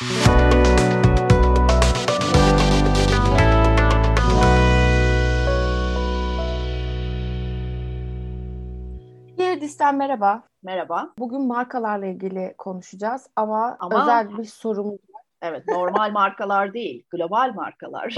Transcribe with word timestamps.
Yeridis'ten 0.00 0.16
merhaba. 9.96 10.42
Merhaba. 10.62 11.12
Bugün 11.18 11.46
markalarla 11.46 12.06
ilgili 12.06 12.54
konuşacağız 12.58 13.26
ama, 13.36 13.76
ama 13.80 14.02
özel 14.02 14.38
bir 14.38 14.44
sorumuz 14.44 14.92
var. 14.92 15.22
Evet, 15.42 15.68
normal 15.68 16.10
markalar 16.10 16.74
değil, 16.74 17.06
global 17.10 17.52
markalar. 17.54 18.14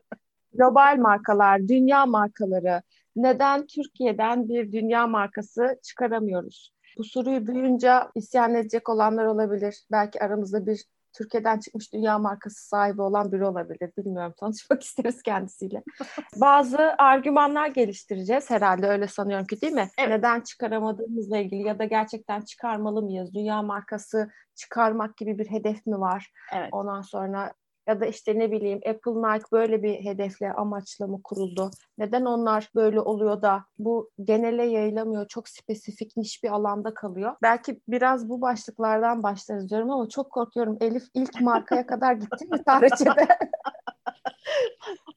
global 0.52 0.96
markalar, 0.98 1.68
dünya 1.68 2.06
markaları. 2.06 2.82
Neden 3.16 3.66
Türkiye'den 3.66 4.48
bir 4.48 4.72
dünya 4.72 5.06
markası 5.06 5.80
çıkaramıyoruz? 5.82 6.72
Bu 6.98 7.04
soruyu 7.04 7.46
duyunca 7.46 8.10
isyan 8.14 8.54
edecek 8.54 8.88
olanlar 8.88 9.24
olabilir. 9.24 9.86
Belki 9.92 10.22
aramızda 10.22 10.66
bir 10.66 10.84
Türkiye'den 11.18 11.58
çıkmış 11.58 11.92
dünya 11.92 12.18
markası 12.18 12.68
sahibi 12.68 13.02
olan 13.02 13.32
biri 13.32 13.44
olabilir. 13.44 13.92
Bilmiyorum 13.98 14.34
tanışmak 14.36 14.82
isteriz 14.82 15.22
kendisiyle. 15.22 15.82
Bazı 16.36 16.78
argümanlar 16.98 17.66
geliştireceğiz 17.66 18.50
herhalde 18.50 18.86
öyle 18.86 19.08
sanıyorum 19.08 19.46
ki 19.46 19.60
değil 19.60 19.72
mi? 19.72 19.88
Evet. 19.98 20.10
Neden 20.10 20.40
çıkaramadığımızla 20.40 21.38
ilgili 21.38 21.62
ya 21.62 21.78
da 21.78 21.84
gerçekten 21.84 22.40
çıkarmalı 22.40 23.02
mıyız? 23.02 23.34
Dünya 23.34 23.62
markası 23.62 24.30
çıkarmak 24.54 25.16
gibi 25.16 25.38
bir 25.38 25.50
hedef 25.50 25.86
mi 25.86 26.00
var? 26.00 26.32
Evet. 26.52 26.68
Ondan 26.72 27.02
sonra 27.02 27.52
ya 27.86 28.00
da 28.00 28.06
işte 28.06 28.38
ne 28.38 28.52
bileyim 28.52 28.80
Apple 28.88 29.12
Nike 29.12 29.44
böyle 29.52 29.82
bir 29.82 30.04
hedefle 30.04 30.52
amaçla 30.52 31.06
mı 31.06 31.22
kuruldu? 31.22 31.70
Neden 31.98 32.24
onlar 32.24 32.70
böyle 32.74 33.00
oluyor 33.00 33.42
da 33.42 33.64
bu 33.78 34.10
genele 34.24 34.64
yayılamıyor? 34.64 35.28
Çok 35.28 35.48
spesifik 35.48 36.16
niş 36.16 36.44
bir 36.44 36.48
alanda 36.48 36.94
kalıyor. 36.94 37.36
Belki 37.42 37.80
biraz 37.88 38.28
bu 38.28 38.40
başlıklardan 38.40 39.22
başlarız 39.22 39.70
diyorum 39.70 39.90
ama 39.90 40.08
çok 40.08 40.30
korkuyorum. 40.30 40.76
Elif 40.80 41.04
ilk 41.14 41.40
markaya 41.40 41.86
kadar 41.86 42.12
gitti 42.12 42.46
mi 42.46 42.64
tarihçede? 42.64 43.28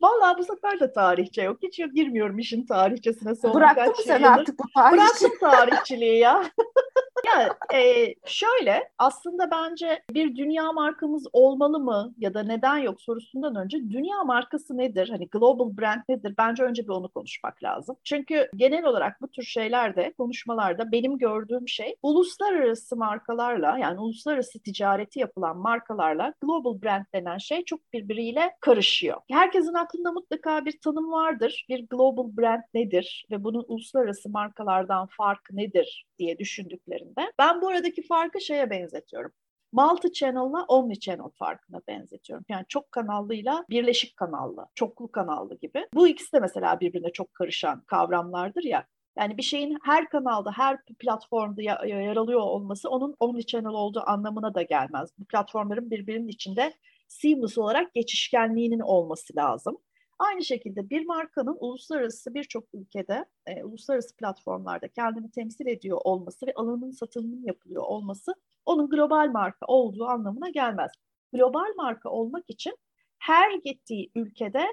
Vallahi 0.01 0.37
bu 0.37 0.43
sefer 0.43 0.79
de 0.79 0.93
tarihçe 0.93 1.41
yok. 1.41 1.57
Hiç 1.63 1.77
girmiyorum 1.77 2.39
işin 2.39 2.65
tarihçesine. 2.65 3.35
Son 3.35 3.53
Bıraktın 3.53 3.87
mı 3.87 3.95
sen 4.05 4.23
artık 4.23 4.59
bu 4.59 4.63
tarihçi? 4.75 4.97
Bıraktım 4.97 5.31
tarihçiliği 5.39 6.19
ya. 6.19 6.43
ya 7.25 7.57
e, 7.79 8.13
şöyle 8.25 8.89
aslında 8.97 9.51
bence 9.51 10.03
bir 10.11 10.35
dünya 10.35 10.71
markamız 10.71 11.27
olmalı 11.33 11.79
mı 11.79 12.13
ya 12.17 12.33
da 12.33 12.43
neden 12.43 12.77
yok 12.77 13.01
sorusundan 13.01 13.55
önce 13.55 13.77
dünya 13.77 14.23
markası 14.23 14.77
nedir? 14.77 15.09
Hani 15.09 15.27
global 15.27 15.77
brand 15.77 16.01
nedir? 16.09 16.33
Bence 16.37 16.63
önce 16.63 16.83
bir 16.83 16.89
onu 16.89 17.09
konuşmak 17.09 17.63
lazım. 17.63 17.95
Çünkü 18.03 18.49
genel 18.55 18.85
olarak 18.85 19.21
bu 19.21 19.27
tür 19.27 19.43
şeylerde 19.43 20.13
konuşmalarda 20.17 20.91
benim 20.91 21.17
gördüğüm 21.17 21.67
şey 21.67 21.95
uluslararası 22.03 22.95
markalarla 22.95 23.77
yani 23.77 23.99
uluslararası 23.99 24.59
ticareti 24.59 25.19
yapılan 25.19 25.57
markalarla 25.57 26.33
global 26.41 26.81
brand 26.81 27.05
denen 27.13 27.37
şey 27.37 27.65
çok 27.65 27.93
birbiriyle 27.93 28.51
karışıyor. 28.61 29.17
Herkesin 29.31 29.73
aklında 29.89 30.11
mutlaka 30.11 30.65
bir 30.65 30.79
tanım 30.81 31.11
vardır. 31.11 31.65
Bir 31.69 31.87
global 31.87 32.37
brand 32.37 32.63
nedir 32.73 33.25
ve 33.31 33.43
bunun 33.43 33.65
uluslararası 33.67 34.29
markalardan 34.29 35.07
farkı 35.17 35.57
nedir 35.57 36.05
diye 36.19 36.39
düşündüklerinde. 36.39 37.31
Ben 37.39 37.61
bu 37.61 37.67
aradaki 37.67 38.07
farkı 38.07 38.41
şeye 38.41 38.69
benzetiyorum 38.69 39.31
multi 39.71 40.13
channel'la 40.13 40.65
omni 40.67 40.99
channel 40.99 41.29
farkına 41.35 41.81
benzetiyorum. 41.87 42.45
Yani 42.49 42.65
çok 42.67 42.91
kanallıyla 42.91 43.65
birleşik 43.69 44.17
kanallı, 44.17 44.65
çoklu 44.75 45.11
kanallı 45.11 45.57
gibi. 45.57 45.87
Bu 45.93 46.07
ikisi 46.07 46.33
de 46.33 46.39
mesela 46.39 46.79
birbirine 46.79 47.11
çok 47.11 47.33
karışan 47.33 47.81
kavramlardır 47.81 48.63
ya. 48.63 48.85
Yani 49.17 49.37
bir 49.37 49.43
şeyin 49.43 49.77
her 49.83 50.09
kanalda, 50.09 50.51
her 50.51 50.77
platformda 50.99 51.61
yer 51.61 52.15
alıyor 52.15 52.39
olması 52.39 52.89
onun 52.89 53.15
omni 53.19 53.45
channel 53.45 53.71
olduğu 53.71 54.03
anlamına 54.05 54.53
da 54.53 54.61
gelmez. 54.61 55.09
Bu 55.19 55.25
platformların 55.25 55.91
birbirinin 55.91 56.27
içinde 56.27 56.73
seamless 57.09 57.57
olarak 57.57 57.93
geçişkenliğinin 57.93 58.79
olması 58.79 59.35
lazım. 59.35 59.77
Aynı 60.19 60.43
şekilde 60.43 60.89
bir 60.89 61.05
markanın 61.05 61.57
uluslararası 61.59 62.33
birçok 62.33 62.63
ülkede, 62.73 63.25
e, 63.47 63.63
uluslararası 63.63 64.15
platformlarda 64.15 64.87
kendini 64.87 65.31
temsil 65.31 65.67
ediyor 65.67 66.01
olması 66.03 66.47
ve 66.47 66.53
alanın 66.55 66.91
satılımının 66.91 67.43
yapılıyor 67.45 67.83
olması 67.83 68.35
onun 68.65 68.89
global 68.89 69.31
marka 69.31 69.65
olduğu 69.65 70.05
anlamına 70.05 70.49
gelmez. 70.49 70.91
Global 71.33 71.75
marka 71.77 72.09
olmak 72.09 72.43
için 72.47 72.77
her 73.19 73.53
gittiği 73.53 74.11
ülkede 74.15 74.65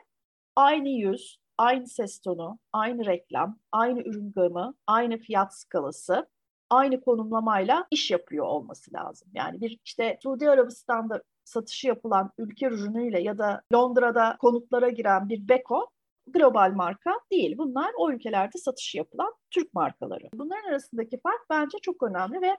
aynı 0.57 0.89
yüz, 0.89 1.39
aynı 1.59 1.87
ses 1.87 2.21
tonu, 2.21 2.59
aynı 2.73 3.07
reklam, 3.07 3.59
aynı 3.73 4.01
ürün 4.01 4.33
gamı, 4.33 4.75
aynı 4.87 5.19
fiyat 5.19 5.59
skalası, 5.59 6.27
aynı 6.71 7.01
konumlamayla 7.01 7.87
iş 7.91 8.11
yapıyor 8.11 8.47
olması 8.47 8.93
lazım. 8.93 9.29
Yani 9.35 9.61
bir 9.61 9.79
işte 9.85 10.19
Suudi 10.23 10.51
Arabistan'da 10.51 11.23
satışı 11.45 11.87
yapılan 11.87 12.31
ülke 12.39 12.67
ürünüyle 12.67 13.23
ya 13.23 13.39
da 13.39 13.63
Londra'da 13.73 14.37
konutlara 14.41 14.89
giren 14.89 15.29
bir 15.29 15.49
Beko 15.49 15.91
global 16.27 16.73
marka 16.75 17.13
değil. 17.33 17.59
Bunlar 17.59 17.93
o 17.99 18.11
ülkelerde 18.11 18.59
satışı 18.59 18.99
yapılan 18.99 19.35
Türk 19.51 19.75
markaları. 19.75 20.29
Bunların 20.35 20.69
arasındaki 20.69 21.21
fark 21.21 21.51
bence 21.51 21.79
çok 21.83 22.03
önemli 22.03 22.43
ve 22.43 22.57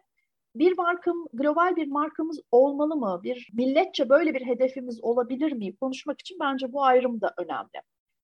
bir 0.55 0.77
markam, 0.77 1.27
global 1.33 1.75
bir 1.75 1.87
markamız 1.87 2.39
olmalı 2.51 2.95
mı? 2.95 3.19
Bir 3.23 3.49
milletçe 3.53 4.09
böyle 4.09 4.33
bir 4.33 4.45
hedefimiz 4.45 5.03
olabilir 5.03 5.51
mi? 5.51 5.75
Konuşmak 5.75 6.21
için 6.21 6.37
bence 6.39 6.73
bu 6.73 6.83
ayrım 6.83 7.21
da 7.21 7.33
önemli. 7.37 7.81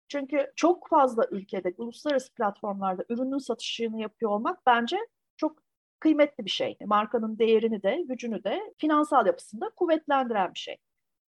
Çünkü 0.07 0.51
çok 0.55 0.89
fazla 0.89 1.27
ülkede, 1.31 1.73
uluslararası 1.77 2.33
platformlarda 2.33 3.05
ürünün 3.09 3.37
satışını 3.37 4.01
yapıyor 4.01 4.31
olmak 4.31 4.65
bence 4.65 4.97
kıymetli 6.03 6.45
bir 6.45 6.49
şey. 6.49 6.77
Markanın 6.85 7.39
değerini 7.39 7.83
de, 7.83 8.03
gücünü 8.07 8.43
de, 8.43 8.73
finansal 8.77 9.25
yapısını 9.25 9.61
da 9.61 9.69
kuvvetlendiren 9.69 10.53
bir 10.53 10.59
şey. 10.59 10.77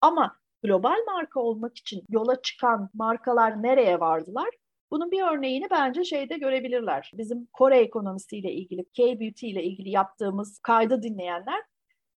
Ama 0.02 0.40
global 0.64 0.98
marka 1.08 1.40
olmak 1.40 1.78
için 1.78 2.04
yola 2.10 2.42
çıkan 2.42 2.90
markalar 2.94 3.64
nereye 3.64 4.00
vardılar? 4.00 4.50
Bunun 4.92 5.12
bir 5.12 5.24
örneğini 5.24 5.68
bence 5.72 6.04
şeyde 6.04 6.38
görebilirler. 6.38 7.12
Bizim 7.14 7.46
Kore 7.46 7.80
ekonomisiyle 7.80 8.52
ilgili, 8.52 8.86
K-Beauty 8.86 9.50
ile 9.50 9.64
ilgili 9.64 9.90
yaptığımız 9.90 10.60
kaydı 10.60 11.04
dinleyenler 11.04 11.64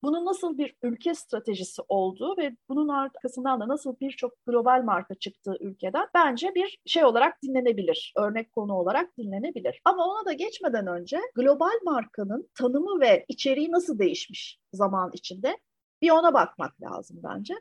bunun 0.03 0.25
nasıl 0.25 0.59
bir 0.59 0.75
ülke 0.83 1.15
stratejisi 1.15 1.83
olduğu 1.89 2.37
ve 2.37 2.57
bunun 2.69 2.89
arkasından 2.89 3.61
da 3.61 3.69
nasıl 3.69 3.97
birçok 4.01 4.47
global 4.47 4.83
marka 4.85 5.15
çıktığı 5.15 5.57
ülkeden 5.61 6.09
bence 6.15 6.55
bir 6.55 6.79
şey 6.87 7.05
olarak 7.05 7.43
dinlenebilir. 7.43 8.13
Örnek 8.17 8.53
konu 8.53 8.75
olarak 8.75 9.19
dinlenebilir. 9.19 9.81
Ama 9.85 10.07
ona 10.07 10.27
da 10.27 10.33
geçmeden 10.33 10.87
önce 10.87 11.21
global 11.35 11.79
markanın 11.85 12.51
tanımı 12.55 13.01
ve 13.01 13.25
içeriği 13.29 13.73
nasıl 13.73 13.99
değişmiş 13.99 14.59
zaman 14.73 15.11
içinde 15.13 15.59
bir 16.03 16.11
ona 16.11 16.35
bakmak 16.35 16.83
lazım 16.83 17.21
bence. 17.25 17.55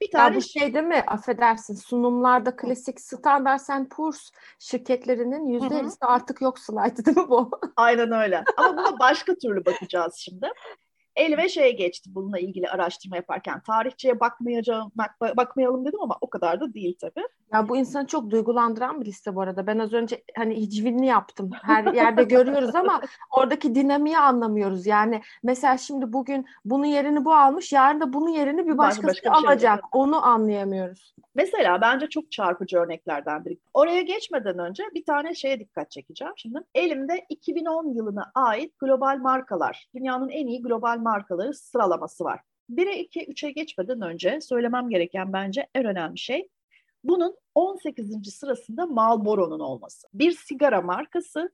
Bir 0.00 0.10
tane 0.10 0.34
ya 0.34 0.36
bu 0.36 0.42
şey 0.42 0.74
değil 0.74 0.84
mi? 0.84 1.04
Affedersin. 1.06 1.74
Sunumlarda 1.74 2.56
klasik 2.56 3.00
Standard 3.00 3.88
Poor's 3.90 4.30
şirketlerinin 4.58 5.46
yüzde 5.46 5.66
50'si 5.66 5.96
artık 6.00 6.40
yok 6.42 6.58
slaytı 6.58 7.04
değil 7.04 7.16
mi 7.16 7.28
bu? 7.28 7.50
Aynen 7.76 8.12
öyle. 8.12 8.44
Ama 8.56 8.72
buna 8.72 8.98
başka 8.98 9.34
türlü 9.34 9.64
bakacağız 9.64 10.14
şimdi 10.16 10.48
elime 11.16 11.48
şey 11.48 11.76
geçti 11.76 12.10
bununla 12.14 12.38
ilgili 12.38 12.68
araştırma 12.68 13.16
yaparken. 13.16 13.62
Tarihçiye 13.62 14.20
bakmayacağım, 14.20 14.92
bak, 14.94 15.36
bakmayalım 15.36 15.84
dedim 15.86 16.00
ama 16.02 16.18
o 16.20 16.30
kadar 16.30 16.60
da 16.60 16.74
değil 16.74 16.96
tabii. 17.00 17.26
Ya 17.52 17.68
bu 17.68 17.76
insanı 17.76 18.06
çok 18.06 18.30
duygulandıran 18.30 19.00
bir 19.00 19.06
liste 19.06 19.34
bu 19.34 19.40
arada. 19.40 19.66
Ben 19.66 19.78
az 19.78 19.92
önce 19.92 20.24
hani 20.36 20.56
hicvinli 20.56 21.06
yaptım. 21.06 21.50
Her 21.62 21.94
yerde 21.94 22.22
görüyoruz 22.24 22.74
ama 22.74 23.00
oradaki 23.30 23.74
dinamiği 23.74 24.18
anlamıyoruz. 24.18 24.86
Yani 24.86 25.20
mesela 25.42 25.78
şimdi 25.78 26.12
bugün 26.12 26.46
bunun 26.64 26.84
yerini 26.84 27.24
bu 27.24 27.34
almış, 27.34 27.72
yarın 27.72 28.00
da 28.00 28.12
bunun 28.12 28.28
yerini 28.28 28.66
bir 28.66 28.78
başkası 28.78 29.08
başka 29.08 29.30
bir 29.30 29.36
şey 29.36 29.48
alacak. 29.48 29.74
Şey 29.74 29.88
Onu 29.92 30.26
anlayamıyoruz. 30.26 31.14
Mesela 31.34 31.80
bence 31.80 32.08
çok 32.08 32.32
çarpıcı 32.32 32.78
örneklerden 32.78 33.44
biri. 33.44 33.58
Oraya 33.74 34.02
geçmeden 34.02 34.58
önce 34.58 34.82
bir 34.94 35.04
tane 35.04 35.34
şeye 35.34 35.60
dikkat 35.60 35.90
çekeceğim. 35.90 36.32
Şimdi 36.36 36.58
elimde 36.74 37.26
2010 37.28 37.94
yılına 37.94 38.30
ait 38.34 38.78
global 38.78 39.18
markalar, 39.18 39.86
dünyanın 39.94 40.28
en 40.28 40.46
iyi 40.46 40.62
global 40.62 40.98
markaları 40.98 41.54
sıralaması 41.54 42.24
var. 42.24 42.40
1'e 42.70 42.98
2, 42.98 43.20
3'e 43.20 43.50
geçmeden 43.50 44.00
önce 44.00 44.40
söylemem 44.40 44.88
gereken 44.88 45.32
bence 45.32 45.66
en 45.74 45.84
önemli 45.84 46.18
şey 46.18 46.48
bunun 47.04 47.36
18. 47.54 48.34
sırasında 48.34 48.86
Marlboro'nun 48.86 49.60
olması. 49.60 50.08
Bir 50.14 50.32
sigara 50.32 50.82
markası 50.82 51.50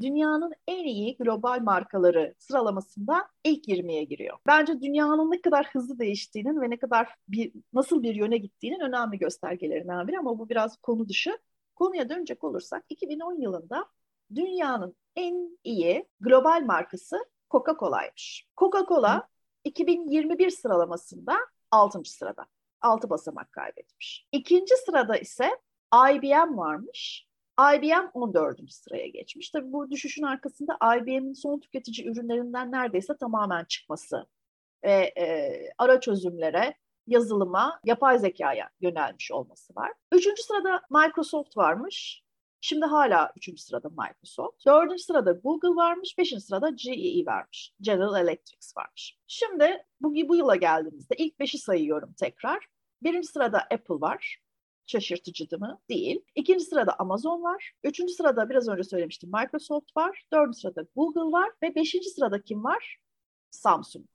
dünyanın 0.00 0.52
en 0.68 0.84
iyi 0.84 1.16
global 1.16 1.60
markaları 1.60 2.34
sıralamasında 2.38 3.28
ilk 3.44 3.68
20'ye 3.68 4.04
giriyor. 4.04 4.38
Bence 4.46 4.80
dünyanın 4.80 5.30
ne 5.30 5.40
kadar 5.40 5.66
hızlı 5.66 5.98
değiştiğinin 5.98 6.60
ve 6.60 6.70
ne 6.70 6.78
kadar 6.78 7.14
bir, 7.28 7.52
nasıl 7.72 8.02
bir 8.02 8.14
yöne 8.14 8.38
gittiğinin 8.38 8.80
önemli 8.80 9.18
göstergelerinden 9.18 10.08
biri 10.08 10.18
ama 10.18 10.38
bu 10.38 10.48
biraz 10.48 10.76
konu 10.76 11.08
dışı. 11.08 11.38
Konuya 11.76 12.08
dönecek 12.08 12.44
olursak 12.44 12.84
2010 12.88 13.40
yılında 13.40 13.86
dünyanın 14.34 14.96
en 15.16 15.58
iyi 15.64 16.08
global 16.20 16.62
markası 16.66 17.16
Coca-Cola'ymış. 17.50 18.46
Coca-Cola 18.56 19.22
2021 19.64 20.50
sıralamasında 20.50 21.34
6. 21.70 22.04
sırada. 22.04 22.46
6 22.86 23.10
basamak 23.10 23.52
kaybetmiş. 23.52 24.26
İkinci 24.32 24.74
sırada 24.76 25.16
ise 25.16 25.50
IBM 25.94 26.58
varmış. 26.58 27.26
IBM 27.60 28.10
14. 28.14 28.72
sıraya 28.72 29.06
geçmiş. 29.06 29.50
Tabii 29.50 29.72
bu 29.72 29.90
düşüşün 29.90 30.22
arkasında 30.22 30.78
IBM'in 30.96 31.32
son 31.32 31.60
tüketici 31.60 32.08
ürünlerinden 32.08 32.72
neredeyse 32.72 33.16
tamamen 33.16 33.64
çıkması 33.64 34.26
ve 34.84 35.12
e, 35.18 35.50
ara 35.78 36.00
çözümlere, 36.00 36.74
yazılıma, 37.06 37.80
yapay 37.84 38.18
zekaya 38.18 38.70
yönelmiş 38.80 39.32
olması 39.32 39.74
var. 39.74 39.92
Üçüncü 40.12 40.42
sırada 40.42 40.80
Microsoft 40.90 41.56
varmış. 41.56 42.22
Şimdi 42.60 42.86
hala 42.86 43.32
üçüncü 43.36 43.62
sırada 43.62 43.88
Microsoft. 43.88 44.66
Dördüncü 44.66 45.02
sırada 45.02 45.32
Google 45.32 45.68
varmış. 45.68 46.18
Beşinci 46.18 46.44
sırada 46.44 46.70
GE 46.70 47.26
varmış. 47.26 47.72
General 47.80 48.22
Electric 48.22 48.66
varmış. 48.76 49.18
Şimdi 49.26 49.84
bu, 50.00 50.28
bu 50.28 50.36
yıla 50.36 50.56
geldiğimizde 50.56 51.14
ilk 51.18 51.40
beşi 51.40 51.58
sayıyorum 51.58 52.12
tekrar. 52.12 52.66
Birinci 53.02 53.28
sırada 53.28 53.58
Apple 53.58 54.00
var. 54.00 54.38
Şaşırtıcı 54.86 55.58
mı? 55.58 55.80
Değil. 55.88 56.20
İkinci 56.34 56.64
sırada 56.64 56.98
Amazon 56.98 57.42
var. 57.42 57.72
Üçüncü 57.84 58.12
sırada 58.12 58.50
biraz 58.50 58.68
önce 58.68 58.84
söylemiştim 58.84 59.30
Microsoft 59.34 59.96
var. 59.96 60.24
Dördüncü 60.32 60.58
sırada 60.58 60.84
Google 60.96 61.32
var. 61.32 61.50
Ve 61.62 61.74
beşinci 61.74 62.10
sırada 62.10 62.42
kim 62.42 62.64
var? 62.64 62.98
Samsung. 63.50 64.06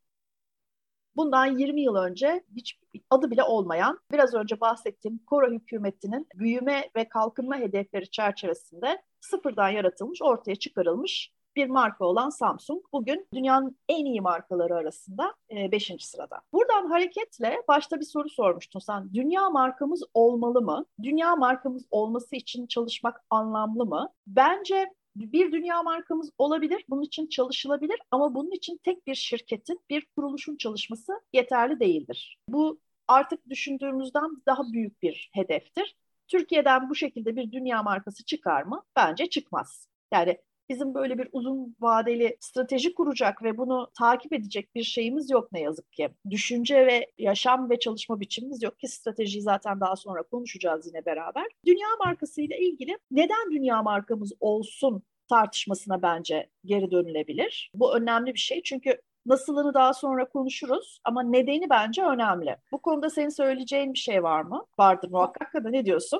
Bundan 1.15 1.57
20 1.57 1.81
yıl 1.81 1.95
önce 1.95 2.43
hiç 2.55 2.79
adı 3.09 3.31
bile 3.31 3.43
olmayan, 3.43 3.99
biraz 4.11 4.33
önce 4.33 4.59
bahsettiğim 4.59 5.17
Kora 5.17 5.51
hükümetinin 5.51 6.27
büyüme 6.35 6.89
ve 6.95 7.09
kalkınma 7.09 7.57
hedefleri 7.57 8.11
çerçevesinde 8.11 9.01
sıfırdan 9.19 9.69
yaratılmış, 9.69 10.21
ortaya 10.21 10.55
çıkarılmış 10.55 11.31
bir 11.55 11.67
marka 11.67 12.05
olan 12.05 12.29
Samsung 12.29 12.83
bugün 12.93 13.27
dünyanın 13.33 13.77
en 13.89 14.05
iyi 14.05 14.21
markaları 14.21 14.75
arasında 14.75 15.35
5. 15.51 15.91
E, 15.91 15.97
sırada. 15.99 16.41
Buradan 16.53 16.89
hareketle 16.89 17.63
başta 17.67 17.99
bir 17.99 18.05
soru 18.05 18.29
sormuştun 18.29 18.79
sen. 18.79 19.13
Dünya 19.13 19.49
markamız 19.49 20.03
olmalı 20.13 20.61
mı? 20.61 20.85
Dünya 21.03 21.35
markamız 21.35 21.85
olması 21.91 22.35
için 22.35 22.67
çalışmak 22.67 23.21
anlamlı 23.29 23.85
mı? 23.85 24.09
Bence 24.27 24.93
bir 25.15 25.51
dünya 25.51 25.83
markamız 25.83 26.29
olabilir, 26.37 26.85
bunun 26.89 27.01
için 27.01 27.27
çalışılabilir 27.27 27.99
ama 28.11 28.35
bunun 28.35 28.51
için 28.51 28.77
tek 28.83 29.07
bir 29.07 29.15
şirketin, 29.15 29.79
bir 29.89 30.05
kuruluşun 30.15 30.57
çalışması 30.57 31.13
yeterli 31.33 31.79
değildir. 31.79 32.37
Bu 32.47 32.79
artık 33.07 33.49
düşündüğümüzden 33.49 34.43
daha 34.45 34.63
büyük 34.73 35.01
bir 35.01 35.29
hedeftir. 35.33 35.95
Türkiye'den 36.27 36.89
bu 36.89 36.95
şekilde 36.95 37.35
bir 37.35 37.51
dünya 37.51 37.83
markası 37.83 38.25
çıkar 38.25 38.63
mı? 38.63 38.83
Bence 38.95 39.29
çıkmaz. 39.29 39.87
Yani 40.13 40.37
bizim 40.71 40.93
böyle 40.93 41.17
bir 41.17 41.29
uzun 41.31 41.75
vadeli 41.79 42.37
strateji 42.39 42.93
kuracak 42.93 43.43
ve 43.43 43.57
bunu 43.57 43.91
takip 43.97 44.33
edecek 44.33 44.75
bir 44.75 44.83
şeyimiz 44.83 45.29
yok 45.29 45.51
ne 45.51 45.61
yazık 45.61 45.91
ki. 45.91 46.09
Düşünce 46.29 46.87
ve 46.87 47.11
yaşam 47.17 47.69
ve 47.69 47.79
çalışma 47.79 48.19
biçimimiz 48.19 48.63
yok 48.63 48.79
ki 48.79 48.87
stratejiyi 48.87 49.41
zaten 49.41 49.79
daha 49.79 49.95
sonra 49.95 50.23
konuşacağız 50.23 50.87
yine 50.87 51.05
beraber. 51.05 51.45
Dünya 51.65 51.87
markasıyla 52.05 52.55
ilgili 52.55 52.97
neden 53.11 53.51
dünya 53.51 53.83
markamız 53.83 54.31
olsun 54.39 55.03
tartışmasına 55.29 56.01
bence 56.01 56.49
geri 56.65 56.91
dönülebilir. 56.91 57.71
Bu 57.73 57.95
önemli 57.95 58.33
bir 58.33 58.39
şey 58.39 58.61
çünkü 58.63 59.01
Nasılını 59.25 59.73
daha 59.73 59.93
sonra 59.93 60.25
konuşuruz 60.25 60.99
ama 61.03 61.23
nedeni 61.23 61.69
bence 61.69 62.03
önemli. 62.03 62.57
Bu 62.71 62.77
konuda 62.77 63.09
senin 63.09 63.29
söyleyeceğin 63.29 63.93
bir 63.93 63.99
şey 63.99 64.23
var 64.23 64.41
mı? 64.41 64.65
Vardır 64.79 65.09
muhakkak 65.11 65.53
da 65.63 65.69
ne 65.69 65.85
diyorsun? 65.85 66.19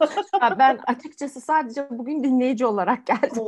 ben 0.58 0.78
açıkçası 0.86 1.40
sadece 1.40 1.86
bugün 1.90 2.24
dinleyici 2.24 2.66
olarak 2.66 3.06
geldim. 3.06 3.42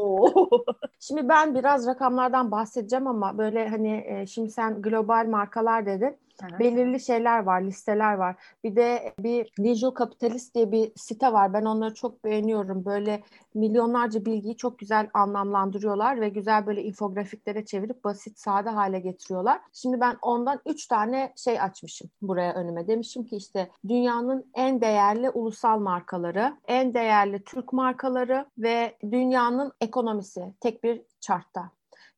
şimdi 1.00 1.28
ben 1.28 1.54
biraz 1.54 1.86
rakamlardan 1.86 2.50
bahsedeceğim 2.50 3.06
ama 3.06 3.38
böyle 3.38 3.68
hani 3.68 4.04
e, 4.06 4.26
şimdi 4.26 4.50
sen 4.50 4.82
global 4.82 5.26
markalar 5.26 5.86
dedin. 5.86 6.16
Evet. 6.42 6.60
Belirli 6.60 7.00
şeyler 7.00 7.42
var, 7.42 7.62
listeler 7.62 8.14
var. 8.14 8.36
Bir 8.64 8.76
de 8.76 9.14
bir 9.18 9.52
Digital 9.64 9.94
Capitalist 9.98 10.54
diye 10.54 10.72
bir 10.72 10.92
site 10.96 11.32
var. 11.32 11.52
Ben 11.52 11.64
onları 11.64 11.94
çok 11.94 12.24
beğeniyorum. 12.24 12.84
Böyle 12.84 13.22
milyonlarca 13.54 14.24
bilgiyi 14.24 14.56
çok 14.56 14.78
güzel 14.78 15.08
anlamlandırıyorlar 15.14 16.20
ve 16.20 16.28
güzel 16.28 16.66
böyle 16.66 16.82
infografiklere 16.82 17.64
çevirip 17.64 18.04
basit, 18.04 18.38
sade 18.38 18.70
hale 18.70 19.00
getiriyorlar. 19.00 19.60
Şimdi 19.72 20.00
ben 20.00 20.16
ondan 20.22 20.60
üç 20.66 20.86
tane 20.86 21.32
şey 21.36 21.60
açmışım 21.60 22.10
buraya 22.22 22.54
önüme. 22.54 22.86
Demişim 22.86 23.24
ki 23.24 23.36
işte 23.36 23.70
dünyanın 23.88 24.50
en 24.54 24.80
değerli 24.80 25.30
ulusal 25.30 25.78
markaları, 25.78 26.56
en 26.68 26.94
değerli 26.94 27.44
Türk 27.44 27.72
markaları 27.72 28.46
ve 28.58 28.96
dünyanın 29.10 29.72
ekonomisi 29.80 30.54
tek 30.60 30.84
bir 30.84 31.02
chartta. 31.20 31.70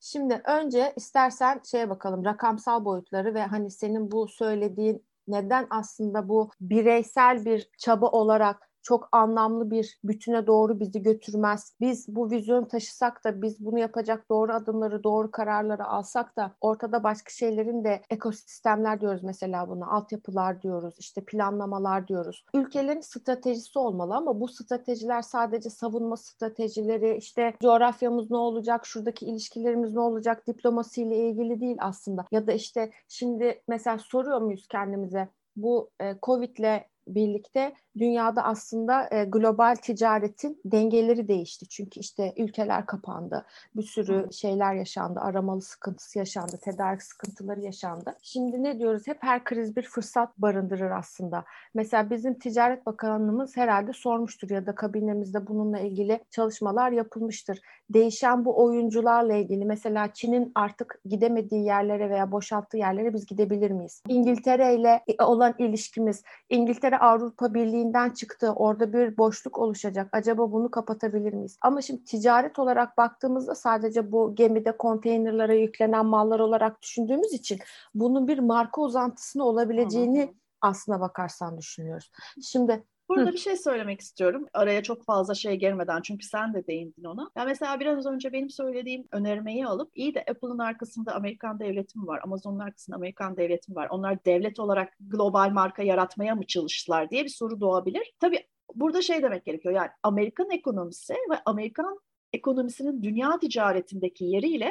Şimdi 0.04 0.42
önce 0.44 0.92
istersen 0.96 1.60
şeye 1.70 1.90
bakalım 1.90 2.24
rakamsal 2.24 2.84
boyutları 2.84 3.34
ve 3.34 3.42
hani 3.42 3.70
senin 3.70 4.10
bu 4.10 4.28
söylediğin 4.28 5.06
neden 5.28 5.66
aslında 5.70 6.28
bu 6.28 6.50
bireysel 6.60 7.44
bir 7.44 7.68
çaba 7.78 8.06
olarak 8.06 8.70
çok 8.82 9.08
anlamlı 9.12 9.70
bir 9.70 9.98
bütüne 10.04 10.46
doğru 10.46 10.80
bizi 10.80 11.02
götürmez. 11.02 11.74
Biz 11.80 12.08
bu 12.08 12.30
vizyon 12.30 12.64
taşısak 12.64 13.24
da 13.24 13.42
biz 13.42 13.64
bunu 13.64 13.78
yapacak 13.78 14.30
doğru 14.30 14.52
adımları, 14.52 15.04
doğru 15.04 15.30
kararları 15.30 15.84
alsak 15.84 16.36
da 16.36 16.52
ortada 16.60 17.04
başka 17.04 17.30
şeylerin 17.30 17.84
de 17.84 18.02
ekosistemler 18.10 19.00
diyoruz 19.00 19.22
mesela 19.22 19.68
buna, 19.68 19.86
altyapılar 19.86 20.62
diyoruz, 20.62 20.94
işte 20.98 21.24
planlamalar 21.24 22.08
diyoruz. 22.08 22.44
Ülkelerin 22.54 23.00
stratejisi 23.00 23.78
olmalı 23.78 24.14
ama 24.14 24.40
bu 24.40 24.48
stratejiler 24.48 25.22
sadece 25.22 25.70
savunma 25.70 26.16
stratejileri, 26.16 27.16
işte 27.16 27.54
coğrafyamız 27.60 28.30
ne 28.30 28.36
olacak, 28.36 28.86
şuradaki 28.86 29.26
ilişkilerimiz 29.26 29.94
ne 29.94 30.00
olacak, 30.00 30.46
diplomasiyle 30.46 31.16
ilgili 31.16 31.60
değil 31.60 31.76
aslında. 31.80 32.24
Ya 32.32 32.46
da 32.46 32.52
işte 32.52 32.90
şimdi 33.08 33.62
mesela 33.68 33.98
soruyor 33.98 34.40
muyuz 34.40 34.66
kendimize 34.68 35.28
bu 35.56 35.90
e, 36.00 36.14
Covid'le 36.22 36.92
birlikte 37.08 37.74
dünyada 37.98 38.44
aslında 38.44 39.08
e, 39.10 39.24
global 39.24 39.74
ticaretin 39.74 40.60
dengeleri 40.64 41.28
değişti. 41.28 41.68
Çünkü 41.68 42.00
işte 42.00 42.34
ülkeler 42.36 42.86
kapandı. 42.86 43.44
Bir 43.76 43.82
sürü 43.82 44.32
şeyler 44.32 44.74
yaşandı. 44.74 45.20
Aramalı 45.20 45.62
sıkıntısı 45.62 46.18
yaşandı. 46.18 46.58
Tedarik 46.62 47.02
sıkıntıları 47.02 47.60
yaşandı. 47.60 48.16
Şimdi 48.22 48.62
ne 48.62 48.78
diyoruz? 48.78 49.06
Hep 49.06 49.18
her 49.20 49.44
kriz 49.44 49.76
bir 49.76 49.82
fırsat 49.82 50.38
barındırır 50.38 50.90
aslında. 50.90 51.44
Mesela 51.74 52.10
bizim 52.10 52.38
Ticaret 52.38 52.86
Bakanlığımız 52.86 53.56
herhalde 53.56 53.92
sormuştur 53.92 54.50
ya 54.50 54.66
da 54.66 54.74
kabinemizde 54.74 55.46
bununla 55.46 55.78
ilgili 55.78 56.20
çalışmalar 56.30 56.92
yapılmıştır. 56.92 57.60
Değişen 57.90 58.44
bu 58.44 58.64
oyuncularla 58.64 59.34
ilgili 59.34 59.64
mesela 59.64 60.12
Çin'in 60.12 60.52
artık 60.54 61.00
gidemediği 61.04 61.64
yerlere 61.64 62.10
veya 62.10 62.32
boşalttığı 62.32 62.76
yerlere 62.76 63.14
biz 63.14 63.26
gidebilir 63.26 63.70
miyiz? 63.70 64.02
İngiltere 64.08 64.74
ile 64.74 65.04
olan 65.20 65.54
ilişkimiz, 65.58 66.22
İngiltere 66.48 66.98
Avrupa 67.02 67.54
Birliği 67.54 67.72
birliğinden 67.72 68.10
çıktı. 68.10 68.52
Orada 68.56 68.92
bir 68.92 69.16
boşluk 69.16 69.58
oluşacak. 69.58 70.08
Acaba 70.12 70.52
bunu 70.52 70.70
kapatabilir 70.70 71.32
miyiz? 71.32 71.58
Ama 71.60 71.82
şimdi 71.82 72.04
ticaret 72.04 72.58
olarak 72.58 72.98
baktığımızda 72.98 73.54
sadece 73.54 74.12
bu 74.12 74.34
gemide 74.34 74.76
konteynerlara 74.76 75.54
yüklenen 75.54 76.06
mallar 76.06 76.40
olarak 76.40 76.82
düşündüğümüz 76.82 77.32
için 77.32 77.58
bunun 77.94 78.28
bir 78.28 78.38
marka 78.38 78.80
uzantısını 78.80 79.44
olabileceğini 79.44 80.34
aslına 80.60 81.00
bakarsan 81.00 81.58
düşünüyoruz. 81.58 82.10
Şimdi 82.42 82.84
Burada 83.12 83.30
Hı. 83.30 83.32
bir 83.32 83.38
şey 83.38 83.56
söylemek 83.56 84.00
istiyorum. 84.00 84.46
Araya 84.52 84.82
çok 84.82 85.04
fazla 85.04 85.34
şey 85.34 85.56
girmeden 85.56 86.00
çünkü 86.02 86.26
sen 86.26 86.54
de 86.54 86.66
değindin 86.66 87.04
ona. 87.04 87.30
Ya 87.36 87.44
mesela 87.44 87.80
biraz 87.80 88.06
önce 88.06 88.32
benim 88.32 88.50
söylediğim 88.50 89.08
önermeyi 89.12 89.66
alıp 89.66 89.90
iyi 89.94 90.14
de 90.14 90.20
Apple'ın 90.20 90.58
arkasında 90.58 91.14
Amerikan 91.14 91.60
devleti 91.60 91.98
mi 91.98 92.06
var? 92.06 92.20
Amazon'un 92.24 92.58
arkasında 92.58 92.96
Amerikan 92.96 93.36
devleti 93.36 93.70
mi 93.70 93.76
var? 93.76 93.88
Onlar 93.90 94.24
devlet 94.24 94.58
olarak 94.58 94.96
global 95.00 95.50
marka 95.50 95.82
yaratmaya 95.82 96.34
mı 96.34 96.46
çalıştılar 96.46 97.10
diye 97.10 97.24
bir 97.24 97.28
soru 97.28 97.60
doğabilir. 97.60 98.14
Tabii 98.20 98.46
burada 98.74 99.02
şey 99.02 99.22
demek 99.22 99.44
gerekiyor. 99.44 99.74
Yani 99.74 99.90
Amerikan 100.02 100.50
ekonomisi 100.50 101.14
ve 101.14 101.36
Amerikan 101.46 102.00
ekonomisinin 102.32 103.02
dünya 103.02 103.38
ticaretindeki 103.38 104.24
yeriyle 104.24 104.70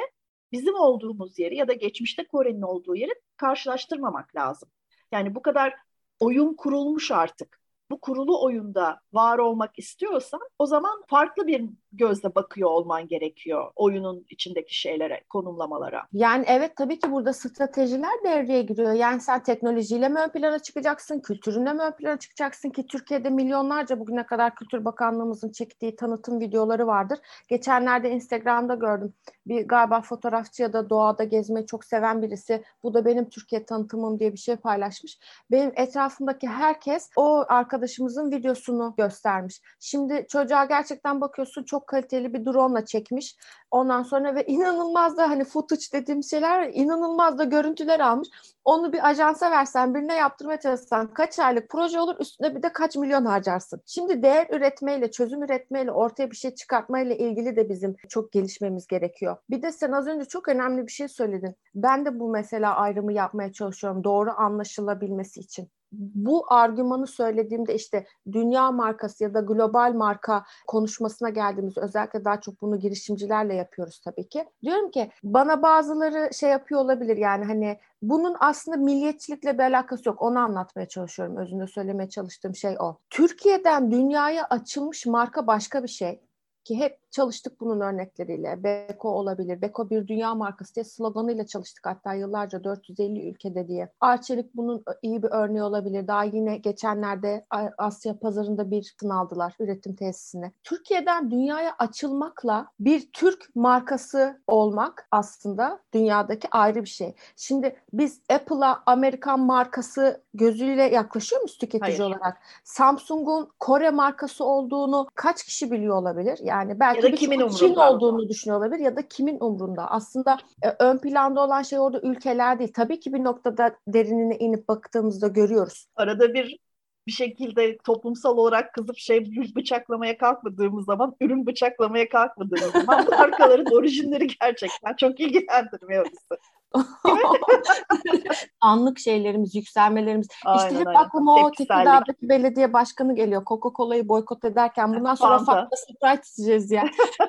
bizim 0.52 0.74
olduğumuz 0.74 1.38
yeri 1.38 1.56
ya 1.56 1.68
da 1.68 1.72
geçmişte 1.72 2.24
Kore'nin 2.26 2.62
olduğu 2.62 2.96
yeri 2.96 3.12
karşılaştırmamak 3.36 4.36
lazım. 4.36 4.68
Yani 5.12 5.34
bu 5.34 5.42
kadar 5.42 5.74
oyun 6.20 6.54
kurulmuş 6.54 7.10
artık 7.10 7.61
bu 7.92 8.00
kurulu 8.00 8.44
oyunda 8.44 9.00
var 9.12 9.38
olmak 9.38 9.78
istiyorsan 9.78 10.40
o 10.58 10.66
zaman 10.66 11.02
farklı 11.08 11.46
bir 11.46 11.68
gözle 11.92 12.34
bakıyor 12.34 12.70
olman 12.70 13.08
gerekiyor 13.08 13.70
oyunun 13.76 14.26
içindeki 14.30 14.80
şeylere, 14.80 15.20
konumlamalara. 15.28 16.02
Yani 16.12 16.44
evet 16.48 16.76
tabii 16.76 16.98
ki 16.98 17.12
burada 17.12 17.32
stratejiler 17.32 18.24
devreye 18.24 18.62
giriyor. 18.62 18.92
Yani 18.92 19.20
sen 19.20 19.42
teknolojiyle 19.42 20.08
mi 20.08 20.20
ön 20.20 20.28
plana 20.28 20.58
çıkacaksın, 20.58 21.20
kültürünle 21.20 21.72
mi 21.72 21.82
ön 21.82 21.92
plana 21.92 22.18
çıkacaksın 22.18 22.70
ki 22.70 22.86
Türkiye'de 22.86 23.30
milyonlarca 23.30 23.98
bugüne 23.98 24.26
kadar 24.26 24.54
Kültür 24.54 24.84
Bakanlığımızın 24.84 25.52
çektiği 25.52 25.96
tanıtım 25.96 26.40
videoları 26.40 26.86
vardır. 26.86 27.18
Geçenlerde 27.48 28.10
Instagram'da 28.10 28.74
gördüm. 28.74 29.14
Bir 29.46 29.68
galiba 29.68 30.00
fotoğrafçı 30.00 30.62
ya 30.62 30.72
da 30.72 30.90
doğada 30.90 31.24
gezmeyi 31.24 31.66
çok 31.66 31.84
seven 31.84 32.22
birisi 32.22 32.64
bu 32.82 32.94
da 32.94 33.04
benim 33.04 33.28
Türkiye 33.28 33.64
tanıtımım 33.64 34.18
diye 34.18 34.32
bir 34.32 34.38
şey 34.38 34.56
paylaşmış. 34.56 35.18
Benim 35.50 35.72
etrafımdaki 35.76 36.48
herkes 36.48 37.10
o 37.16 37.44
arkadaşımızın 37.48 38.30
videosunu 38.30 38.94
göstermiş. 38.96 39.60
Şimdi 39.80 40.26
çocuğa 40.28 40.64
gerçekten 40.64 41.20
bakıyorsun 41.20 41.64
çok 41.64 41.81
çok 41.82 41.86
kaliteli 41.88 42.34
bir 42.34 42.44
drone 42.44 42.78
ile 42.78 42.86
çekmiş. 42.86 43.36
Ondan 43.70 44.02
sonra 44.02 44.34
ve 44.34 44.44
inanılmaz 44.46 45.16
da 45.16 45.30
hani 45.30 45.44
footage 45.44 45.82
dediğim 45.92 46.22
şeyler 46.22 46.70
inanılmaz 46.74 47.38
da 47.38 47.44
görüntüler 47.44 48.00
almış. 48.00 48.28
Onu 48.64 48.92
bir 48.92 49.08
ajansa 49.08 49.50
versen, 49.50 49.94
birine 49.94 50.14
yaptırmaya 50.14 50.60
çalışsan 50.60 51.14
kaç 51.14 51.38
aylık 51.38 51.68
proje 51.70 52.00
olur 52.00 52.16
üstüne 52.20 52.54
bir 52.54 52.62
de 52.62 52.72
kaç 52.72 52.96
milyon 52.96 53.24
harcarsın. 53.24 53.80
Şimdi 53.86 54.22
değer 54.22 54.46
üretmeyle, 54.50 55.10
çözüm 55.10 55.42
üretmeyle 55.42 55.92
ortaya 55.92 56.30
bir 56.30 56.36
şey 56.36 56.54
çıkartmayla 56.54 57.14
ilgili 57.14 57.56
de 57.56 57.68
bizim 57.68 57.96
çok 58.08 58.32
gelişmemiz 58.32 58.86
gerekiyor. 58.86 59.36
Bir 59.50 59.62
de 59.62 59.72
sen 59.72 59.92
az 59.92 60.06
önce 60.06 60.24
çok 60.24 60.48
önemli 60.48 60.86
bir 60.86 60.92
şey 60.92 61.08
söyledin. 61.08 61.54
Ben 61.74 62.04
de 62.04 62.20
bu 62.20 62.28
mesela 62.28 62.76
ayrımı 62.76 63.12
yapmaya 63.12 63.52
çalışıyorum 63.52 64.04
doğru 64.04 64.30
anlaşılabilmesi 64.36 65.40
için 65.40 65.68
bu 65.92 66.44
argümanı 66.48 67.06
söylediğimde 67.06 67.74
işte 67.74 68.06
dünya 68.32 68.70
markası 68.70 69.24
ya 69.24 69.34
da 69.34 69.40
global 69.40 69.92
marka 69.94 70.44
konuşmasına 70.66 71.30
geldiğimiz 71.30 71.78
özellikle 71.78 72.24
daha 72.24 72.40
çok 72.40 72.62
bunu 72.62 72.78
girişimcilerle 72.78 73.54
yapıyoruz 73.54 74.00
tabii 74.00 74.28
ki. 74.28 74.44
Diyorum 74.62 74.90
ki 74.90 75.10
bana 75.24 75.62
bazıları 75.62 76.34
şey 76.34 76.50
yapıyor 76.50 76.80
olabilir 76.80 77.16
yani 77.16 77.44
hani 77.44 77.78
bunun 78.02 78.36
aslında 78.40 78.76
milliyetçilikle 78.76 79.58
bir 79.58 79.62
alakası 79.62 80.08
yok. 80.08 80.22
Onu 80.22 80.38
anlatmaya 80.38 80.88
çalışıyorum. 80.88 81.36
Özünde 81.36 81.66
söylemeye 81.66 82.08
çalıştığım 82.08 82.54
şey 82.54 82.76
o. 82.78 82.96
Türkiye'den 83.10 83.90
dünyaya 83.90 84.46
açılmış 84.50 85.06
marka 85.06 85.46
başka 85.46 85.82
bir 85.82 85.88
şey 85.88 86.20
ki 86.64 86.78
hep 86.78 87.01
çalıştık 87.12 87.60
bunun 87.60 87.80
örnekleriyle. 87.80 88.62
Beko 88.62 89.08
olabilir. 89.08 89.62
Beko 89.62 89.90
bir 89.90 90.08
dünya 90.08 90.34
markası 90.34 90.74
diye 90.74 90.84
sloganıyla 90.84 91.46
çalıştık 91.46 91.86
hatta 91.86 92.14
yıllarca 92.14 92.64
450 92.64 93.30
ülkede 93.30 93.68
diye. 93.68 93.92
Arçelik 94.00 94.54
bunun 94.54 94.84
iyi 95.02 95.22
bir 95.22 95.28
örneği 95.30 95.62
olabilir. 95.62 96.06
Daha 96.06 96.24
yine 96.24 96.56
geçenlerde 96.56 97.46
Asya 97.78 98.18
pazarında 98.18 98.70
bir 98.70 98.94
tın 99.00 99.08
aldılar 99.08 99.54
üretim 99.58 99.96
tesisine. 99.96 100.52
Türkiye'den 100.64 101.30
dünyaya 101.30 101.74
açılmakla 101.78 102.66
bir 102.80 103.12
Türk 103.12 103.50
markası 103.54 104.40
olmak 104.46 105.08
aslında 105.10 105.80
dünyadaki 105.94 106.48
ayrı 106.50 106.82
bir 106.82 106.88
şey. 106.88 107.14
Şimdi 107.36 107.76
biz 107.92 108.20
Apple'a 108.30 108.82
Amerikan 108.86 109.40
markası 109.40 110.22
gözüyle 110.34 110.82
yaklaşıyor 110.82 111.40
muyuz 111.40 111.58
tüketici 111.58 111.98
Hayır. 111.98 112.00
olarak? 112.00 112.38
Samsung'un 112.64 113.48
Kore 113.60 113.90
markası 113.90 114.44
olduğunu 114.44 115.06
kaç 115.14 115.44
kişi 115.44 115.70
biliyor 115.70 115.96
olabilir? 115.96 116.38
Yani 116.42 116.80
belki 116.80 117.01
ya 117.06 117.12
da 117.12 117.16
kimin 117.16 117.40
umrunda? 117.40 117.56
Çin 117.56 117.74
olduğunu 117.74 118.28
düşünüyor 118.28 118.58
olabilir 118.60 118.80
ya 118.80 118.96
da 118.96 119.08
kimin 119.08 119.38
umrunda? 119.40 119.90
Aslında 119.90 120.38
e, 120.62 120.68
ön 120.78 120.98
planda 120.98 121.40
olan 121.40 121.62
şey 121.62 121.78
orada 121.78 122.00
ülkeler 122.02 122.58
değil. 122.58 122.72
Tabii 122.74 123.00
ki 123.00 123.12
bir 123.12 123.24
noktada 123.24 123.76
derinine 123.88 124.38
inip 124.38 124.68
baktığımızda 124.68 125.28
görüyoruz. 125.28 125.86
Arada 125.96 126.34
bir 126.34 126.58
bir 127.06 127.12
şekilde 127.12 127.78
toplumsal 127.78 128.36
olarak 128.36 128.74
kızıp 128.74 128.98
şey 128.98 129.26
bıçaklamaya 129.56 130.18
kalkmadığımız 130.18 130.84
zaman, 130.84 131.16
ürün 131.20 131.46
bıçaklamaya 131.46 132.08
kalkmadığımız 132.08 132.72
zaman 132.72 133.06
markaların 133.10 133.74
orijinleri 133.74 134.26
gerçekten 134.40 134.96
çok 134.96 135.20
ilgilendirmiyor 135.20 136.04
bizi. 136.04 136.40
Anlık 138.60 138.98
şeylerimiz, 138.98 139.54
yükselmelerimiz. 139.54 140.28
Aynen, 140.44 140.68
işte 140.68 140.80
hep 140.80 140.86
aynen. 140.86 141.00
aklıma 141.00 141.34
o 141.34 141.50
Tekirdağ'daki 141.50 142.28
belediye 142.28 142.72
başkanı 142.72 143.14
geliyor. 143.14 143.42
Coca-Cola'yı 143.46 144.08
boykot 144.08 144.44
ederken 144.44 144.94
bundan 144.94 145.14
sonra 145.14 145.38
Fanta 145.38 145.76
Sprite 145.76 146.22
içeceğiz 146.32 146.70
ya. 146.70 146.84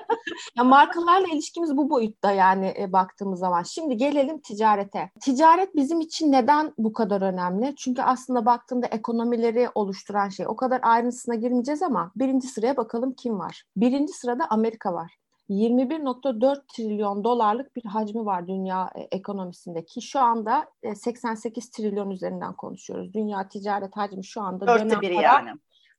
ya. 0.57 0.63
Markalarla 0.63 1.27
ilişkimiz 1.27 1.77
bu 1.77 1.89
boyutta 1.89 2.31
yani 2.31 2.73
e, 2.79 2.93
baktığımız 2.93 3.39
zaman. 3.39 3.63
Şimdi 3.63 3.97
gelelim 3.97 4.39
ticarete. 4.39 5.11
Ticaret 5.21 5.75
bizim 5.75 6.01
için 6.01 6.31
neden 6.31 6.73
bu 6.77 6.93
kadar 6.93 7.21
önemli? 7.21 7.75
Çünkü 7.75 8.01
aslında 8.01 8.45
baktığında 8.45 8.87
ekonomileri 8.87 9.69
oluşturan 9.75 10.29
şey. 10.29 10.47
O 10.47 10.55
kadar 10.55 10.79
ayrıntısına 10.83 11.35
girmeyeceğiz 11.35 11.81
ama 11.81 12.11
birinci 12.15 12.47
sıraya 12.47 12.77
bakalım 12.77 13.13
kim 13.13 13.39
var? 13.39 13.63
Birinci 13.77 14.13
sırada 14.13 14.47
Amerika 14.49 14.93
var. 14.93 15.22
21.4 15.49 16.67
trilyon 16.67 17.23
dolarlık 17.23 17.75
bir 17.75 17.85
hacmi 17.85 18.25
var 18.25 18.47
dünya 18.47 18.89
e, 18.95 19.01
ekonomisinde 19.01 19.85
ki 19.85 20.01
şu 20.01 20.19
anda 20.19 20.65
88 20.95 21.67
e, 21.67 21.71
trilyon 21.71 22.09
üzerinden 22.09 22.53
konuşuyoruz. 22.53 23.13
Dünya 23.13 23.47
ticaret 23.47 23.97
hacmi 23.97 24.25
şu 24.25 24.41
anda 24.41 24.67
dönem 24.67 25.01
biri 25.01 25.15
para, 25.15 25.23
yani. 25.23 25.49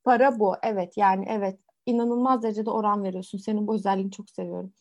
Para 0.04 0.38
bu. 0.38 0.54
Evet 0.62 0.96
yani 0.96 1.24
evet 1.28 1.58
inanılmaz 1.86 2.42
derecede 2.42 2.70
oran 2.70 3.04
veriyorsun. 3.04 3.38
Senin 3.38 3.66
bu 3.66 3.74
özelliğini 3.74 4.10
çok 4.10 4.30
seviyorum. 4.30 4.72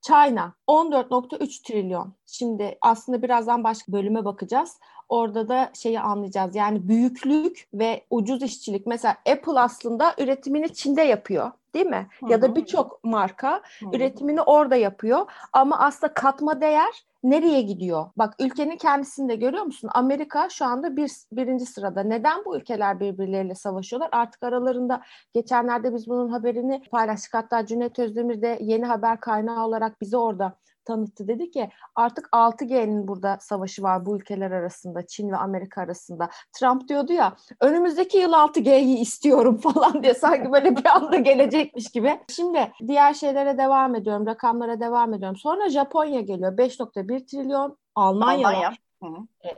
China 0.00 0.54
14.3 0.68 1.62
trilyon. 1.62 2.14
Şimdi 2.26 2.78
aslında 2.80 3.22
birazdan 3.22 3.64
başka 3.64 3.92
bölüme 3.92 4.24
bakacağız. 4.24 4.78
Orada 5.08 5.48
da 5.48 5.70
şeyi 5.74 6.00
anlayacağız. 6.00 6.54
Yani 6.54 6.88
büyüklük 6.88 7.68
ve 7.74 8.06
ucuz 8.10 8.42
işçilik. 8.42 8.86
Mesela 8.86 9.16
Apple 9.32 9.60
aslında 9.60 10.14
üretimini 10.18 10.74
Çin'de 10.74 11.02
yapıyor 11.02 11.50
değil 11.76 11.86
mi? 11.86 12.06
Hı-hı. 12.20 12.32
Ya 12.32 12.42
da 12.42 12.56
birçok 12.56 13.04
marka 13.04 13.50
Hı-hı. 13.52 13.96
üretimini 13.96 14.40
orada 14.42 14.76
yapıyor. 14.76 15.30
Ama 15.52 15.78
aslında 15.78 16.14
katma 16.14 16.60
değer 16.60 17.04
nereye 17.22 17.62
gidiyor? 17.62 18.06
Bak 18.16 18.34
ülkenin 18.38 18.76
kendisini 18.76 19.28
de 19.28 19.36
görüyor 19.36 19.64
musun? 19.64 19.90
Amerika 19.94 20.48
şu 20.48 20.64
anda 20.64 20.96
bir, 20.96 21.10
birinci 21.32 21.66
sırada. 21.66 22.02
Neden 22.02 22.44
bu 22.44 22.56
ülkeler 22.56 23.00
birbirleriyle 23.00 23.54
savaşıyorlar? 23.54 24.08
Artık 24.12 24.42
aralarında 24.42 25.02
geçenlerde 25.34 25.94
biz 25.94 26.08
bunun 26.08 26.28
haberini 26.28 26.82
paylaştık. 26.90 27.34
Hatta 27.34 27.66
Cüneyt 27.66 27.98
Özdemir 27.98 28.42
de 28.42 28.58
yeni 28.60 28.86
haber 28.86 29.20
kaynağı 29.20 29.66
olarak 29.66 30.00
bizi 30.00 30.16
orada 30.16 30.58
tanıttı. 30.86 31.28
Dedi 31.28 31.50
ki 31.50 31.70
artık 31.94 32.28
6G'nin 32.32 33.08
burada 33.08 33.38
savaşı 33.40 33.82
var 33.82 34.06
bu 34.06 34.16
ülkeler 34.16 34.50
arasında, 34.50 35.06
Çin 35.06 35.30
ve 35.30 35.36
Amerika 35.36 35.80
arasında. 35.82 36.28
Trump 36.52 36.88
diyordu 36.88 37.12
ya 37.12 37.36
önümüzdeki 37.60 38.18
yıl 38.18 38.32
6G'yi 38.32 38.98
istiyorum 38.98 39.56
falan 39.62 40.02
diye 40.02 40.14
sanki 40.14 40.52
böyle 40.52 40.76
bir 40.76 40.86
anda 40.86 41.16
gelecekmiş 41.16 41.88
gibi. 41.88 42.20
Şimdi 42.28 42.72
diğer 42.86 43.14
şeylere 43.14 43.58
devam 43.58 43.94
ediyorum, 43.94 44.26
rakamlara 44.26 44.80
devam 44.80 45.14
ediyorum. 45.14 45.36
Sonra 45.36 45.68
Japonya 45.68 46.20
geliyor 46.20 46.58
5.1 46.58 47.26
trilyon, 47.26 47.78
Almanya, 47.94 48.48
Almanya. 48.48 48.72
Hı 49.02 49.06
hı. 49.06 49.16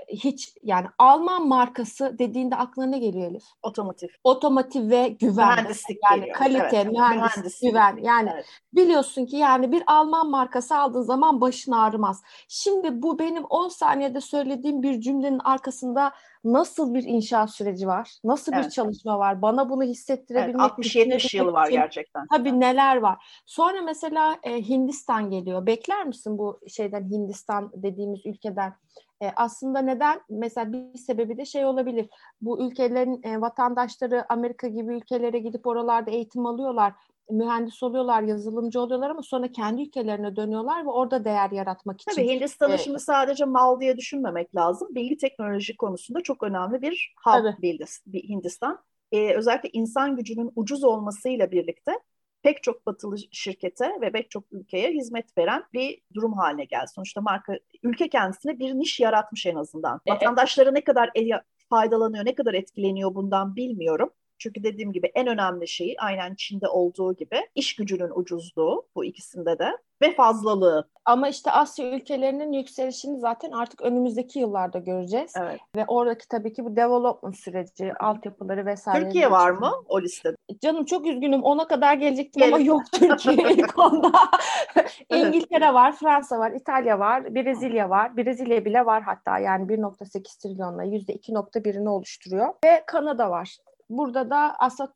Hiç 0.08 0.56
yani 0.62 0.86
Alman 0.98 1.48
markası 1.48 2.18
dediğinde 2.18 2.56
aklına 2.56 2.86
ne 2.86 2.98
geliyor 2.98 3.30
Elif? 3.30 3.44
Otomotiv. 3.62 4.08
Otomotiv 4.24 4.90
ve 4.90 5.08
güven. 5.08 5.48
Mühendislik 5.48 5.98
yani 6.10 6.20
geliyor. 6.20 6.36
kalite, 6.36 6.76
evet. 6.76 6.92
mühendislik, 6.92 7.36
mühendislik, 7.36 7.70
güven. 7.70 7.96
Yani 8.02 8.30
evet. 8.34 8.46
biliyorsun 8.72 9.26
ki 9.26 9.36
yani 9.36 9.72
bir 9.72 9.82
Alman 9.86 10.30
markası 10.30 10.76
aldığın 10.76 11.02
zaman 11.02 11.40
başın 11.40 11.72
ağrımaz. 11.72 12.22
Şimdi 12.48 13.02
bu 13.02 13.18
benim 13.18 13.44
10 13.44 13.68
saniyede 13.68 14.20
söylediğim 14.20 14.82
bir 14.82 15.00
cümlenin 15.00 15.38
arkasında 15.38 16.12
nasıl 16.44 16.94
bir 16.94 17.02
inşaat 17.02 17.50
süreci 17.50 17.86
var? 17.86 18.10
Nasıl 18.24 18.52
evet. 18.52 18.64
bir 18.64 18.70
çalışma 18.70 19.18
var? 19.18 19.42
Bana 19.42 19.70
bunu 19.70 19.82
hissettirebilmek 19.82 20.72
evet, 20.78 20.94
60-70 20.94 21.36
yıl 21.36 21.52
var 21.52 21.68
gerçekten. 21.68 22.26
Tabii 22.32 22.60
neler 22.60 22.96
var. 22.96 23.42
Sonra 23.46 23.82
mesela 23.82 24.38
e, 24.42 24.68
Hindistan 24.68 25.30
geliyor. 25.30 25.66
Bekler 25.66 26.06
misin 26.06 26.38
bu 26.38 26.60
şeyden 26.68 27.10
Hindistan 27.10 27.72
dediğimiz 27.74 28.26
ülkeden? 28.26 28.74
E, 29.22 29.30
aslında 29.36 29.78
neden? 29.78 30.20
Mesela 30.30 30.72
bir 30.72 30.98
sebebi 30.98 31.38
de 31.38 31.44
şey 31.44 31.64
olabilir. 31.64 32.08
Bu 32.40 32.66
ülkelerin 32.66 33.20
e, 33.22 33.40
vatandaşları 33.40 34.32
Amerika 34.32 34.68
gibi 34.68 34.96
ülkelere 34.96 35.38
gidip 35.38 35.66
oralarda 35.66 36.10
eğitim 36.10 36.46
alıyorlar 36.46 36.92
mühendis 37.30 37.82
oluyorlar, 37.82 38.22
yazılımcı 38.22 38.80
oluyorlar 38.80 39.10
ama 39.10 39.22
sonra 39.22 39.52
kendi 39.52 39.82
ülkelerine 39.82 40.36
dönüyorlar 40.36 40.84
ve 40.84 40.90
orada 40.90 41.24
değer 41.24 41.50
yaratmak 41.50 42.00
için. 42.00 42.12
Tabii 42.12 42.28
Hindistan'ı 42.28 42.74
ee, 42.74 42.78
şimdi 42.78 42.98
sadece 42.98 43.44
mal 43.44 43.80
diye 43.80 43.96
düşünmemek 43.96 44.56
lazım. 44.56 44.88
Bilgi 44.94 45.16
teknoloji 45.16 45.76
konusunda 45.76 46.20
çok 46.20 46.42
önemli 46.42 46.82
bir 46.82 47.14
hub 47.24 47.62
bir 48.06 48.28
Hindistan. 48.28 48.78
Ee, 49.12 49.34
özellikle 49.34 49.70
insan 49.72 50.16
gücünün 50.16 50.52
ucuz 50.56 50.84
olmasıyla 50.84 51.50
birlikte 51.50 51.92
pek 52.42 52.62
çok 52.62 52.86
batılı 52.86 53.16
şirkete 53.32 53.92
ve 54.00 54.12
pek 54.12 54.30
çok 54.30 54.44
ülkeye 54.52 54.90
hizmet 54.90 55.38
veren 55.38 55.64
bir 55.72 56.00
durum 56.14 56.32
haline 56.32 56.64
geldi. 56.64 56.88
Sonuçta 56.94 57.20
marka 57.20 57.58
ülke 57.82 58.08
kendisine 58.08 58.58
bir 58.58 58.74
niş 58.74 59.00
yaratmış 59.00 59.46
en 59.46 59.54
azından. 59.54 60.00
Evet. 60.06 60.16
Vatandaşları 60.16 60.74
ne 60.74 60.80
kadar 60.80 61.10
faydalanıyor, 61.70 62.24
ne 62.24 62.34
kadar 62.34 62.54
etkileniyor 62.54 63.14
bundan 63.14 63.56
bilmiyorum. 63.56 64.10
Çünkü 64.38 64.62
dediğim 64.62 64.92
gibi 64.92 65.10
en 65.14 65.26
önemli 65.26 65.68
şey 65.68 65.96
aynen 65.98 66.34
Çin'de 66.34 66.68
olduğu 66.68 67.16
gibi 67.16 67.40
iş 67.54 67.76
gücünün 67.76 68.10
ucuzluğu 68.14 68.86
bu 68.94 69.04
ikisinde 69.04 69.58
de 69.58 69.76
ve 70.02 70.14
fazlalığı. 70.14 70.88
Ama 71.04 71.28
işte 71.28 71.50
Asya 71.50 71.90
ülkelerinin 71.90 72.52
yükselişini 72.52 73.18
zaten 73.18 73.50
artık 73.50 73.82
önümüzdeki 73.82 74.38
yıllarda 74.38 74.78
göreceğiz. 74.78 75.32
Evet. 75.40 75.60
Ve 75.76 75.84
oradaki 75.88 76.28
tabii 76.28 76.52
ki 76.52 76.64
bu 76.64 76.76
development 76.76 77.36
süreci, 77.36 77.92
altyapıları 78.00 78.66
vesaire. 78.66 79.04
Türkiye 79.04 79.30
var 79.30 79.50
mı 79.50 79.72
o 79.88 80.00
listede? 80.00 80.36
Canım 80.62 80.84
çok 80.84 81.06
üzgünüm 81.06 81.42
ona 81.42 81.68
kadar 81.68 81.94
gelecektim 81.94 82.40
Gelin. 82.40 82.52
ama 82.52 82.62
yok 82.62 82.82
Türkiye 82.92 83.52
ilk 83.52 83.78
onda. 83.78 84.12
İngiltere 85.10 85.74
var, 85.74 85.96
Fransa 85.96 86.38
var, 86.38 86.52
İtalya 86.52 86.98
var, 86.98 87.34
Brezilya 87.34 87.90
var. 87.90 88.16
Brezilya 88.16 88.64
bile 88.64 88.86
var 88.86 89.02
hatta 89.02 89.38
yani 89.38 89.66
1.8 89.66 90.42
trilyonla 90.42 90.84
%2.1'ini 90.84 91.88
oluşturuyor. 91.88 92.54
Ve 92.64 92.82
Kanada 92.86 93.30
var. 93.30 93.56
Burada 93.90 94.30
da 94.30 94.56
aslında 94.58 94.92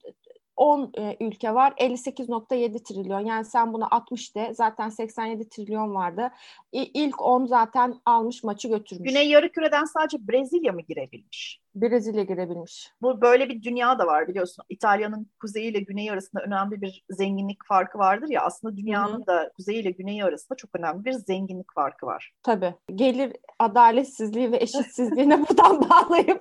10 0.57 0.93
e, 0.99 1.17
ülke 1.21 1.55
var 1.55 1.73
58.7 1.73 2.83
trilyon 2.83 3.21
yani 3.21 3.45
sen 3.45 3.73
bunu 3.73 3.87
60 3.91 4.37
de 4.37 4.55
zaten 4.55 4.89
87 4.89 5.49
trilyon 5.49 5.95
vardı. 5.95 6.31
İ, 6.73 6.83
ilk 6.83 7.23
10 7.23 7.47
zaten 7.47 7.95
almış 8.07 8.45
maçı 8.45 8.69
götürmüş. 8.69 9.09
Güney 9.09 9.29
Yarıküre'den 9.29 9.85
sadece 9.85 10.29
Brezilya 10.29 10.73
mı 10.73 10.81
girebilmiş? 10.81 11.61
Brezilya 11.75 12.23
girebilmiş. 12.23 12.93
Bu 13.03 13.21
böyle 13.21 13.49
bir 13.49 13.63
dünya 13.63 13.99
da 13.99 14.07
var 14.07 14.29
biliyorsun. 14.29 14.65
İtalya'nın 14.69 15.27
kuzeyi 15.41 15.71
ile 15.71 15.81
güneyi 15.81 16.13
arasında 16.13 16.43
önemli 16.43 16.83
bir 16.83 17.05
zenginlik 17.11 17.59
farkı 17.69 17.99
vardır 17.99 18.29
ya. 18.29 18.43
Aslında 18.43 18.77
dünyanın 18.77 19.17
Hı-hı. 19.19 19.27
da 19.27 19.51
kuzeyi 19.57 19.83
ile 19.83 19.91
güneyi 19.91 20.25
arasında 20.25 20.57
çok 20.57 20.71
önemli 20.75 21.05
bir 21.05 21.13
zenginlik 21.13 21.75
farkı 21.75 22.07
var. 22.07 22.33
Tabii. 22.43 22.75
Gelir 22.95 23.33
adaletsizliği 23.59 24.53
ve 24.53 24.57
eşitsizliğine 24.57 25.41
buradan 25.49 25.91
bağlayıp 25.91 26.41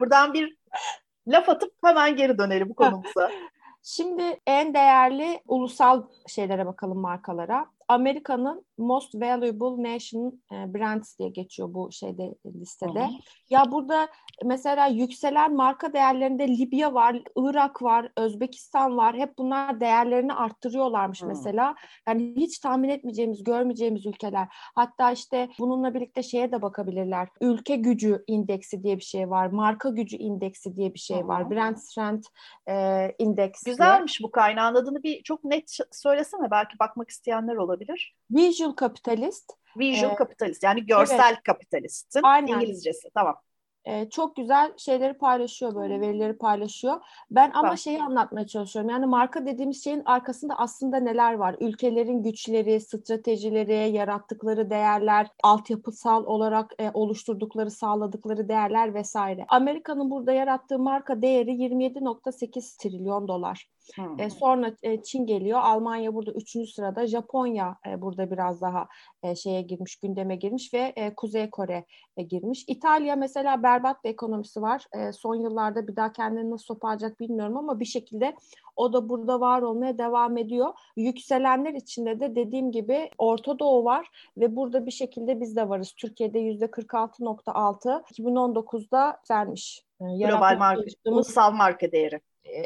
buradan 0.00 0.34
bir 0.34 0.56
laf 1.28 1.48
atıp 1.48 1.72
hemen 1.84 2.16
geri 2.16 2.38
dönelim 2.38 2.68
bu 2.68 2.74
konumuza. 2.74 3.30
Şimdi 3.82 4.40
en 4.46 4.74
değerli 4.74 5.40
ulusal 5.46 6.02
şeylere 6.26 6.66
bakalım 6.66 6.98
markalara. 6.98 7.66
Amerika'nın 7.88 8.66
Most 8.78 9.14
Valuable 9.14 9.92
Nation 9.94 10.40
e, 10.52 10.74
Brands 10.74 11.18
diye 11.18 11.28
geçiyor 11.28 11.74
bu 11.74 11.92
şeyde 11.92 12.34
listede. 12.46 13.06
Hı. 13.06 13.10
Ya 13.50 13.72
burada 13.72 14.08
mesela 14.44 14.86
yükselen 14.86 15.54
marka 15.54 15.92
değerlerinde 15.92 16.48
Libya 16.48 16.94
var, 16.94 17.22
Irak 17.36 17.82
var, 17.82 18.12
Özbekistan 18.16 18.96
var. 18.96 19.16
Hep 19.16 19.38
bunlar 19.38 19.80
değerlerini 19.80 20.32
arttırıyorlarmış 20.32 21.22
Hı. 21.22 21.26
mesela. 21.26 21.74
Yani 22.08 22.34
hiç 22.36 22.58
tahmin 22.58 22.88
etmeyeceğimiz, 22.88 23.44
görmeyeceğimiz 23.44 24.06
ülkeler. 24.06 24.48
Hatta 24.74 25.12
işte 25.12 25.48
bununla 25.58 25.94
birlikte 25.94 26.22
şeye 26.22 26.52
de 26.52 26.62
bakabilirler. 26.62 27.28
Ülke 27.40 27.76
gücü 27.76 28.24
indeksi 28.26 28.82
diye 28.82 28.96
bir 28.96 29.04
şey 29.04 29.30
var. 29.30 29.46
Marka 29.46 29.88
gücü 29.88 30.16
indeksi 30.16 30.76
diye 30.76 30.94
bir 30.94 30.98
şey 30.98 31.22
Hı. 31.22 31.28
var. 31.28 31.50
Brand 31.50 31.76
Strength 31.76 32.28
e, 32.68 33.08
indeksi. 33.18 33.70
Güzelmiş 33.70 34.22
bu 34.22 34.30
kaynağın 34.30 34.74
adını 34.74 35.02
bir 35.02 35.22
çok 35.22 35.44
net 35.44 35.78
söylesene. 35.92 36.50
Belki 36.50 36.78
bakmak 36.78 37.10
isteyenler 37.10 37.56
olabilir. 37.56 38.14
Visual 38.30 38.67
Capitalist. 38.80 39.52
Visual 39.78 40.12
ee, 40.12 40.16
Capitalist 40.18 40.62
yani 40.62 40.86
görsel 40.86 41.32
evet. 41.32 41.42
kapitalistin 41.42 42.20
Aynen. 42.22 42.52
İngilizcesi. 42.52 43.08
Tamam. 43.14 43.36
Ee, 43.88 44.08
çok 44.10 44.36
güzel 44.36 44.72
şeyleri 44.76 45.14
paylaşıyor 45.14 45.74
böyle 45.74 46.00
verileri 46.00 46.38
paylaşıyor. 46.38 47.00
Ben 47.30 47.50
ama 47.54 47.68
Bak. 47.68 47.78
şeyi 47.78 48.02
anlatmaya 48.02 48.46
çalışıyorum. 48.46 48.90
Yani 48.90 49.06
marka 49.06 49.46
dediğimiz 49.46 49.84
şeyin 49.84 50.02
arkasında 50.04 50.54
aslında 50.58 50.96
neler 50.96 51.34
var? 51.34 51.56
Ülkelerin 51.60 52.22
güçleri, 52.22 52.80
stratejileri, 52.80 53.96
yarattıkları 53.96 54.70
değerler, 54.70 55.26
altyapısal 55.42 56.24
olarak 56.24 56.72
e, 56.78 56.90
oluşturdukları, 56.94 57.70
sağladıkları 57.70 58.48
değerler 58.48 58.94
vesaire. 58.94 59.44
Amerika'nın 59.48 60.10
burada 60.10 60.32
yarattığı 60.32 60.78
marka 60.78 61.22
değeri 61.22 61.50
27.8 61.50 62.78
trilyon 62.82 63.28
dolar. 63.28 63.68
Hmm. 63.96 64.20
E, 64.20 64.30
sonra 64.30 64.72
e, 64.82 65.02
Çin 65.02 65.26
geliyor. 65.26 65.60
Almanya 65.62 66.14
burada 66.14 66.32
üçüncü 66.32 66.70
sırada. 66.70 67.06
Japonya 67.06 67.76
e, 67.88 68.02
burada 68.02 68.30
biraz 68.30 68.60
daha 68.60 68.88
e, 69.22 69.34
şeye 69.34 69.62
girmiş, 69.62 69.96
gündeme 69.96 70.36
girmiş 70.36 70.74
ve 70.74 70.92
e, 70.96 71.14
Kuzey 71.14 71.50
Kore 71.50 71.84
e, 72.16 72.22
girmiş. 72.22 72.64
İtalya 72.66 73.16
mesela 73.16 73.62
berbat 73.62 74.04
bir 74.04 74.10
ekonomisi 74.10 74.62
var. 74.62 74.84
E, 74.92 75.12
son 75.12 75.34
yıllarda 75.34 75.88
bir 75.88 75.96
daha 75.96 76.12
kendini 76.12 76.50
nasıl 76.50 76.74
toparlayacak 76.74 77.20
bilmiyorum 77.20 77.56
ama 77.56 77.80
bir 77.80 77.84
şekilde 77.84 78.34
o 78.76 78.92
da 78.92 79.08
burada 79.08 79.40
var 79.40 79.62
olmaya 79.62 79.98
devam 79.98 80.36
ediyor. 80.36 80.74
Yükselenler 80.96 81.74
içinde 81.74 82.20
de 82.20 82.36
dediğim 82.36 82.72
gibi 82.72 83.10
Orta 83.18 83.58
Doğu 83.58 83.84
var 83.84 84.08
ve 84.36 84.56
burada 84.56 84.86
bir 84.86 84.90
şekilde 84.90 85.40
biz 85.40 85.56
de 85.56 85.68
varız. 85.68 85.92
Türkiye'de 85.92 86.38
yüzde 86.38 86.64
46.6 86.64 88.02
2019'da 88.02 89.20
sermiş. 89.24 89.84
E, 90.00 90.04
Global 90.04 90.58
marka, 90.58 90.82
ulusal 91.06 91.52
marka 91.52 91.92
değeri. 91.92 92.20
E, 92.44 92.64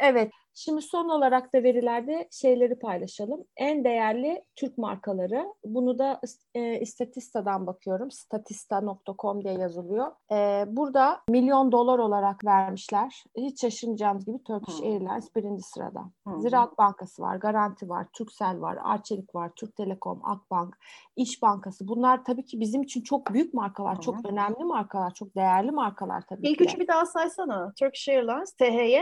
evet. 0.00 0.30
Şimdi 0.64 0.82
son 0.82 1.08
olarak 1.08 1.54
da 1.54 1.62
verilerde 1.62 2.28
şeyleri 2.30 2.78
paylaşalım. 2.78 3.44
En 3.56 3.84
değerli 3.84 4.44
Türk 4.56 4.78
markaları. 4.78 5.46
Bunu 5.64 5.98
da 5.98 6.20
e, 6.54 6.86
Statista'dan 6.86 7.66
bakıyorum. 7.66 8.10
Statista.com 8.10 9.44
diye 9.44 9.54
yazılıyor. 9.54 10.12
E, 10.32 10.64
burada 10.66 11.20
milyon 11.28 11.72
dolar 11.72 11.98
olarak 11.98 12.44
vermişler. 12.44 13.24
Hiç 13.36 13.60
şaşırmayacağımız 13.60 14.24
gibi 14.24 14.42
Turkish. 14.44 14.80
Airlines 14.80 15.36
birinci 15.36 15.62
sırada. 15.62 16.04
Hmm. 16.26 16.40
Ziraat 16.40 16.78
Bankası 16.78 17.22
var, 17.22 17.36
Garanti 17.36 17.88
var, 17.88 18.06
Turkcell 18.12 18.60
var, 18.60 18.78
Arçelik 18.82 19.34
var, 19.34 19.50
Türk 19.56 19.76
Telekom, 19.76 20.20
Akbank, 20.24 20.76
İş 21.16 21.42
Bankası. 21.42 21.88
Bunlar 21.88 22.24
tabii 22.24 22.44
ki 22.44 22.60
bizim 22.60 22.82
için 22.82 23.02
çok 23.02 23.32
büyük 23.32 23.54
markalar, 23.54 23.94
hmm. 23.94 24.00
çok 24.00 24.26
önemli 24.26 24.64
markalar, 24.64 25.14
çok 25.14 25.36
değerli 25.36 25.70
markalar 25.70 26.22
tabii 26.28 26.48
İlk 26.48 26.58
ki. 26.58 26.64
İlk 26.64 26.70
üçü 26.70 26.80
bir 26.80 26.88
daha 26.88 27.06
saysana. 27.06 27.72
Turkish 27.78 28.08
Airlines, 28.08 28.52
THY, 28.52 29.00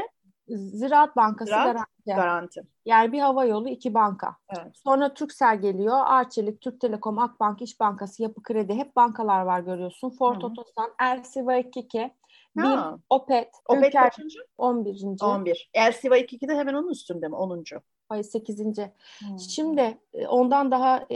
Ziraat 0.49 1.17
Bankası 1.17 1.49
Ziraat, 1.49 1.67
garanti. 1.67 1.89
garanti. 2.07 2.63
Yani 2.85 3.13
bir 3.13 3.21
hava 3.21 3.45
yolu, 3.45 3.69
iki 3.69 3.95
banka. 3.95 4.37
Evet. 4.57 4.77
Sonra 4.85 5.15
Türksel 5.15 5.61
geliyor, 5.61 5.99
Arçelik, 6.07 6.61
Türk 6.61 6.81
Telekom, 6.81 7.19
Akbank, 7.19 7.63
İş 7.63 7.81
Bankası, 7.81 8.23
Yapı 8.23 8.43
Kredi 8.43 8.75
hep 8.75 8.97
bankalar 8.97 9.43
var 9.43 9.61
görüyorsun. 9.61 10.11
Ford 10.11 10.43
Otosan, 10.43 10.91
Elsiva 11.03 11.55
22, 11.55 12.11
BİM, 12.57 12.81
Opet, 13.11 13.49
Opet 13.69 13.89
Ülker, 13.89 14.05
kaçıncı? 14.05 14.39
11. 14.59 15.05
11. 15.23 15.71
Elsiva 15.75 16.17
22 16.17 16.49
de 16.49 16.55
hemen 16.55 16.75
onun 16.75 16.91
üstünde 16.91 17.29
mi? 17.29 17.37
10. 17.37 17.65
Hayır 18.09 18.25
8. 18.25 18.59
Hmm. 18.59 19.39
Şimdi 19.39 19.99
e, 20.15 20.27
ondan 20.27 20.71
daha 20.71 21.07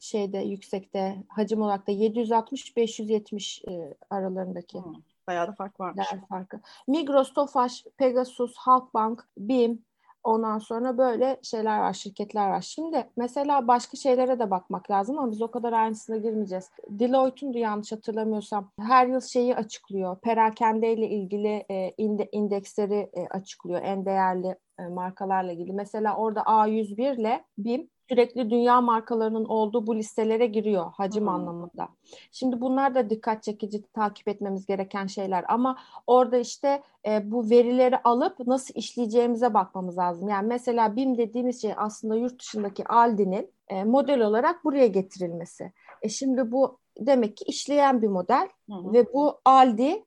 şeyde 0.00 0.38
yüksekte 0.38 1.16
hacim 1.28 1.62
olarak 1.62 1.86
da 1.86 1.92
760-570 1.92 3.70
e, 3.70 3.94
aralarındaki. 4.10 4.78
Hmm. 4.78 4.92
Bayağı 5.28 5.48
da 5.48 5.52
fark 5.52 5.80
varmış. 5.80 6.06
Değer 6.12 6.26
farkı. 6.28 6.60
Migros, 6.88 7.32
Tofaş, 7.32 7.84
Pegasus, 7.98 8.56
Halkbank, 8.56 9.28
BİM, 9.38 9.84
Ondan 10.24 10.58
sonra 10.58 10.98
böyle 10.98 11.40
şeyler 11.42 11.78
var, 11.78 11.92
şirketler 11.92 12.48
var. 12.48 12.60
Şimdi 12.60 13.10
mesela 13.16 13.68
başka 13.68 13.96
şeylere 13.96 14.38
de 14.38 14.50
bakmak 14.50 14.90
lazım 14.90 15.18
ama 15.18 15.30
biz 15.30 15.42
o 15.42 15.50
kadar 15.50 15.72
ayrıntısına 15.72 16.16
girmeyeceğiz. 16.16 16.70
Deloitte'un 16.88 17.54
da 17.54 17.58
yanlış 17.58 17.92
hatırlamıyorsam 17.92 18.70
her 18.80 19.06
yıl 19.06 19.20
şeyi 19.20 19.56
açıklıyor. 19.56 20.20
Perakende 20.20 20.92
ile 20.92 21.08
ilgili 21.08 21.64
e, 21.70 21.94
inde, 21.98 22.28
indeksleri 22.32 23.10
e, 23.14 23.26
açıklıyor. 23.30 23.80
En 23.82 24.04
değerli 24.04 24.56
e, 24.78 24.86
markalarla 24.86 25.52
ilgili. 25.52 25.72
Mesela 25.72 26.16
orada 26.16 26.40
A101 26.40 27.20
ile 27.20 27.44
BİM 27.58 27.90
sürekli 28.12 28.50
dünya 28.50 28.80
markalarının 28.80 29.44
olduğu 29.44 29.86
bu 29.86 29.96
listelere 29.96 30.46
giriyor 30.46 30.92
hacim 30.92 31.22
hmm. 31.22 31.28
anlamında. 31.28 31.88
Şimdi 32.32 32.60
bunlar 32.60 32.94
da 32.94 33.10
dikkat 33.10 33.42
çekici 33.42 33.82
takip 33.82 34.28
etmemiz 34.28 34.66
gereken 34.66 35.06
şeyler 35.06 35.44
ama 35.48 35.78
orada 36.06 36.36
işte 36.36 36.82
e, 37.06 37.30
bu 37.30 37.50
verileri 37.50 37.98
alıp 37.98 38.46
nasıl 38.46 38.74
işleyeceğimize 38.74 39.54
bakmamız 39.54 39.98
lazım. 39.98 40.28
Yani 40.28 40.46
mesela 40.46 40.96
BİM 40.96 41.18
dediğimiz 41.18 41.62
şey 41.62 41.72
aslında 41.76 42.16
yurt 42.16 42.40
dışındaki 42.40 42.88
Aldi'nin 42.88 43.50
e, 43.68 43.84
model 43.84 44.20
olarak 44.20 44.64
buraya 44.64 44.86
getirilmesi. 44.86 45.72
E 46.02 46.08
şimdi 46.08 46.52
bu 46.52 46.78
demek 46.98 47.36
ki 47.36 47.44
işleyen 47.44 48.02
bir 48.02 48.08
model 48.08 48.48
hmm. 48.66 48.92
ve 48.92 49.12
bu 49.12 49.40
Aldi 49.44 50.04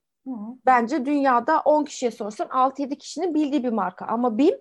bence 0.66 1.06
dünyada 1.06 1.60
10 1.64 1.84
kişiye 1.84 2.10
sorsan 2.10 2.46
6-7 2.46 2.98
kişinin 2.98 3.34
bildiği 3.34 3.64
bir 3.64 3.72
marka 3.72 4.06
ama 4.06 4.38
BİM 4.38 4.54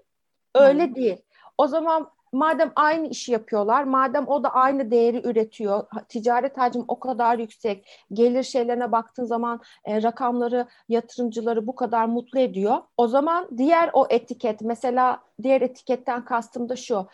öyle 0.55 0.87
hmm. 0.87 0.95
değil. 0.95 1.17
O 1.57 1.67
zaman 1.67 2.14
madem 2.35 2.71
aynı 2.75 3.07
işi 3.07 3.31
yapıyorlar, 3.31 3.83
madem 3.83 4.27
o 4.27 4.43
da 4.43 4.49
aynı 4.49 4.91
değeri 4.91 5.27
üretiyor, 5.27 5.83
ticaret 6.09 6.57
hacmi 6.57 6.83
o 6.87 6.99
kadar 6.99 7.39
yüksek, 7.39 8.05
gelir 8.13 8.43
şeylerine 8.43 8.91
baktığın 8.91 9.25
zaman 9.25 9.61
e, 9.85 10.03
rakamları 10.03 10.67
yatırımcıları 10.89 11.67
bu 11.67 11.75
kadar 11.75 12.05
mutlu 12.05 12.39
ediyor. 12.39 12.77
O 12.97 13.07
zaman 13.07 13.49
diğer 13.57 13.89
o 13.93 14.07
etiket, 14.09 14.61
mesela 14.61 15.19
diğer 15.43 15.61
etiketten 15.61 16.25
kastım 16.25 16.69
da 16.69 16.75
şu, 16.75 17.07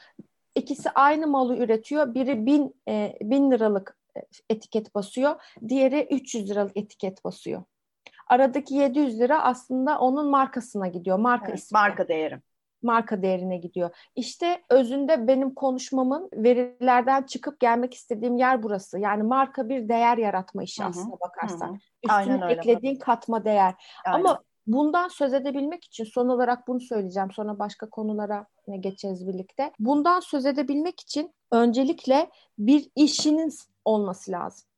ikisi 0.55 0.89
aynı 0.89 1.27
malı 1.27 1.57
üretiyor, 1.57 2.13
biri 2.13 2.45
bin, 2.45 2.75
e, 2.88 3.17
bin 3.21 3.51
liralık 3.51 3.97
e, 4.17 4.21
etiket 4.49 4.95
basıyor, 4.95 5.36
diğeri 5.67 6.07
300 6.12 6.49
liralık 6.49 6.77
etiket 6.77 7.25
basıyor. 7.25 7.63
Aradaki 8.27 8.75
700 8.75 9.19
lira 9.19 9.43
aslında 9.43 9.99
onun 9.99 10.29
markasına 10.29 10.88
gidiyor, 10.88 11.19
marka 11.19 11.47
evet, 11.47 11.60
ismi. 11.60 11.75
Marka 11.75 12.07
değeri 12.07 12.39
marka 12.84 13.22
değerine 13.22 13.58
gidiyor. 13.58 13.89
İşte 14.15 14.62
özünde 14.70 15.28
benim 15.28 15.54
konuşmamın 15.54 16.30
verilerden 16.34 17.24
çıkıp 17.24 17.60
gelmek 17.60 17.94
istediğim 17.94 18.38
yer 18.38 18.63
burası. 18.63 19.00
Yani 19.00 19.24
marka 19.24 19.70
bir 19.70 19.89
değer 19.89 20.17
yaratma 20.17 20.63
işi 20.63 20.82
Hı-hı. 20.82 20.89
aslına 20.89 21.20
bakarsan. 21.20 21.67
Hı-hı. 21.67 21.76
Üstüne 22.04 22.44
Aynen 22.44 22.50
eklediğin 22.50 22.96
katma 22.96 23.46
değer. 23.46 23.74
Aynen. 24.06 24.20
Ama 24.20 24.41
bundan 24.67 25.08
söz 25.08 25.34
edebilmek 25.34 25.86
için 25.86 26.04
son 26.04 26.28
olarak 26.28 26.67
bunu 26.67 26.80
söyleyeceğim. 26.80 27.32
Sonra 27.32 27.60
başka 27.60 27.89
konulara 27.89 28.46
geçeceğiz 28.80 29.28
birlikte. 29.28 29.72
Bundan 29.80 30.20
söz 30.20 30.46
edebilmek 30.46 31.00
için 31.00 31.34
öncelikle 31.52 32.30
bir 32.58 32.89
işinin 32.96 33.54
olması 33.86 34.32
lazım. 34.32 34.70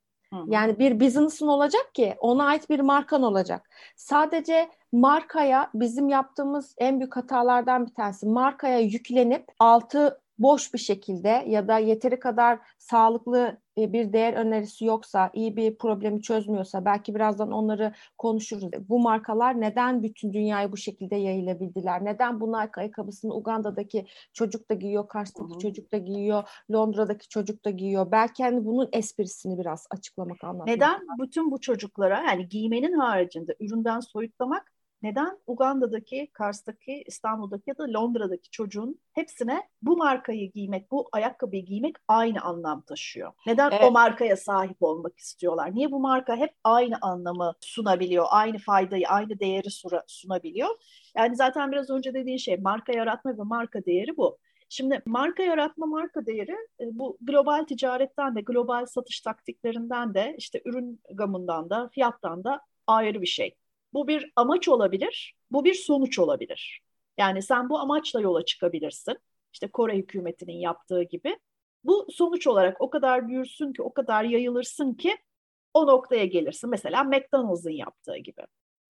Yani 0.48 0.80
bir 0.80 1.00
business'ın 1.00 1.48
olacak 1.48 1.96
ki 1.96 2.16
ona 2.20 2.46
ait 2.46 2.70
bir 2.70 2.80
markan 2.80 3.24
olacak. 3.24 3.70
Sadece 3.96 4.70
markaya 4.92 5.70
bizim 5.74 6.10
yaptığımız 6.10 6.76
en 6.78 7.00
büyük 7.00 7.16
hatalardan 7.16 7.86
bir 7.86 7.94
tanesi 7.94 8.28
markaya 8.28 8.80
yüklenip 8.80 9.46
altı 9.60 10.23
boş 10.38 10.74
bir 10.74 10.80
şekilde 10.80 11.46
ya 11.48 11.68
da 11.68 11.78
yeteri 11.78 12.20
kadar 12.20 12.60
sağlıklı 12.78 13.58
e, 13.78 13.94
bir 13.94 14.14
değer 14.14 14.34
önerisi 14.34 14.86
yoksa, 14.86 15.30
iyi 15.34 15.56
bir 15.56 15.78
problemi 15.78 16.22
çözmüyorsa 16.22 16.86
belki 16.86 17.16
birazdan 17.16 17.52
onları 17.52 17.94
konuşuruz. 18.18 18.64
Bu 18.90 19.00
markalar 19.00 19.62
neden 19.62 20.04
bütün 20.04 20.34
dünyayı 20.34 20.72
bu 20.72 20.78
şekilde 20.78 21.16
yayılabildiler? 21.16 22.06
Neden 22.06 22.40
bu 22.40 22.52
Nike 22.52 22.82
ayakkabısını 22.82 23.34
Uganda'daki 23.34 24.06
çocuk 24.34 24.70
da 24.70 24.74
giyiyor, 24.74 25.08
Kars'taki 25.08 25.60
çocuk 25.60 25.92
da 25.92 25.98
giyiyor, 25.98 26.50
Londra'daki 26.72 27.28
çocuk 27.30 27.66
da 27.66 27.70
giyiyor? 27.70 28.12
Belki 28.12 28.44
hani 28.44 28.66
bunun 28.66 28.90
esprisini 28.94 29.60
biraz 29.60 29.88
açıklamak, 29.92 30.44
anlatmak. 30.44 30.68
Neden 30.68 31.00
bütün 31.22 31.52
bu 31.52 31.62
çocuklara 31.62 32.24
yani 32.24 32.50
giymenin 32.50 32.94
haricinde 32.94 33.56
üründen 33.60 34.00
soyutlamak 34.00 34.73
neden 35.04 35.40
Uganda'daki, 35.48 36.30
Kars'taki, 36.34 37.04
İstanbul'daki 37.08 37.64
ya 37.68 37.78
da 37.78 37.84
Londra'daki 37.84 38.50
çocuğun 38.50 39.00
hepsine 39.14 39.70
bu 39.82 39.98
markayı 39.98 40.52
giymek, 40.52 40.92
bu 40.92 41.10
ayakkabıyı 41.12 41.66
giymek 41.66 41.96
aynı 42.08 42.42
anlam 42.42 42.82
taşıyor? 42.82 43.32
Neden 43.46 43.72
evet. 43.72 43.84
o 43.84 43.92
markaya 43.92 44.38
sahip 44.38 44.84
olmak 44.84 45.20
istiyorlar? 45.20 45.76
Niye 45.76 45.92
bu 45.92 46.00
marka 46.00 46.36
hep 46.36 46.54
aynı 46.64 46.96
anlamı 47.02 47.54
sunabiliyor, 47.62 48.26
aynı 48.30 48.58
faydayı, 48.58 49.08
aynı 49.08 49.40
değeri 49.40 49.70
sunabiliyor? 50.08 50.70
Yani 51.18 51.36
zaten 51.36 51.72
biraz 51.72 51.90
önce 51.90 52.14
dediğin 52.14 52.38
şey 52.38 52.58
marka 52.58 52.94
yaratma 52.94 53.32
ve 53.32 53.44
marka 53.44 53.86
değeri 53.86 54.18
bu. 54.18 54.38
Şimdi 54.70 55.02
marka 55.06 55.44
yaratma, 55.44 55.86
marka 55.86 56.26
değeri 56.26 56.56
e, 56.80 56.84
bu 56.92 57.18
global 57.22 57.64
ticaretten 57.64 58.36
de, 58.36 58.42
global 58.42 58.86
satış 58.86 59.22
taktiklerinden 59.22 60.14
de, 60.14 60.36
işte 60.38 60.62
ürün 60.66 61.02
gamından 61.14 61.70
da, 61.70 61.90
fiyattan 61.94 62.44
da 62.44 62.62
ayrı 62.88 63.22
bir 63.22 63.28
şey. 63.28 63.56
Bu 63.94 64.08
bir 64.08 64.32
amaç 64.36 64.68
olabilir, 64.68 65.36
bu 65.52 65.66
bir 65.66 65.74
sonuç 65.74 66.20
olabilir. 66.20 66.82
Yani 67.18 67.42
sen 67.42 67.70
bu 67.70 67.80
amaçla 67.80 68.22
yola 68.22 68.46
çıkabilirsin. 68.46 69.18
İşte 69.54 69.68
Kore 69.68 69.98
hükümetinin 69.98 70.58
yaptığı 70.58 71.04
gibi. 71.04 71.38
Bu 71.84 72.08
sonuç 72.10 72.48
olarak 72.48 72.82
o 72.82 72.90
kadar 72.90 73.28
büyürsün 73.28 73.74
ki, 73.74 73.82
o 73.82 73.94
kadar 73.94 74.24
yayılırsın 74.24 74.94
ki 74.94 75.18
o 75.74 75.88
noktaya 75.88 76.26
gelirsin. 76.26 76.70
Mesela 76.70 77.04
McDonald's'ın 77.04 77.72
yaptığı 77.72 78.18
gibi. 78.18 78.42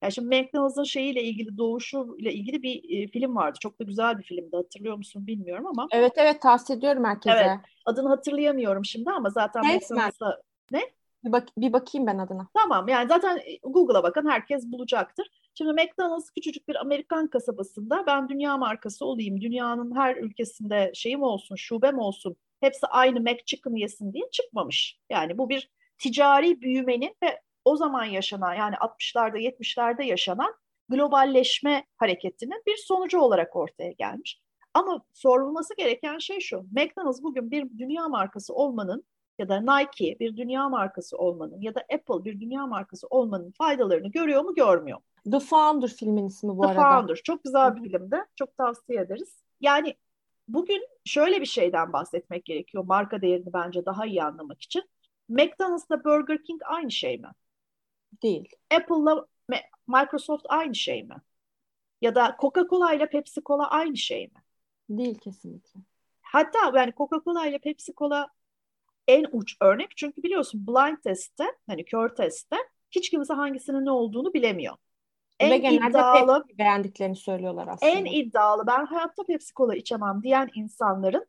Yani 0.03 0.13
şimdi 0.13 0.35
McDonald's'ın 0.35 0.83
şeyiyle 0.83 1.23
ilgili 1.23 1.57
doğuşu 1.57 2.15
ile 2.17 2.33
ilgili 2.33 2.63
bir 2.63 3.03
e, 3.03 3.07
film 3.07 3.35
vardı. 3.35 3.57
Çok 3.61 3.79
da 3.79 3.83
güzel 3.83 4.17
bir 4.17 4.23
filmdi. 4.23 4.55
Hatırlıyor 4.55 4.97
musun 4.97 5.27
bilmiyorum 5.27 5.67
ama. 5.67 5.87
Evet 5.91 6.13
evet 6.15 6.41
tavsiye 6.41 6.77
ediyorum 6.77 7.03
herkese. 7.03 7.35
Evet. 7.35 7.59
Adını 7.85 8.09
hatırlayamıyorum 8.09 8.85
şimdi 8.85 9.09
ama 9.09 9.29
zaten 9.29 9.65
McDonald's'a 9.65 10.41
ne? 10.71 10.81
Bir, 11.23 11.31
bak 11.31 11.47
bir 11.57 11.73
bakayım 11.73 12.07
ben 12.07 12.17
adına. 12.17 12.47
Tamam 12.53 12.87
yani 12.87 13.07
zaten 13.07 13.39
Google'a 13.63 14.03
bakın 14.03 14.29
herkes 14.29 14.65
bulacaktır. 14.71 15.27
Şimdi 15.53 15.73
McDonald's 15.73 16.29
küçücük 16.31 16.67
bir 16.67 16.75
Amerikan 16.75 17.27
kasabasında 17.27 18.03
ben 18.07 18.29
dünya 18.29 18.57
markası 18.57 19.05
olayım, 19.05 19.41
dünyanın 19.41 19.95
her 19.95 20.15
ülkesinde 20.15 20.91
şeyim 20.95 21.23
olsun, 21.23 21.55
şubem 21.55 21.99
olsun, 21.99 22.35
hepsi 22.59 22.87
aynı 22.87 23.19
McChicken 23.19 23.75
yesin 23.75 24.13
diye 24.13 24.29
çıkmamış. 24.31 24.99
Yani 25.09 25.37
bu 25.37 25.49
bir 25.49 25.69
ticari 25.97 26.61
büyümenin 26.61 27.15
ve 27.23 27.41
o 27.65 27.75
zaman 27.75 28.05
yaşanan 28.05 28.53
yani 28.53 28.75
60'larda 28.75 29.37
70'lerde 29.37 30.03
yaşanan 30.03 30.53
globalleşme 30.89 31.85
hareketinin 31.97 32.63
bir 32.67 32.77
sonucu 32.77 33.19
olarak 33.19 33.55
ortaya 33.55 33.91
gelmiş. 33.91 34.41
Ama 34.73 35.01
sorulması 35.13 35.75
gereken 35.77 36.17
şey 36.17 36.39
şu. 36.39 36.65
McDonald's 36.71 37.23
bugün 37.23 37.51
bir 37.51 37.77
dünya 37.77 38.07
markası 38.07 38.53
olmanın 38.53 39.05
ya 39.39 39.49
da 39.49 39.77
Nike 39.77 40.19
bir 40.19 40.37
dünya 40.37 40.69
markası 40.69 41.17
olmanın 41.17 41.61
ya 41.61 41.75
da 41.75 41.79
Apple 41.93 42.25
bir 42.25 42.39
dünya 42.41 42.67
markası 42.67 43.07
olmanın 43.07 43.51
faydalarını 43.51 44.07
görüyor 44.07 44.41
mu 44.41 44.55
görmüyor 44.55 44.97
mu? 44.97 45.31
The 45.31 45.39
Founder 45.39 45.87
filmin 45.87 46.27
ismi 46.27 46.57
bu 46.57 46.61
The 46.61 46.67
arada. 46.67 46.81
The 46.81 46.95
Founder 46.95 47.15
çok 47.15 47.43
güzel 47.43 47.75
bir 47.75 47.91
filmdi. 47.91 48.17
Çok 48.35 48.57
tavsiye 48.57 49.01
ederiz. 49.01 49.43
Yani 49.61 49.95
bugün 50.47 50.87
şöyle 51.05 51.41
bir 51.41 51.45
şeyden 51.45 51.93
bahsetmek 51.93 52.45
gerekiyor 52.45 52.83
marka 52.83 53.21
değerini 53.21 53.53
bence 53.53 53.85
daha 53.85 54.05
iyi 54.05 54.23
anlamak 54.23 54.61
için. 54.61 54.83
McDonald's'la 55.29 56.03
Burger 56.03 56.43
King 56.43 56.61
aynı 56.65 56.91
şey 56.91 57.17
mi? 57.17 57.29
Değil. 58.23 58.49
Apple'la 58.75 59.25
Microsoft 59.87 60.45
aynı 60.49 60.75
şey 60.75 61.03
mi? 61.03 61.15
Ya 62.01 62.15
da 62.15 62.37
Coca-Cola 62.39 62.95
ile 62.95 63.09
Pepsi 63.09 63.41
Cola 63.45 63.69
aynı 63.69 63.97
şey 63.97 64.23
mi? 64.23 64.43
Değil 64.89 65.19
kesinlikle. 65.19 65.79
Hatta 66.21 66.59
yani 66.75 66.91
Coca-Cola 66.91 67.49
ile 67.49 67.59
Pepsi 67.59 67.93
Cola 67.93 68.27
en 69.07 69.25
uç 69.31 69.55
örnek. 69.61 69.97
Çünkü 69.97 70.23
biliyorsun 70.23 70.67
blind 70.67 70.97
testte 71.03 71.45
hani 71.67 71.85
kör 71.85 72.09
testte 72.09 72.57
hiç 72.91 73.09
kimse 73.09 73.33
hangisinin 73.33 73.85
ne 73.85 73.91
olduğunu 73.91 74.33
bilemiyor. 74.33 74.75
En 75.39 75.51
Ve 75.51 75.57
genelde 75.57 75.89
iddialı, 75.89 76.43
Pepsi 76.43 76.57
beğendiklerini 76.57 77.15
söylüyorlar 77.15 77.67
aslında. 77.67 77.91
En 77.91 78.05
iddialı 78.05 78.67
ben 78.67 78.85
hayatta 78.85 79.23
Pepsi 79.23 79.53
Cola 79.53 79.75
içemem 79.75 80.23
diyen 80.23 80.49
insanların 80.55 81.25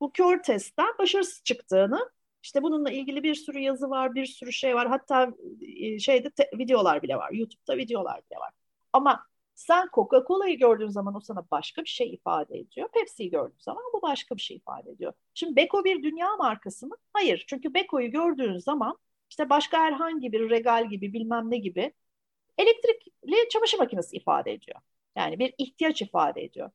bu 0.00 0.12
kör 0.12 0.42
testten 0.42 0.94
başarısız 0.98 1.42
çıktığını 1.44 2.10
işte 2.42 2.62
bununla 2.62 2.90
ilgili 2.90 3.22
bir 3.22 3.34
sürü 3.34 3.58
yazı 3.58 3.90
var, 3.90 4.14
bir 4.14 4.26
sürü 4.26 4.52
şey 4.52 4.74
var. 4.74 4.88
Hatta 4.88 5.32
e, 5.76 5.98
şeyde 5.98 6.30
te, 6.30 6.50
videolar 6.58 7.02
bile 7.02 7.16
var. 7.16 7.30
YouTube'da 7.30 7.76
videolar 7.76 8.16
bile 8.16 8.38
var. 8.38 8.50
Ama 8.92 9.26
sen 9.56 9.88
Coca-Cola'yı 9.92 10.58
gördüğün 10.58 10.88
zaman 10.88 11.14
o 11.14 11.20
sana 11.20 11.44
başka 11.50 11.82
bir 11.82 11.88
şey 11.88 12.14
ifade 12.14 12.58
ediyor. 12.58 12.88
Pepsi'yi 12.94 13.30
gördüğün 13.30 13.58
zaman 13.58 13.82
bu 13.94 14.02
başka 14.02 14.36
bir 14.36 14.40
şey 14.42 14.56
ifade 14.56 14.90
ediyor. 14.90 15.12
Şimdi 15.34 15.56
Beko 15.56 15.84
bir 15.84 16.02
dünya 16.02 16.36
markası 16.36 16.86
mı? 16.86 16.96
Hayır. 17.12 17.44
Çünkü 17.48 17.74
Beko'yu 17.74 18.10
gördüğün 18.10 18.58
zaman 18.58 18.98
işte 19.30 19.50
başka 19.50 19.78
herhangi 19.78 20.32
bir 20.32 20.50
regal 20.50 20.88
gibi 20.90 21.12
bilmem 21.12 21.50
ne 21.50 21.58
gibi 21.58 21.92
elektrikli 22.58 23.48
çamaşır 23.50 23.78
makinesi 23.78 24.16
ifade 24.16 24.52
ediyor. 24.52 24.80
Yani 25.16 25.38
bir 25.38 25.54
ihtiyaç 25.58 26.02
ifade 26.02 26.44
ediyor. 26.44 26.70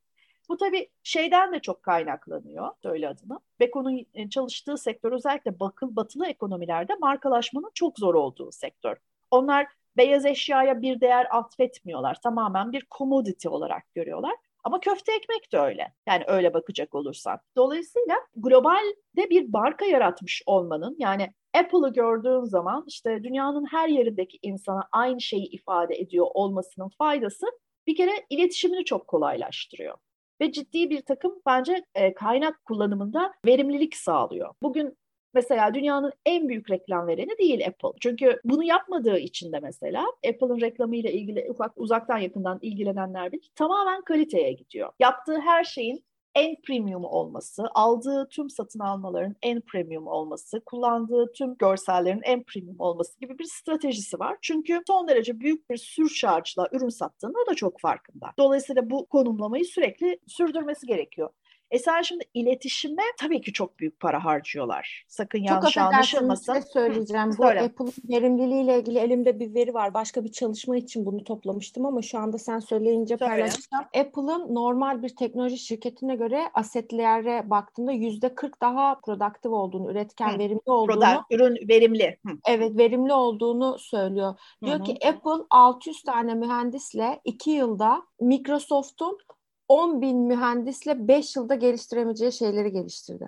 Bu 0.50 0.58
tabii 0.58 0.90
şeyden 1.04 1.54
de 1.54 1.60
çok 1.60 1.84
kaynaklanıyor, 1.84 2.70
söyle 2.82 3.10
adını. 3.10 3.40
Beko'nun 3.60 4.06
e, 4.14 4.30
çalıştığı 4.30 4.78
sektör 4.78 5.12
özellikle 5.12 5.60
bakıl, 5.60 5.96
batılı 5.96 6.28
ekonomilerde 6.28 6.96
markalaşmanın 6.96 7.72
çok 7.74 8.00
zor 8.00 8.16
olduğu 8.16 8.52
sektör. 8.52 8.98
Onlar 9.32 9.68
beyaz 9.98 10.26
eşyaya 10.26 10.82
bir 10.82 11.02
değer 11.02 11.28
atfetmiyorlar. 11.32 12.22
Tamamen 12.24 12.72
bir 12.72 12.86
commodity 12.98 13.50
olarak 13.50 13.94
görüyorlar. 13.94 14.36
Ama 14.64 14.80
köfte 14.80 15.12
ekmek 15.16 15.52
de 15.54 15.58
öyle. 15.58 15.94
Yani 16.08 16.24
öyle 16.28 16.54
bakacak 16.54 16.96
olursan. 16.96 17.40
Dolayısıyla 17.58 18.16
globalde 18.36 19.30
bir 19.30 19.50
marka 19.50 19.86
yaratmış 19.86 20.44
olmanın 20.46 20.96
yani 21.00 21.34
Apple'ı 21.54 21.94
gördüğün 21.94 22.44
zaman 22.44 22.84
işte 22.88 23.24
dünyanın 23.24 23.66
her 23.72 23.90
yerindeki 23.90 24.40
insana 24.42 24.84
aynı 24.92 25.22
şeyi 25.22 25.46
ifade 25.46 25.96
ediyor 25.96 26.28
olmasının 26.34 26.90
faydası 26.90 27.46
bir 27.88 27.96
kere 27.96 28.12
iletişimini 28.30 28.86
çok 28.86 29.08
kolaylaştırıyor 29.08 29.98
ve 30.42 30.52
ciddi 30.52 30.90
bir 30.90 31.02
takım 31.02 31.42
bence 31.46 31.86
e, 31.96 32.14
kaynak 32.14 32.66
kullanımında 32.66 33.34
verimlilik 33.46 33.96
sağlıyor. 33.96 34.54
Bugün 34.62 34.98
mesela 35.34 35.74
dünyanın 35.74 36.14
en 36.26 36.50
büyük 36.50 36.72
reklam 36.72 37.08
vereni 37.08 37.38
değil 37.38 37.68
Apple. 37.68 37.90
Çünkü 38.02 38.42
bunu 38.44 38.64
yapmadığı 38.64 39.18
için 39.18 39.52
de 39.52 39.60
mesela 39.60 40.06
Apple'ın 40.28 40.62
reklamıyla 40.62 41.10
ilgili 41.10 41.48
ufak 41.50 41.72
uzaktan 41.76 42.18
yakından 42.18 42.60
ilgilenenler 42.62 43.32
bilir 43.32 43.52
tamamen 43.56 44.02
kaliteye 44.02 44.54
gidiyor. 44.54 44.92
Yaptığı 45.00 45.40
her 45.40 45.64
şeyin 45.64 46.04
en 46.36 46.56
premium 46.62 47.06
olması, 47.06 47.64
aldığı 47.74 48.30
tüm 48.30 48.50
satın 48.50 48.80
almaların 48.80 49.36
en 49.42 49.62
premium 49.62 50.08
olması, 50.08 50.62
kullandığı 50.66 51.32
tüm 51.34 51.56
görsellerin 51.56 52.22
en 52.24 52.44
premium 52.44 52.80
olması 52.80 53.20
gibi 53.20 53.40
bir 53.40 53.46
stratejisi 53.46 54.20
var. 54.20 54.38
Çünkü 54.42 54.82
son 54.88 55.08
derece 55.08 55.40
büyük 55.40 55.70
bir 55.70 55.78
surcharge'la 55.78 56.68
ürün 56.72 56.90
sattığında 56.90 57.40
da 57.48 57.56
çok 57.56 57.80
farkında. 57.80 58.28
Dolayısıyla 58.40 58.90
bu 58.90 59.06
konumlamayı 59.06 59.66
sürekli 59.66 60.20
sürdürmesi 60.28 60.88
gerekiyor. 60.88 61.30
E 61.72 61.80
sen 61.80 62.02
şimdi 62.02 62.24
iletişime 62.34 63.04
tabii 63.20 63.42
ki 63.42 63.54
çok 63.54 63.80
büyük 63.80 64.00
para 64.00 64.26
harcıyorlar. 64.26 65.06
Sakın 65.08 65.40
çok 65.40 65.48
yanlış 65.48 65.78
anlaşılmasın. 65.78 66.54
Çok 66.54 66.64
söyleyeceğim. 66.64 67.32
Bu 67.38 67.46
Apple'ın 67.46 67.94
verimliliğiyle 68.10 68.80
ilgili 68.80 69.00
elimde 69.00 69.40
bir 69.40 69.56
veri 69.56 69.74
var. 69.74 69.94
Başka 69.94 70.24
bir 70.24 70.32
çalışma 70.32 70.78
için 70.78 71.06
bunu 71.06 71.24
toplamıştım 71.24 71.86
ama 71.86 72.02
şu 72.02 72.20
anda 72.20 72.38
sen 72.38 72.60
söyleyince 72.60 73.18
Söyle. 73.18 73.30
paylaşacağım. 73.32 73.86
Apple'ın 73.98 74.56
normal 74.56 75.04
bir 75.04 75.16
teknoloji 75.16 75.58
şirketine 75.58 76.16
göre 76.16 76.44
asetlere 76.54 77.50
baktığında 77.50 77.92
yüzde 77.92 78.36
40 78.36 78.62
daha 78.62 79.00
produktif 79.00 79.52
olduğunu, 79.52 79.92
üretken, 79.92 80.34
Hı. 80.34 80.40
verimli 80.40 80.62
olduğunu. 80.66 81.00
Product, 81.00 81.32
ürün 81.32 81.68
verimli. 81.70 82.18
Hı. 82.26 82.32
Evet, 82.48 82.78
verimli 82.78 83.14
olduğunu 83.14 83.80
söylüyor. 83.80 84.36
Diyor 84.66 84.78
Hı-hı. 84.78 84.84
ki 84.84 85.08
Apple 85.08 85.46
600 85.50 86.04
tane 86.04 86.34
mühendisle 86.34 87.22
2 87.26 87.52
yılda 87.52 88.04
Microsoft'un 88.20 89.18
10 89.72 90.02
bin 90.02 90.18
mühendisle 90.18 91.08
5 91.08 91.36
yılda 91.36 91.56
geliştiremeyeceği 91.56 92.32
şeyleri 92.32 92.72
geliştirdi. 92.72 93.28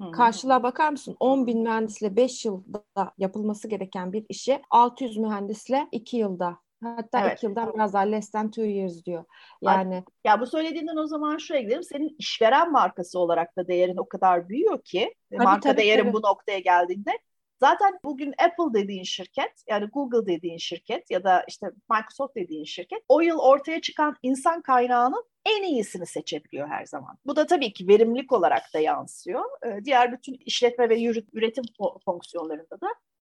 Hı-hı. 0.00 0.12
Karşılığa 0.12 0.62
bakar 0.62 0.90
mısın? 0.90 1.16
10 1.20 1.46
bin 1.46 1.62
mühendisle 1.62 2.16
5 2.16 2.44
yılda 2.44 2.84
yapılması 3.18 3.68
gereken 3.68 4.12
bir 4.12 4.26
işi 4.28 4.62
600 4.70 5.16
mühendisle 5.16 5.88
2 5.92 6.16
yılda 6.16 6.58
Hatta 6.84 7.20
evet. 7.20 7.36
iki 7.36 7.46
yıldan 7.46 7.74
biraz 7.74 7.94
daha 7.94 8.02
less 8.02 8.30
than 8.30 8.50
two 8.50 8.64
years 8.64 9.04
diyor. 9.04 9.24
Yani 9.62 10.04
ya 10.24 10.40
bu 10.40 10.46
söylediğinden 10.46 10.96
o 10.96 11.06
zaman 11.06 11.38
şuraya 11.38 11.62
gidelim. 11.62 11.82
Senin 11.82 12.16
işveren 12.18 12.72
markası 12.72 13.18
olarak 13.18 13.56
da 13.56 13.68
değerin 13.68 13.96
o 13.96 14.08
kadar 14.08 14.48
büyüyor 14.48 14.82
ki 14.84 15.14
tabii, 15.30 15.44
marka 15.44 15.60
tabii, 15.60 15.82
değerin 15.82 16.02
tabii. 16.02 16.12
bu 16.12 16.22
noktaya 16.22 16.58
geldiğinde 16.58 17.18
Zaten 17.60 17.98
bugün 18.04 18.34
Apple 18.38 18.82
dediğin 18.82 19.02
şirket 19.02 19.64
yani 19.68 19.86
Google 19.86 20.26
dediğin 20.34 20.58
şirket 20.58 21.10
ya 21.10 21.24
da 21.24 21.44
işte 21.48 21.70
Microsoft 21.90 22.36
dediğin 22.36 22.64
şirket 22.64 23.02
o 23.08 23.20
yıl 23.20 23.38
ortaya 23.38 23.80
çıkan 23.80 24.16
insan 24.22 24.62
kaynağının 24.62 25.24
en 25.46 25.62
iyisini 25.62 26.06
seçebiliyor 26.06 26.68
her 26.68 26.86
zaman. 26.86 27.18
Bu 27.26 27.36
da 27.36 27.46
tabii 27.46 27.72
ki 27.72 27.88
verimlilik 27.88 28.32
olarak 28.32 28.62
da 28.74 28.78
yansıyor. 28.78 29.44
Ee, 29.66 29.84
diğer 29.84 30.12
bütün 30.12 30.38
işletme 30.46 30.88
ve 30.88 31.04
üretim 31.32 31.64
fonksiyonlarında 32.04 32.80
da 32.80 32.88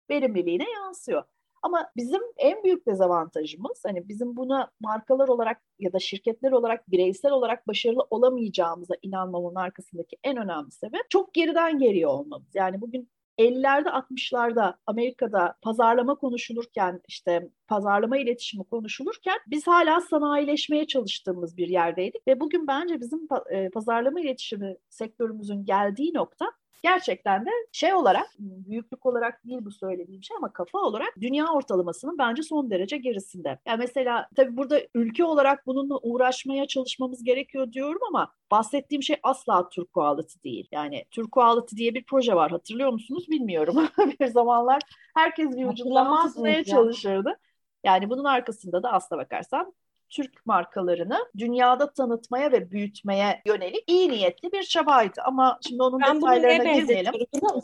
verimliliğine 0.10 0.72
yansıyor. 0.72 1.24
Ama 1.62 1.92
bizim 1.96 2.22
en 2.38 2.64
büyük 2.64 2.88
dezavantajımız 2.88 3.82
hani 3.86 4.08
bizim 4.08 4.38
buna 4.38 4.72
markalar 4.80 5.28
olarak 5.28 5.62
ya 5.80 5.94
da 5.94 6.00
şirketler 6.00 6.52
olarak 6.52 6.92
bireysel 6.92 7.32
olarak 7.32 7.68
başarılı 7.68 8.08
olamayacağımıza 8.10 8.96
inanmamın 9.02 9.56
arkasındaki 9.56 10.18
en 10.24 10.38
önemli 10.38 10.72
sebep 10.72 11.10
çok 11.10 11.34
geriden 11.34 11.80
geliyor 11.80 12.12
olmamız. 12.12 12.56
Yani 12.56 12.82
bugün 12.82 13.10
50'lerde 13.38 13.90
60'larda 13.90 14.76
Amerika'da 14.86 15.58
pazarlama 15.62 16.16
konuşulurken 16.16 17.02
işte 17.08 17.50
pazarlama 17.68 18.18
iletişimi 18.18 18.64
konuşulurken 18.64 19.40
biz 19.48 19.68
hala 19.68 20.02
sanayileşmeye 20.02 20.88
çalıştığımız 20.88 21.58
bir 21.58 21.68
yerdeydik. 21.68 22.28
Ve 22.28 22.40
bugün 22.40 22.68
bence 22.68 23.02
bizim 23.02 23.28
e, 23.50 23.70
pazarlama 23.70 24.20
iletişimi 24.22 24.78
sektörümüzün 24.90 25.66
geldiği 25.66 26.14
nokta 26.14 26.52
gerçekten 26.86 27.46
de 27.46 27.50
şey 27.72 27.94
olarak 27.94 28.28
büyüklük 28.40 29.06
olarak 29.06 29.46
değil 29.46 29.60
bu 29.62 29.72
söylediğim 29.72 30.24
şey 30.24 30.38
ama 30.38 30.54
kafa 30.54 30.80
olarak 30.80 31.14
dünya 31.22 31.54
ortalamasının 31.54 32.18
bence 32.18 32.44
son 32.44 32.70
derece 32.70 32.98
gerisinde. 32.98 33.60
Yani 33.66 33.78
mesela 33.80 34.30
tabii 34.36 34.58
burada 34.58 34.82
ülke 34.94 35.24
olarak 35.24 35.68
bununla 35.68 35.98
uğraşmaya 35.98 36.68
çalışmamız 36.68 37.24
gerekiyor 37.24 37.72
diyorum 37.72 38.02
ama 38.10 38.34
bahsettiğim 38.52 39.04
şey 39.04 39.16
asla 39.24 39.70
Türk 39.70 39.94
Quality 39.94 40.36
değil. 40.44 40.68
Yani 40.72 41.06
Türk 41.12 41.32
Quality 41.32 41.76
diye 41.76 41.94
bir 41.94 42.04
proje 42.04 42.36
var 42.36 42.52
hatırlıyor 42.52 42.90
musunuz 42.90 43.26
bilmiyorum. 43.30 43.88
bir 44.20 44.28
zamanlar 44.28 44.82
herkes 45.16 45.52
bir 45.58 45.66
ucundan 45.66 46.64
çalışırdı. 46.64 47.40
Yani 47.84 48.10
bunun 48.10 48.24
arkasında 48.24 48.84
da 48.84 48.92
asla 48.92 49.18
bakarsan 49.18 49.74
Türk 50.10 50.46
markalarını 50.46 51.18
dünyada 51.38 51.94
tanıtmaya 51.94 52.52
ve 52.52 52.72
büyütmeye 52.72 53.42
yönelik 53.46 53.84
iyi 53.88 54.10
niyetli 54.10 54.52
bir 54.52 54.64
çabaydı. 54.64 55.22
Ama 55.26 55.60
şimdi 55.68 55.84
onun 55.84 56.02
ben 56.02 56.18
detaylarına 56.18 56.74
girmeyelim. 56.74 57.14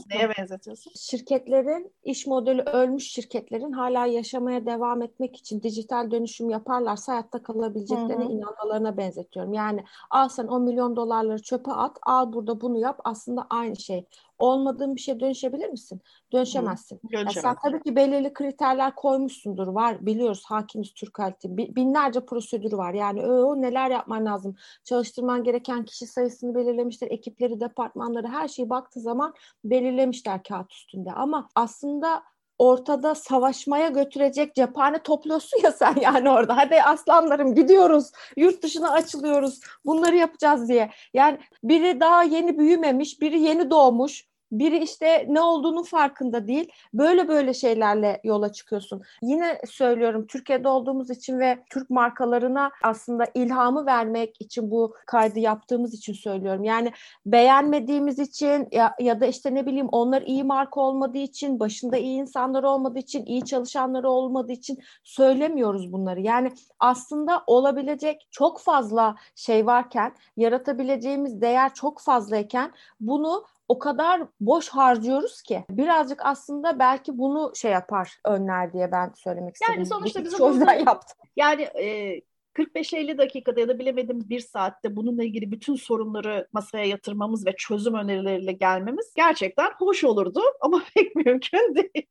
Neye 0.10 0.30
benzetiyorsun? 0.38 0.93
Şirketlerin, 0.95 1.93
iş 2.04 2.27
modeli 2.27 2.62
ölmüş 2.62 3.12
şirketlerin 3.12 3.71
hala 3.71 4.06
yaşamaya 4.06 4.65
devam 4.65 5.01
etmek 5.01 5.38
için 5.38 5.63
dijital 5.63 6.12
dönüşüm 6.12 6.49
yaparlarsa 6.49 7.12
hayatta 7.12 7.43
kalabileceklerine 7.43 8.23
Hı-hı. 8.23 8.32
inanmalarına 8.32 8.97
benzetiyorum. 8.97 9.54
Yani 9.54 9.84
al 10.10 10.30
sen 10.30 10.47
10 10.47 10.63
milyon 10.63 10.95
dolarları 10.95 11.41
çöpe 11.41 11.71
at, 11.71 11.97
al 12.01 12.34
burada 12.34 12.62
bunu 12.62 12.80
yap. 12.80 12.99
Aslında 13.04 13.47
aynı 13.49 13.75
şey 13.75 14.06
olmadığın 14.41 14.95
bir 14.95 15.01
şey 15.01 15.19
dönüşebilir 15.19 15.69
misin? 15.69 16.01
Dönüşemezsin. 16.34 16.99
Yani 17.12 17.34
sen 17.34 17.56
tabii 17.63 17.84
ki 17.84 17.95
belirli 17.95 18.34
kriterler 18.34 18.95
koymuşsundur. 18.95 19.67
Var 19.67 20.06
biliyoruz 20.06 20.43
hakimiz 20.45 20.93
Türk 20.93 21.19
halkı. 21.19 21.58
Binlerce 21.58 22.25
prosedürü 22.25 22.77
var. 22.77 22.93
Yani 22.93 23.25
o 23.25 23.62
neler 23.62 23.89
yapman 23.89 24.25
lazım. 24.25 24.56
Çalıştırman 24.84 25.43
gereken 25.43 25.86
kişi 25.86 26.08
sayısını 26.08 26.56
belirlemişler. 26.56 27.08
Ekipleri, 27.12 27.60
departmanları 27.60 28.27
her 28.27 28.47
şeyi 28.47 28.69
baktığı 28.69 28.99
zaman 28.99 29.34
belirlemişler 29.63 30.43
kağıt 30.43 30.73
üstünde. 30.73 31.12
Ama 31.12 31.49
aslında 31.56 32.23
ortada 32.62 33.15
savaşmaya 33.15 33.88
götürecek 33.88 34.56
cephane 34.56 35.04
topluyorsun 35.04 35.60
ya 35.63 35.71
sen 35.71 35.95
yani 36.01 36.30
orada. 36.30 36.58
Hadi 36.58 36.82
aslanlarım 36.82 37.56
gidiyoruz. 37.56 38.12
Yurt 38.38 38.63
dışına 38.63 38.91
açılıyoruz. 38.91 39.60
Bunları 39.86 40.15
yapacağız 40.15 40.69
diye. 40.69 40.91
Yani 41.13 41.39
biri 41.63 41.99
daha 41.99 42.23
yeni 42.23 42.58
büyümemiş, 42.58 43.21
biri 43.21 43.39
yeni 43.41 43.69
doğmuş. 43.69 44.31
Biri 44.52 44.78
işte 44.78 45.26
ne 45.30 45.42
olduğunun 45.42 45.84
farkında 45.84 46.48
değil. 46.48 46.72
Böyle 46.94 47.28
böyle 47.28 47.54
şeylerle 47.54 48.22
yola 48.24 48.52
çıkıyorsun. 48.52 49.02
Yine 49.22 49.62
söylüyorum 49.68 50.28
Türkiye'de 50.28 50.68
olduğumuz 50.68 51.10
için 51.10 51.40
ve 51.40 51.64
Türk 51.70 51.90
markalarına 51.90 52.72
aslında 52.84 53.26
ilhamı 53.34 53.86
vermek 53.86 54.42
için 54.42 54.72
bu 54.72 54.96
kaydı 55.08 55.40
yaptığımız 55.40 55.94
için 55.94 56.14
söylüyorum. 56.14 56.64
Yani 56.64 56.92
beğenmediğimiz 57.26 58.20
için 58.20 58.68
ya, 58.72 58.96
ya 59.00 59.22
da 59.22 59.26
işte 59.26 59.56
ne 59.56 59.66
bileyim 59.66 59.90
onlar 59.92 60.22
iyi 60.22 60.44
marka 60.44 60.82
olmadığı 60.82 61.18
için, 61.18 61.60
başında 61.60 61.98
iyi 61.98 62.20
insanlar 62.20 62.64
olmadığı 62.64 63.00
için, 63.00 63.26
iyi 63.26 63.46
çalışanları 63.46 64.10
olmadığı 64.10 64.52
için 64.52 64.80
söylemiyoruz 65.04 65.94
bunları. 65.94 66.22
Yani 66.22 66.52
aslında 66.80 67.44
olabilecek 67.48 68.28
çok 68.32 68.62
fazla 68.62 69.16
şey 69.36 69.66
varken, 69.66 70.16
yaratabileceğimiz 70.38 71.42
değer 71.42 71.74
çok 71.74 72.02
fazlayken 72.02 72.72
bunu 73.00 73.46
o 73.71 73.79
kadar 73.79 74.21
boş 74.39 74.69
harcıyoruz 74.69 75.41
ki 75.41 75.65
birazcık 75.69 76.25
aslında 76.25 76.79
belki 76.79 77.17
bunu 77.17 77.51
şey 77.55 77.71
yapar 77.71 78.19
önler 78.25 78.73
diye 78.73 78.91
ben 78.91 79.12
söylemek 79.15 79.55
istedim. 79.55 79.73
Yani 79.73 79.86
sonuçta 79.86 80.23
bizim 80.23 80.39
o 80.39 80.51
yüzden 80.51 80.79
yaptım. 80.79 81.17
Yani 81.36 81.62
e, 81.62 82.21
45-50 82.55 83.17
dakikada 83.17 83.60
ya 83.60 83.67
da 83.67 83.79
bilemedim 83.79 84.19
bir 84.29 84.39
saatte 84.39 84.95
bununla 84.95 85.23
ilgili 85.23 85.51
bütün 85.51 85.75
sorunları 85.75 86.47
masaya 86.53 86.86
yatırmamız 86.86 87.45
ve 87.45 87.55
çözüm 87.57 87.93
önerileriyle 87.93 88.51
gelmemiz 88.51 89.13
gerçekten 89.15 89.71
hoş 89.77 90.03
olurdu 90.03 90.41
ama 90.62 90.84
pek 90.95 91.15
mümkün 91.15 91.75
değil. 91.75 92.07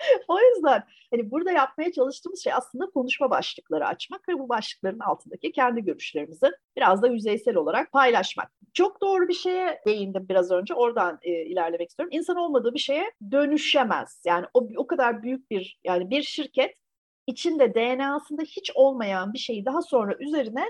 o 0.28 0.38
yüzden 0.40 0.84
hani 1.10 1.30
burada 1.30 1.50
yapmaya 1.50 1.92
çalıştığımız 1.92 2.44
şey 2.44 2.52
aslında 2.52 2.86
konuşma 2.86 3.30
başlıkları 3.30 3.86
açmak 3.86 4.28
ve 4.28 4.38
bu 4.38 4.48
başlıkların 4.48 4.98
altındaki 4.98 5.52
kendi 5.52 5.84
görüşlerimizi 5.84 6.46
biraz 6.76 7.02
da 7.02 7.08
yüzeysel 7.08 7.56
olarak 7.56 7.92
paylaşmak. 7.92 8.52
Çok 8.74 9.00
doğru 9.00 9.28
bir 9.28 9.34
şeye 9.34 9.80
değindim 9.86 10.26
biraz 10.28 10.50
önce. 10.50 10.74
Oradan 10.74 11.18
e, 11.22 11.30
ilerlemek 11.30 11.90
istiyorum. 11.90 12.16
İnsan 12.16 12.36
olmadığı 12.36 12.74
bir 12.74 12.78
şeye 12.78 13.12
dönüşemez. 13.30 14.22
Yani 14.26 14.46
o, 14.54 14.68
o 14.76 14.86
kadar 14.86 15.22
büyük 15.22 15.50
bir 15.50 15.78
yani 15.84 16.10
bir 16.10 16.22
şirket 16.22 16.74
içinde 17.26 17.74
DNA'sında 17.74 18.42
hiç 18.42 18.70
olmayan 18.74 19.32
bir 19.32 19.38
şeyi 19.38 19.64
daha 19.64 19.82
sonra 19.82 20.16
üzerine 20.20 20.64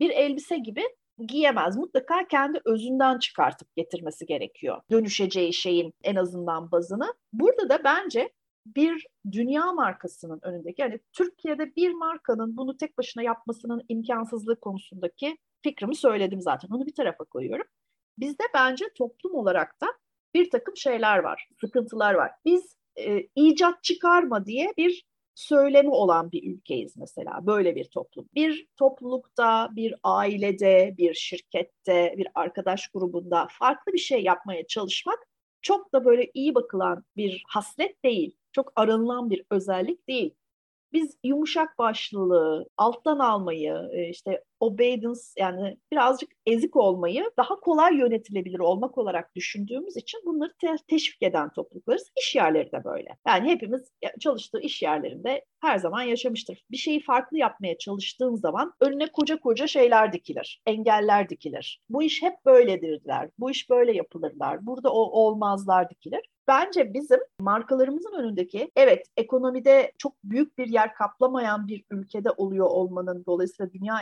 bir 0.00 0.10
elbise 0.10 0.58
gibi 0.58 0.82
giyemez. 1.18 1.76
Mutlaka 1.76 2.28
kendi 2.28 2.60
özünden 2.64 3.18
çıkartıp 3.18 3.76
getirmesi 3.76 4.26
gerekiyor. 4.26 4.80
Dönüşeceği 4.90 5.52
şeyin 5.52 5.94
en 6.04 6.16
azından 6.16 6.70
bazını. 6.70 7.14
Burada 7.32 7.68
da 7.68 7.84
bence 7.84 8.30
bir 8.66 9.06
dünya 9.32 9.72
markasının 9.72 10.40
önündeki 10.42 10.82
yani 10.82 11.00
Türkiye'de 11.12 11.76
bir 11.76 11.92
markanın 11.92 12.56
bunu 12.56 12.76
tek 12.76 12.98
başına 12.98 13.22
yapmasının 13.22 13.82
imkansızlığı 13.88 14.60
konusundaki 14.60 15.38
fikrimi 15.62 15.96
söyledim 15.96 16.40
zaten. 16.40 16.68
Onu 16.68 16.86
bir 16.86 16.94
tarafa 16.94 17.24
koyuyorum. 17.24 17.66
Bizde 18.18 18.44
bence 18.54 18.84
toplum 18.98 19.34
olarak 19.34 19.80
da 19.80 19.86
bir 20.34 20.50
takım 20.50 20.76
şeyler 20.76 21.18
var, 21.18 21.48
sıkıntılar 21.60 22.14
var. 22.14 22.30
Biz 22.44 22.76
e, 22.98 23.28
icat 23.34 23.82
çıkarma 23.82 24.46
diye 24.46 24.72
bir 24.78 25.04
söylemi 25.34 25.90
olan 25.90 26.32
bir 26.32 26.54
ülkeyiz 26.54 26.96
mesela. 26.96 27.46
Böyle 27.46 27.76
bir 27.76 27.84
toplum. 27.84 28.28
Bir 28.34 28.66
toplulukta, 28.76 29.70
bir 29.76 29.94
ailede, 30.02 30.94
bir 30.98 31.14
şirkette, 31.14 32.14
bir 32.18 32.28
arkadaş 32.34 32.88
grubunda 32.88 33.48
farklı 33.50 33.92
bir 33.92 33.98
şey 33.98 34.22
yapmaya 34.22 34.66
çalışmak 34.66 35.18
çok 35.62 35.92
da 35.92 36.04
böyle 36.04 36.30
iyi 36.34 36.54
bakılan 36.54 37.04
bir 37.16 37.42
haslet 37.48 38.04
değil 38.04 38.36
çok 38.52 38.72
aranılan 38.76 39.30
bir 39.30 39.44
özellik 39.50 40.08
değil. 40.08 40.34
Biz 40.92 41.16
yumuşak 41.24 41.78
başlılığı, 41.78 42.68
alttan 42.76 43.18
almayı, 43.18 43.90
e, 43.92 44.08
işte 44.08 44.44
obedience 44.62 45.20
yani 45.38 45.76
birazcık 45.92 46.30
ezik 46.46 46.76
olmayı 46.76 47.30
daha 47.36 47.60
kolay 47.60 47.96
yönetilebilir 47.96 48.58
olmak 48.58 48.98
olarak 48.98 49.34
düşündüğümüz 49.36 49.96
için 49.96 50.20
bunları 50.26 50.52
te- 50.60 50.76
teşvik 50.88 51.22
eden 51.22 51.50
topluluklarız. 51.52 52.12
İş 52.18 52.34
yerleri 52.34 52.72
de 52.72 52.84
böyle. 52.84 53.16
Yani 53.26 53.50
hepimiz 53.50 53.92
çalıştığı 54.20 54.60
iş 54.60 54.82
yerlerinde 54.82 55.44
her 55.60 55.78
zaman 55.78 56.02
yaşamıştır. 56.02 56.64
Bir 56.70 56.76
şeyi 56.76 57.02
farklı 57.02 57.38
yapmaya 57.38 57.78
çalıştığın 57.78 58.34
zaman 58.34 58.72
önüne 58.80 59.06
koca 59.06 59.40
koca 59.40 59.66
şeyler 59.66 60.12
dikilir, 60.12 60.62
engeller 60.66 61.28
dikilir. 61.28 61.80
Bu 61.88 62.02
iş 62.02 62.22
hep 62.22 62.34
böyledirler, 62.46 63.30
bu 63.38 63.50
iş 63.50 63.70
böyle 63.70 63.92
yapılırlar, 63.92 64.66
burada 64.66 64.92
o 64.92 65.00
olmazlar 65.00 65.90
dikilir. 65.90 66.20
Bence 66.48 66.94
bizim 66.94 67.20
markalarımızın 67.40 68.12
önündeki 68.12 68.70
evet 68.76 69.06
ekonomide 69.16 69.92
çok 69.98 70.24
büyük 70.24 70.58
bir 70.58 70.66
yer 70.66 70.94
kaplamayan 70.94 71.68
bir 71.68 71.84
ülkede 71.90 72.30
oluyor 72.30 72.66
olmanın 72.66 73.24
dolayısıyla 73.26 73.72
dünya 73.72 74.00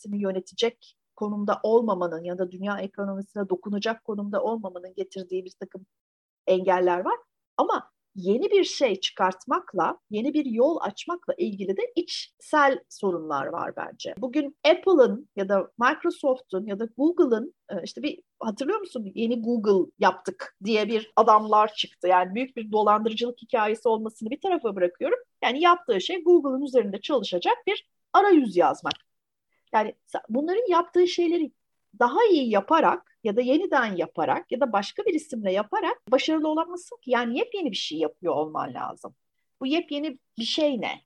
ekonomisini 0.00 0.22
yönetecek 0.22 0.96
konumda 1.16 1.60
olmamanın 1.62 2.24
ya 2.24 2.38
da 2.38 2.50
dünya 2.50 2.78
ekonomisine 2.78 3.48
dokunacak 3.48 4.04
konumda 4.04 4.42
olmamanın 4.42 4.94
getirdiği 4.94 5.44
bir 5.44 5.52
takım 5.60 5.86
engeller 6.46 7.04
var. 7.04 7.16
Ama 7.56 7.90
yeni 8.14 8.50
bir 8.50 8.64
şey 8.64 9.00
çıkartmakla, 9.00 9.98
yeni 10.10 10.34
bir 10.34 10.44
yol 10.44 10.78
açmakla 10.80 11.34
ilgili 11.38 11.76
de 11.76 11.82
içsel 11.96 12.78
sorunlar 12.88 13.46
var 13.46 13.72
bence. 13.76 14.14
Bugün 14.18 14.56
Apple'ın 14.64 15.28
ya 15.36 15.48
da 15.48 15.70
Microsoft'un 15.78 16.66
ya 16.66 16.78
da 16.78 16.88
Google'ın 16.96 17.54
e, 17.70 17.82
işte 17.84 18.02
bir 18.02 18.20
hatırlıyor 18.40 18.80
musun 18.80 19.12
yeni 19.14 19.42
Google 19.42 19.90
yaptık 19.98 20.56
diye 20.64 20.88
bir 20.88 21.12
adamlar 21.16 21.74
çıktı. 21.74 22.08
Yani 22.08 22.34
büyük 22.34 22.56
bir 22.56 22.72
dolandırıcılık 22.72 23.42
hikayesi 23.42 23.88
olmasını 23.88 24.30
bir 24.30 24.40
tarafa 24.40 24.76
bırakıyorum. 24.76 25.18
Yani 25.44 25.60
yaptığı 25.62 26.00
şey 26.00 26.24
Google'ın 26.24 26.62
üzerinde 26.62 27.00
çalışacak 27.00 27.56
bir 27.66 27.86
arayüz 28.12 28.56
yazmak. 28.56 29.09
Yani 29.74 29.94
bunların 30.28 30.70
yaptığı 30.70 31.08
şeyleri 31.08 31.52
daha 31.98 32.24
iyi 32.30 32.50
yaparak 32.50 33.18
ya 33.24 33.36
da 33.36 33.40
yeniden 33.40 33.96
yaparak 33.96 34.52
ya 34.52 34.60
da 34.60 34.72
başka 34.72 35.04
bir 35.04 35.14
isimle 35.14 35.52
yaparak 35.52 36.02
başarılı 36.10 36.48
olamazsın 36.48 36.96
ki. 36.96 37.10
Yani 37.10 37.38
yepyeni 37.38 37.70
bir 37.70 37.76
şey 37.76 37.98
yapıyor 37.98 38.34
olman 38.34 38.74
lazım. 38.74 39.14
Bu 39.60 39.66
yepyeni 39.66 40.18
bir 40.38 40.44
şey 40.44 40.80
ne? 40.80 41.00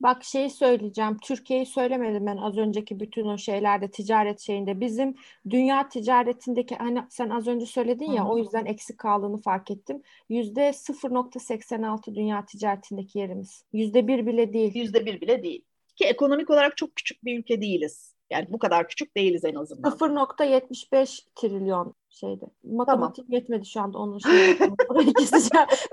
Bak 0.00 0.24
şeyi 0.24 0.50
söyleyeceğim. 0.50 1.16
Türkiye'yi 1.22 1.66
söylemedim 1.66 2.26
ben 2.26 2.36
az 2.36 2.58
önceki 2.58 3.00
bütün 3.00 3.24
o 3.24 3.38
şeylerde 3.38 3.90
ticaret 3.90 4.40
şeyinde. 4.40 4.80
Bizim 4.80 5.14
dünya 5.50 5.88
ticaretindeki 5.88 6.76
hani 6.76 7.02
sen 7.10 7.30
az 7.30 7.46
önce 7.46 7.66
söyledin 7.66 8.12
ya 8.12 8.24
Hı-hı. 8.24 8.32
o 8.32 8.38
yüzden 8.38 8.64
eksik 8.64 8.98
kaldığını 8.98 9.36
fark 9.36 9.70
ettim. 9.70 10.02
Yüzde 10.28 10.72
0.86 10.72 12.14
dünya 12.14 12.46
ticaretindeki 12.46 13.18
yerimiz. 13.18 13.64
Yüzde 13.72 14.08
bir 14.08 14.26
bile 14.26 14.52
değil. 14.52 14.74
Yüzde 14.74 15.06
bir 15.06 15.20
bile 15.20 15.42
değil. 15.42 15.64
Ki 15.98 16.04
ekonomik 16.04 16.50
olarak 16.50 16.76
çok 16.76 16.96
küçük 16.96 17.24
bir 17.24 17.38
ülke 17.38 17.60
değiliz. 17.60 18.14
Yani 18.30 18.46
bu 18.50 18.58
kadar 18.58 18.88
küçük 18.88 19.16
değiliz 19.16 19.44
en 19.44 19.54
azından. 19.54 19.92
0.75 19.92 21.20
trilyon 21.34 21.94
şeyde. 22.10 22.44
Matematik 22.64 23.16
tamam. 23.26 23.32
yetmedi 23.40 23.66
şu 23.66 23.80
anda 23.80 23.98
onun 23.98 24.18
şeyi. 24.18 24.58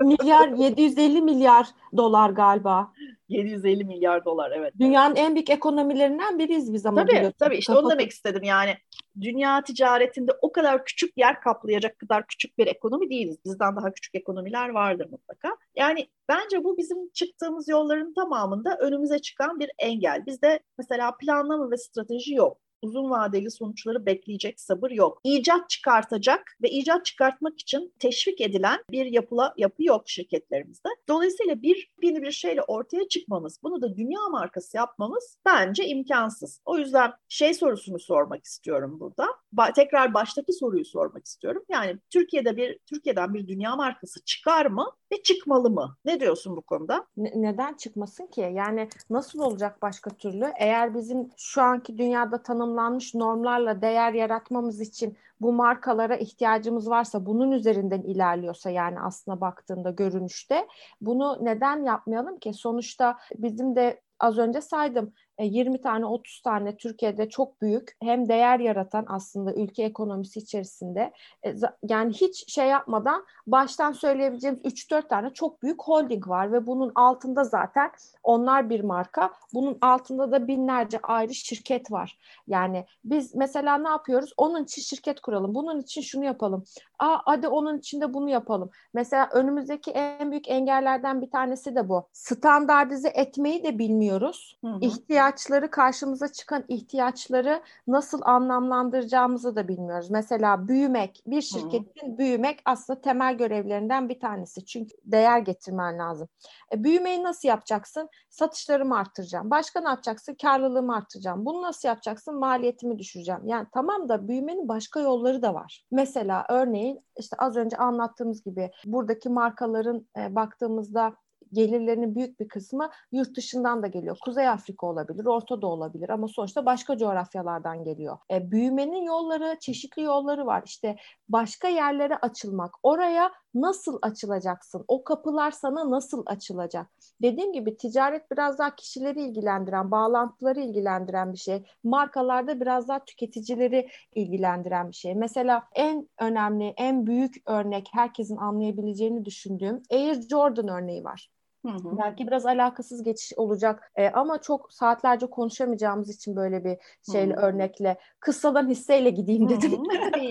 milyar 0.00 0.48
750 0.48 1.22
milyar 1.22 1.66
dolar 1.96 2.30
galiba. 2.30 2.92
750 3.28 3.84
milyar 3.84 4.24
dolar 4.24 4.50
evet. 4.50 4.74
Dünyanın 4.78 5.16
en 5.16 5.34
büyük 5.34 5.50
ekonomilerinden 5.50 6.38
biriyiz 6.38 6.72
biz 6.72 6.86
ama. 6.86 7.00
Tabii 7.00 7.12
biliyorsun. 7.12 7.36
tabii 7.38 7.56
işte 7.56 7.72
Kapat- 7.72 7.84
onu 7.84 7.90
demek 7.90 8.10
istedim 8.10 8.42
yani. 8.42 8.76
Dünya 9.20 9.62
ticaretinde 9.62 10.32
o 10.42 10.52
kadar 10.52 10.84
küçük 10.84 11.18
yer 11.18 11.40
kaplayacak 11.40 11.98
kadar 11.98 12.26
küçük 12.26 12.58
bir 12.58 12.66
ekonomi 12.66 13.10
değiliz. 13.10 13.36
Bizden 13.44 13.76
daha 13.76 13.92
küçük 13.92 14.14
ekonomiler 14.14 14.68
vardır 14.68 15.08
mutlaka. 15.10 15.56
Yani 15.76 16.06
bence 16.28 16.64
bu 16.64 16.78
bizim 16.78 17.08
çıktığımız 17.08 17.68
yolların 17.68 18.14
tamamında 18.14 18.76
önümüze 18.76 19.18
çıkan 19.18 19.60
bir 19.60 19.70
engel. 19.78 20.26
Bizde 20.26 20.60
mesela 20.78 21.16
planlama 21.16 21.70
ve 21.70 21.76
strateji 21.76 22.34
yok 22.34 22.58
uzun 22.82 23.10
vadeli 23.10 23.50
sonuçları 23.50 24.06
bekleyecek 24.06 24.60
sabır 24.60 24.90
yok. 24.90 25.20
İcat 25.24 25.70
çıkartacak 25.70 26.56
ve 26.62 26.70
icat 26.70 27.04
çıkartmak 27.04 27.60
için 27.60 27.92
teşvik 27.98 28.40
edilen 28.40 28.78
bir 28.90 29.06
yapıla, 29.06 29.54
yapı 29.56 29.84
yok 29.84 30.02
şirketlerimizde. 30.08 30.88
Dolayısıyla 31.08 31.62
bir 31.62 31.90
yeni 32.02 32.22
bir 32.22 32.30
şeyle 32.30 32.62
ortaya 32.62 33.08
çıkmamız, 33.08 33.58
bunu 33.62 33.82
da 33.82 33.96
dünya 33.96 34.20
markası 34.30 34.76
yapmamız 34.76 35.38
bence 35.46 35.86
imkansız. 35.86 36.60
O 36.64 36.78
yüzden 36.78 37.12
şey 37.28 37.54
sorusunu 37.54 37.98
sormak 37.98 38.44
istiyorum 38.44 39.00
burada. 39.00 39.26
Ba- 39.56 39.72
tekrar 39.72 40.14
baştaki 40.14 40.52
soruyu 40.52 40.84
sormak 40.84 41.26
istiyorum. 41.26 41.62
Yani 41.68 41.98
Türkiye'de 42.10 42.56
bir 42.56 42.78
Türkiye'den 42.78 43.34
bir 43.34 43.48
dünya 43.48 43.76
markası 43.76 44.24
çıkar 44.24 44.66
mı 44.66 44.90
ve 45.12 45.22
çıkmalı 45.22 45.70
mı? 45.70 45.96
Ne 46.04 46.20
diyorsun 46.20 46.56
bu 46.56 46.62
konuda? 46.62 47.06
Ne- 47.16 47.32
neden 47.34 47.74
çıkmasın 47.74 48.26
ki? 48.26 48.40
Yani 48.54 48.88
nasıl 49.10 49.38
olacak 49.38 49.82
başka 49.82 50.10
türlü? 50.10 50.52
Eğer 50.58 50.94
bizim 50.94 51.30
şu 51.36 51.62
anki 51.62 51.98
dünyada 51.98 52.42
tanım 52.42 52.65
tanımlanmış 52.66 53.14
normlarla 53.14 53.82
değer 53.82 54.12
yaratmamız 54.12 54.80
için 54.80 55.16
bu 55.40 55.52
markalara 55.52 56.16
ihtiyacımız 56.16 56.90
varsa 56.90 57.26
bunun 57.26 57.50
üzerinden 57.50 58.02
ilerliyorsa 58.02 58.70
yani 58.70 59.00
aslına 59.00 59.40
baktığında 59.40 59.90
görünüşte 59.90 60.66
bunu 61.00 61.38
neden 61.44 61.84
yapmayalım 61.84 62.38
ki? 62.38 62.52
Sonuçta 62.52 63.18
bizim 63.38 63.76
de 63.76 64.00
az 64.20 64.38
önce 64.38 64.60
saydım 64.60 65.12
20 65.40 65.76
e, 65.76 65.80
tane 65.80 66.06
30 66.06 66.40
tane 66.40 66.76
Türkiye'de 66.76 67.28
çok 67.28 67.62
büyük 67.62 67.96
hem 68.02 68.28
değer 68.28 68.60
yaratan 68.60 69.04
aslında 69.08 69.54
ülke 69.54 69.82
ekonomisi 69.82 70.38
içerisinde 70.38 71.12
e, 71.46 71.54
yani 71.88 72.12
hiç 72.12 72.52
şey 72.52 72.66
yapmadan 72.68 73.24
baştan 73.46 73.92
söyleyebileceğimiz 73.92 74.62
3-4 74.62 75.08
tane 75.08 75.30
çok 75.30 75.62
büyük 75.62 75.82
holding 75.82 76.28
var 76.28 76.52
ve 76.52 76.66
bunun 76.66 76.92
altında 76.94 77.44
zaten 77.44 77.90
onlar 78.22 78.70
bir 78.70 78.80
marka. 78.80 79.30
Bunun 79.54 79.78
altında 79.80 80.32
da 80.32 80.48
binlerce 80.48 80.98
ayrı 81.02 81.34
şirket 81.34 81.92
var. 81.92 82.18
Yani 82.46 82.86
biz 83.04 83.34
mesela 83.34 83.78
ne 83.78 83.88
yapıyoruz? 83.88 84.32
Onun 84.36 84.64
için 84.64 84.82
şirket 84.82 85.20
kuralım. 85.20 85.54
Bunun 85.54 85.80
için 85.80 86.00
şunu 86.00 86.24
yapalım. 86.24 86.64
Aa, 86.98 87.18
hadi 87.24 87.48
onun 87.48 87.78
için 87.78 88.00
de 88.00 88.14
bunu 88.14 88.30
yapalım. 88.30 88.70
Mesela 88.94 89.28
önümüzdeki 89.32 89.90
en 89.90 90.30
büyük 90.30 90.48
engellerden 90.48 91.22
bir 91.22 91.30
tanesi 91.30 91.76
de 91.76 91.88
bu. 91.88 92.08
Standartize 92.12 93.08
etmeyi 93.08 93.64
de 93.64 93.78
bilmiyoruz. 93.78 94.58
Hı 94.64 94.70
hı. 94.70 94.78
İhtiyaçları 94.80 95.70
karşımıza 95.70 96.32
çıkan 96.32 96.64
ihtiyaçları 96.68 97.62
nasıl 97.86 98.20
anlamlandıracağımızı 98.24 99.56
da 99.56 99.68
bilmiyoruz. 99.68 100.10
Mesela 100.10 100.68
büyümek, 100.68 101.22
bir 101.26 101.40
şirketin 101.42 102.08
hı 102.08 102.12
hı. 102.12 102.18
büyümek 102.18 102.62
aslında 102.64 103.00
temel 103.00 103.36
görevlerinden 103.36 104.08
bir 104.08 104.20
tanesi. 104.20 104.64
Çünkü 104.64 104.96
değer 105.04 105.38
getirmen 105.38 105.98
lazım. 105.98 106.28
E, 106.72 106.84
büyümeyi 106.84 107.22
nasıl 107.22 107.48
yapacaksın? 107.48 108.08
Satışlarımı 108.30 108.98
arttıracağım. 108.98 109.50
Başka 109.50 109.80
ne 109.80 109.88
yapacaksın? 109.88 110.36
Karlılığımı 110.42 110.96
arttıracağım. 110.96 111.46
Bunu 111.46 111.62
nasıl 111.62 111.88
yapacaksın? 111.88 112.34
Maliyetimi 112.34 112.98
düşüreceğim. 112.98 113.40
Yani 113.44 113.66
tamam 113.74 114.08
da 114.08 114.28
büyümenin 114.28 114.68
başka 114.68 115.00
yolları 115.00 115.42
da 115.42 115.54
var. 115.54 115.84
Mesela 115.90 116.46
örneğin 116.48 116.85
işte 117.18 117.36
az 117.38 117.56
önce 117.56 117.76
anlattığımız 117.76 118.42
gibi 118.42 118.70
buradaki 118.84 119.28
markaların 119.28 120.06
e, 120.18 120.34
baktığımızda 120.34 121.16
gelirlerinin 121.52 122.14
büyük 122.14 122.40
bir 122.40 122.48
kısmı 122.48 122.90
yurt 123.12 123.36
dışından 123.36 123.82
da 123.82 123.86
geliyor. 123.86 124.16
Kuzey 124.24 124.48
Afrika 124.48 124.86
olabilir, 124.86 125.24
Orta 125.24 125.62
Doğu 125.62 125.70
olabilir 125.70 126.08
ama 126.08 126.28
sonuçta 126.28 126.66
başka 126.66 126.98
coğrafyalardan 126.98 127.84
geliyor. 127.84 128.18
E, 128.32 128.50
büyümenin 128.50 129.02
yolları, 129.02 129.56
çeşitli 129.60 130.02
yolları 130.02 130.46
var. 130.46 130.62
İşte 130.66 130.96
başka 131.28 131.68
yerlere 131.68 132.16
açılmak, 132.16 132.74
oraya 132.82 133.32
nasıl 133.60 133.98
açılacaksın? 134.02 134.84
O 134.88 135.04
kapılar 135.04 135.50
sana 135.50 135.90
nasıl 135.90 136.22
açılacak? 136.26 136.86
Dediğim 137.22 137.52
gibi 137.52 137.76
ticaret 137.76 138.30
biraz 138.30 138.58
daha 138.58 138.76
kişileri 138.76 139.22
ilgilendiren, 139.22 139.90
bağlantıları 139.90 140.60
ilgilendiren 140.60 141.32
bir 141.32 141.38
şey. 141.38 141.64
Markalarda 141.84 142.60
biraz 142.60 142.88
daha 142.88 143.04
tüketicileri 143.04 143.88
ilgilendiren 144.14 144.90
bir 144.90 144.96
şey. 144.96 145.14
Mesela 145.14 145.62
en 145.74 146.08
önemli, 146.18 146.74
en 146.76 147.06
büyük 147.06 147.34
örnek 147.46 147.88
herkesin 147.92 148.36
anlayabileceğini 148.36 149.24
düşündüğüm 149.24 149.82
Air 149.90 150.22
Jordan 150.28 150.68
örneği 150.68 151.04
var. 151.04 151.30
Hı 151.66 151.72
hı. 151.72 151.98
Belki 151.98 152.26
biraz 152.26 152.46
alakasız 152.46 153.02
geçiş 153.02 153.32
olacak 153.36 153.92
e, 153.96 154.10
ama 154.10 154.40
çok 154.40 154.72
saatlerce 154.72 155.26
konuşamayacağımız 155.26 156.10
için 156.10 156.36
böyle 156.36 156.64
bir 156.64 156.76
şeyle 157.12 157.34
hı. 157.34 157.40
örnekle 157.40 157.98
kıssadan 158.20 158.68
hisseyle 158.68 159.10
gideyim 159.10 159.48
dedim. 159.48 159.72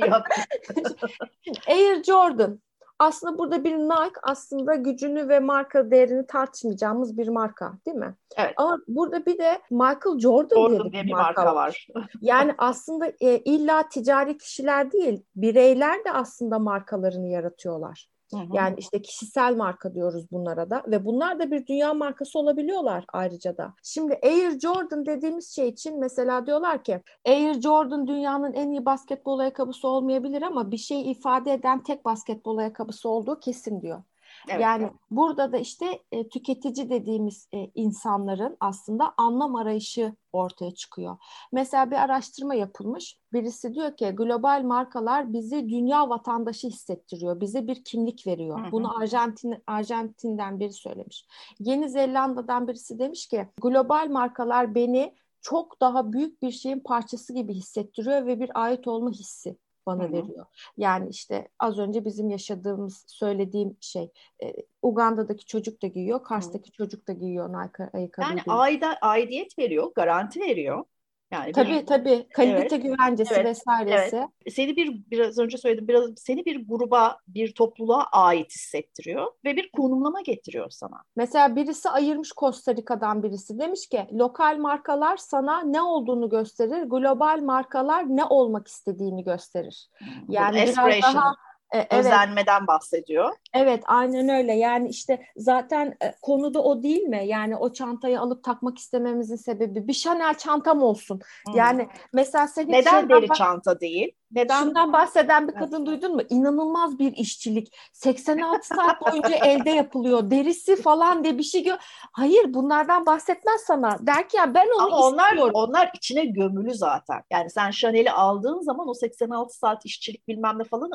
Air 1.68 2.04
Jordan 2.04 2.60
aslında 3.00 3.38
burada 3.38 3.64
bir 3.64 3.76
Nike 3.76 4.20
aslında 4.24 4.76
gücünü 4.76 5.30
ve 5.30 5.40
marka 5.40 5.92
değerini 5.92 6.28
tartışmayacağımız 6.28 7.18
bir 7.18 7.28
marka 7.28 7.74
değil 7.86 7.98
mi? 7.98 8.16
Evet. 8.38 8.54
Ama 8.58 8.80
burada 8.88 9.26
bir 9.26 9.38
de 9.38 9.62
Michael 9.72 10.20
Jordan, 10.20 10.56
Jordan 10.56 10.92
diye 10.92 11.04
bir 11.04 11.12
marka, 11.12 11.44
marka 11.44 11.56
var. 11.56 11.88
yani 12.22 12.56
aslında 12.58 13.08
e, 13.20 13.38
illa 13.38 13.90
ticari 13.90 14.38
kişiler 14.38 14.92
değil, 14.92 15.24
bireyler 15.36 16.06
de 16.06 16.12
aslında 16.12 16.60
markalarını 16.60 17.28
yaratıyorlar. 17.28 18.14
Yani 18.54 18.76
işte 18.78 19.02
kişisel 19.02 19.56
marka 19.56 19.94
diyoruz 19.94 20.32
bunlara 20.32 20.70
da 20.70 20.84
ve 20.88 21.06
bunlar 21.06 21.40
da 21.40 21.52
bir 21.52 21.66
dünya 21.68 21.94
markası 21.94 22.40
olabiliyorlar 22.40 23.06
ayrıca 23.14 23.58
da. 23.58 23.74
Şimdi 23.84 24.20
Air 24.24 24.60
Jordan 24.60 25.06
dediğimiz 25.06 25.56
şey 25.56 25.70
için 25.70 26.00
mesela 26.00 26.46
diyorlar 26.46 26.84
ki 26.84 27.02
Air 27.28 27.62
Jordan 27.62 28.08
dünyanın 28.08 28.54
en 28.54 28.72
iyi 28.72 28.86
basketbol 28.86 29.40
ayakkabısı 29.40 29.88
olmayabilir 29.88 30.42
ama 30.42 30.72
bir 30.72 30.78
şey 30.78 31.12
ifade 31.12 31.54
eden 31.54 31.84
tek 31.84 32.06
basketbol 32.06 32.58
ayakkabısı 32.58 33.10
olduğu 33.10 33.40
kesin 33.40 33.82
diyor. 33.82 34.04
Evet, 34.48 34.62
yani 34.62 34.84
evet. 34.84 34.94
burada 35.12 35.52
da 35.52 35.58
işte 35.58 36.04
e, 36.12 36.30
tüketici 36.30 36.90
dediğimiz 36.90 37.48
e, 37.54 37.58
insanların 37.76 38.58
aslında 38.60 39.14
anlam 39.18 39.56
arayışı 39.56 40.16
ortaya 40.34 40.72
çıkıyor. 40.72 41.18
Mesela 41.52 41.92
bir 41.92 41.96
araştırma 41.96 42.56
yapılmış. 42.56 43.20
Birisi 43.34 43.74
diyor 43.74 43.98
ki 43.98 44.10
global 44.10 44.64
markalar 44.64 45.34
bizi 45.34 45.70
dünya 45.70 46.10
vatandaşı 46.10 46.68
hissettiriyor. 46.68 47.42
Bize 47.42 47.68
bir 47.68 47.84
kimlik 47.84 48.28
veriyor. 48.28 48.60
Hı 48.62 48.68
hı. 48.68 48.72
Bunu 48.72 48.98
Arjantin 49.02 49.64
Arjantin'den 49.68 50.60
biri 50.60 50.74
söylemiş. 50.74 51.26
Yeni 51.60 51.90
Zelanda'dan 51.90 52.68
birisi 52.68 53.00
demiş 53.00 53.28
ki 53.28 53.48
global 53.62 54.08
markalar 54.10 54.76
beni 54.76 55.16
çok 55.42 55.82
daha 55.82 56.14
büyük 56.14 56.42
bir 56.42 56.52
şeyin 56.52 56.80
parçası 56.80 57.34
gibi 57.34 57.54
hissettiriyor 57.54 58.26
ve 58.26 58.40
bir 58.40 58.52
ait 58.54 58.88
olma 58.88 59.12
hissi 59.12 59.58
bana 59.86 60.04
Hı-hı. 60.04 60.12
veriyor. 60.13 60.45
Yani 60.78 61.10
işte 61.10 61.48
az 61.60 61.80
önce 61.80 62.06
bizim 62.06 62.30
yaşadığımız 62.30 63.04
söylediğim 63.08 63.78
şey 63.82 64.12
e, 64.43 64.54
Uganda'daki 64.82 65.45
çocuk 65.45 65.82
da 65.82 65.88
giyiyor, 65.88 66.24
Kars'taki 66.24 66.69
Hı-hı. 66.69 66.78
çocuk 66.78 67.08
da 67.08 67.13
giyiyor 67.13 67.50
Nike 67.50 67.89
ayakkabı. 67.93 68.28
Yani 68.28 68.41
ayda 68.48 68.98
aidiyet 69.02 69.60
veriyor, 69.60 69.91
garanti 69.95 70.39
veriyor. 70.39 70.84
Yani 71.32 71.52
tabii 71.52 71.70
bir, 71.70 71.86
tabii 71.86 72.28
kalite 72.34 72.76
evet, 72.76 72.84
güvencesi 72.84 73.34
evet, 73.34 73.46
vesairesi. 73.46 74.16
Evet. 74.16 74.54
Seni 74.56 74.76
bir 74.76 75.02
biraz 75.12 75.38
önce 75.38 75.58
söyledim 75.58 75.88
biraz 75.88 76.10
seni 76.18 76.46
bir 76.46 76.68
gruba, 76.68 77.18
bir 77.28 77.54
topluluğa 77.54 78.04
ait 78.04 78.52
hissettiriyor 78.52 79.32
ve 79.46 79.56
bir 79.56 79.72
konumlama 79.72 80.22
getiriyor 80.22 80.70
sana. 80.70 81.02
Mesela 81.16 81.56
birisi 81.56 81.90
ayırmış 81.90 82.30
Costa 82.30 82.76
Rica'dan 82.76 83.24
birisi 83.24 83.60
demiş 83.60 83.90
ki 83.90 84.08
lokal 84.14 84.58
markalar 84.58 85.18
sana 85.18 85.62
ne 85.62 85.82
olduğunu 85.82 86.30
gösterir, 86.30 86.84
global 86.84 87.40
markalar 87.42 88.06
ne 88.08 88.26
olmak 88.26 88.68
istediğini 88.68 89.24
gösterir. 89.24 89.90
Yani 90.30 90.56
biraz 90.56 91.04
daha 91.04 91.36
e, 91.74 91.78
evet. 91.78 91.94
özenmeden 91.94 92.68
bahsediyor. 92.68 93.36
Evet 93.56 93.84
aynen 93.86 94.30
öyle 94.30 94.54
yani 94.54 94.89
işte 94.89 95.26
zaten 95.38 95.98
e, 96.02 96.15
konu 96.22 96.54
da 96.54 96.63
o 96.63 96.84
değil 96.84 97.02
mi? 97.02 97.24
Yani 97.26 97.56
o 97.56 97.74
çantayı 97.74 98.20
alıp 98.20 98.44
takmak 98.44 98.78
istememizin 98.78 99.36
sebebi 99.36 99.88
bir 99.88 99.94
Chanel 99.94 100.34
çantam 100.38 100.84
olsun. 100.84 101.22
Hmm. 101.46 101.56
Yani 101.56 101.88
mesela 102.13 102.48
sen 102.48 102.72
Neden 102.72 103.10
deri 103.10 103.28
çanta 103.28 103.80
değil? 103.80 104.12
Neden? 104.32 104.63
Şundan 104.63 104.94
bahseden 104.94 105.48
bir 105.48 105.54
kadın 105.54 105.78
evet. 105.78 105.88
duydun 105.88 106.15
mu? 106.15 106.22
İnanılmaz 106.30 107.00
bir 107.00 107.13
işçilik. 107.13 107.76
86 107.94 108.68
saat 108.68 109.02
boyunca 109.12 109.36
elde 109.46 109.70
yapılıyor. 109.70 110.32
Derisi 110.32 110.76
falan 110.82 111.24
diye 111.24 111.38
bir 111.38 111.44
şey 111.44 111.63
gör. 111.63 111.78
Hayır 112.12 112.54
bunlardan 112.54 113.06
bahsetmez 113.06 113.62
sana. 113.62 113.98
Der 114.02 114.30
ki 114.30 114.38
ya 114.38 114.54
ben 114.54 114.68
onu 114.76 114.86
Ama 114.86 115.08
onlar, 115.08 115.30
istiyorum. 115.30 115.52
Onlar 115.54 115.91
içine 115.94 116.26
gömülü 116.26 116.74
zaten. 116.74 117.22
Yani 117.32 117.50
sen 117.50 117.72
Chanel'i 117.72 118.12
aldığın 118.12 118.60
zaman 118.60 118.88
o 118.88 118.94
86 118.94 119.58
saat 119.58 119.86
işçilik 119.86 120.28
bilmem 120.28 120.60
ne 120.60 120.63
falan 120.63 120.91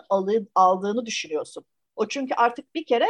aldığını 0.54 1.06
düşünüyorsun. 1.06 1.64
O 2.00 2.08
çünkü 2.08 2.34
artık 2.34 2.74
bir 2.74 2.86
kere 2.86 3.06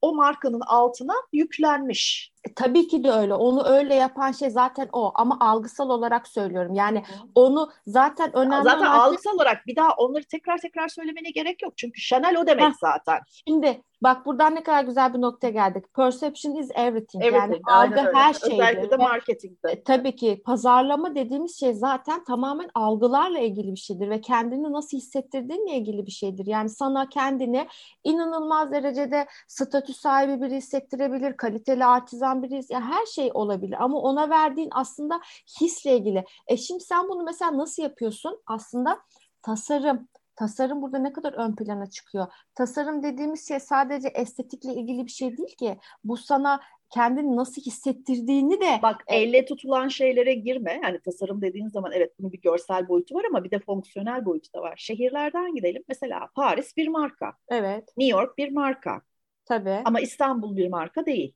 o 0.00 0.14
markanın 0.14 0.60
altına 0.60 1.14
yüklenmiş. 1.32 2.32
Tabii 2.56 2.88
ki 2.88 3.04
de 3.04 3.12
öyle. 3.12 3.34
Onu 3.34 3.64
öyle 3.66 3.94
yapan 3.94 4.32
şey 4.32 4.50
zaten 4.50 4.88
o. 4.92 5.12
Ama 5.14 5.36
algısal 5.40 5.90
olarak 5.90 6.28
söylüyorum. 6.28 6.74
Yani 6.74 7.02
onu 7.34 7.70
zaten 7.86 8.36
önemli 8.36 8.64
Zaten 8.64 8.86
olan... 8.86 8.98
algısal 8.98 9.34
olarak 9.34 9.66
bir 9.66 9.76
daha 9.76 9.90
onları 9.92 10.24
tekrar 10.24 10.58
tekrar 10.58 10.88
söylemene 10.88 11.30
gerek 11.30 11.62
yok. 11.62 11.72
Çünkü 11.76 12.00
Chanel 12.00 12.36
o 12.36 12.46
demek 12.46 12.64
Heh. 12.64 12.74
zaten. 12.80 13.18
Şimdi 13.48 13.82
bak 14.02 14.26
buradan 14.26 14.54
ne 14.54 14.62
kadar 14.62 14.84
güzel 14.84 15.14
bir 15.14 15.20
noktaya 15.20 15.50
geldik. 15.50 15.94
Perception 15.94 16.54
is 16.54 16.70
everything. 16.74 17.24
everything 17.24 17.62
yani 17.68 17.96
algı 17.96 18.10
her 18.14 18.34
şey. 18.34 18.52
Özellikle 18.52 18.90
de 18.90 18.96
marketingde. 18.96 19.70
E, 19.70 19.82
tabii 19.82 20.16
ki 20.16 20.42
pazarlama 20.44 21.14
dediğimiz 21.14 21.60
şey 21.60 21.74
zaten 21.74 22.24
tamamen 22.24 22.70
algılarla 22.74 23.38
ilgili 23.38 23.72
bir 23.72 23.76
şeydir 23.76 24.10
ve 24.10 24.20
kendini 24.20 24.72
nasıl 24.72 24.96
hissettirdiğinle 24.96 25.76
ilgili 25.76 26.06
bir 26.06 26.10
şeydir. 26.10 26.46
Yani 26.46 26.68
sana 26.68 27.08
kendini 27.08 27.68
inanılmaz 28.04 28.72
derecede 28.72 29.26
statü 29.48 29.92
sahibi 29.92 30.42
biri 30.42 30.56
hissettirebilir, 30.56 31.36
kaliteli 31.36 31.84
artizan 31.84 32.35
olan 32.36 32.42
biriyiz. 32.42 32.70
Ya 32.70 32.80
her 32.80 33.06
şey 33.06 33.30
olabilir 33.34 33.76
ama 33.84 33.98
ona 33.98 34.30
verdiğin 34.30 34.68
aslında 34.72 35.20
hisle 35.60 35.96
ilgili. 35.96 36.24
E 36.46 36.56
şimdi 36.56 36.84
sen 36.84 37.08
bunu 37.08 37.22
mesela 37.22 37.58
nasıl 37.58 37.82
yapıyorsun? 37.82 38.42
Aslında 38.46 38.98
tasarım, 39.42 40.08
tasarım 40.36 40.82
burada 40.82 40.98
ne 40.98 41.12
kadar 41.12 41.32
ön 41.32 41.56
plana 41.56 41.86
çıkıyor. 41.90 42.26
Tasarım 42.54 43.02
dediğimiz 43.02 43.48
şey 43.48 43.60
sadece 43.60 44.08
estetikle 44.08 44.74
ilgili 44.74 45.04
bir 45.06 45.10
şey 45.10 45.36
değil 45.36 45.56
ki. 45.56 45.78
Bu 46.04 46.16
sana 46.16 46.60
kendini 46.90 47.36
nasıl 47.36 47.62
hissettirdiğini 47.62 48.60
de 48.60 48.78
bak 48.82 49.04
e, 49.06 49.16
elle 49.16 49.44
tutulan 49.44 49.88
şeylere 49.88 50.34
girme. 50.34 50.80
Yani 50.82 51.00
tasarım 51.00 51.42
dediğin 51.42 51.68
zaman 51.68 51.92
evet 51.92 52.12
bunun 52.18 52.32
bir 52.32 52.40
görsel 52.40 52.88
boyutu 52.88 53.14
var 53.14 53.24
ama 53.30 53.44
bir 53.44 53.50
de 53.50 53.58
fonksiyonel 53.58 54.24
boyutu 54.24 54.52
da 54.52 54.62
var. 54.62 54.74
Şehirlerden 54.76 55.54
gidelim. 55.54 55.84
Mesela 55.88 56.28
Paris 56.34 56.76
bir 56.76 56.88
marka. 56.88 57.32
Evet. 57.48 57.88
New 57.96 58.18
York 58.18 58.38
bir 58.38 58.52
marka. 58.52 59.02
Tabii. 59.44 59.82
Ama 59.84 60.00
İstanbul 60.00 60.56
bir 60.56 60.68
marka 60.68 61.06
değil 61.06 61.34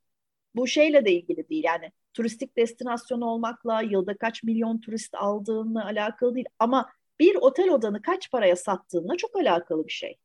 bu 0.54 0.66
şeyle 0.66 1.04
de 1.04 1.12
ilgili 1.12 1.48
değil 1.48 1.64
yani 1.64 1.92
turistik 2.14 2.56
destinasyon 2.56 3.20
olmakla 3.20 3.82
yılda 3.82 4.16
kaç 4.16 4.42
milyon 4.42 4.80
turist 4.80 5.14
aldığını 5.14 5.84
alakalı 5.84 6.34
değil 6.34 6.46
ama 6.58 6.90
bir 7.20 7.34
otel 7.34 7.70
odanı 7.70 8.02
kaç 8.02 8.30
paraya 8.30 8.56
sattığına 8.56 9.16
çok 9.16 9.36
alakalı 9.36 9.86
bir 9.86 9.92
şey. 9.92 10.18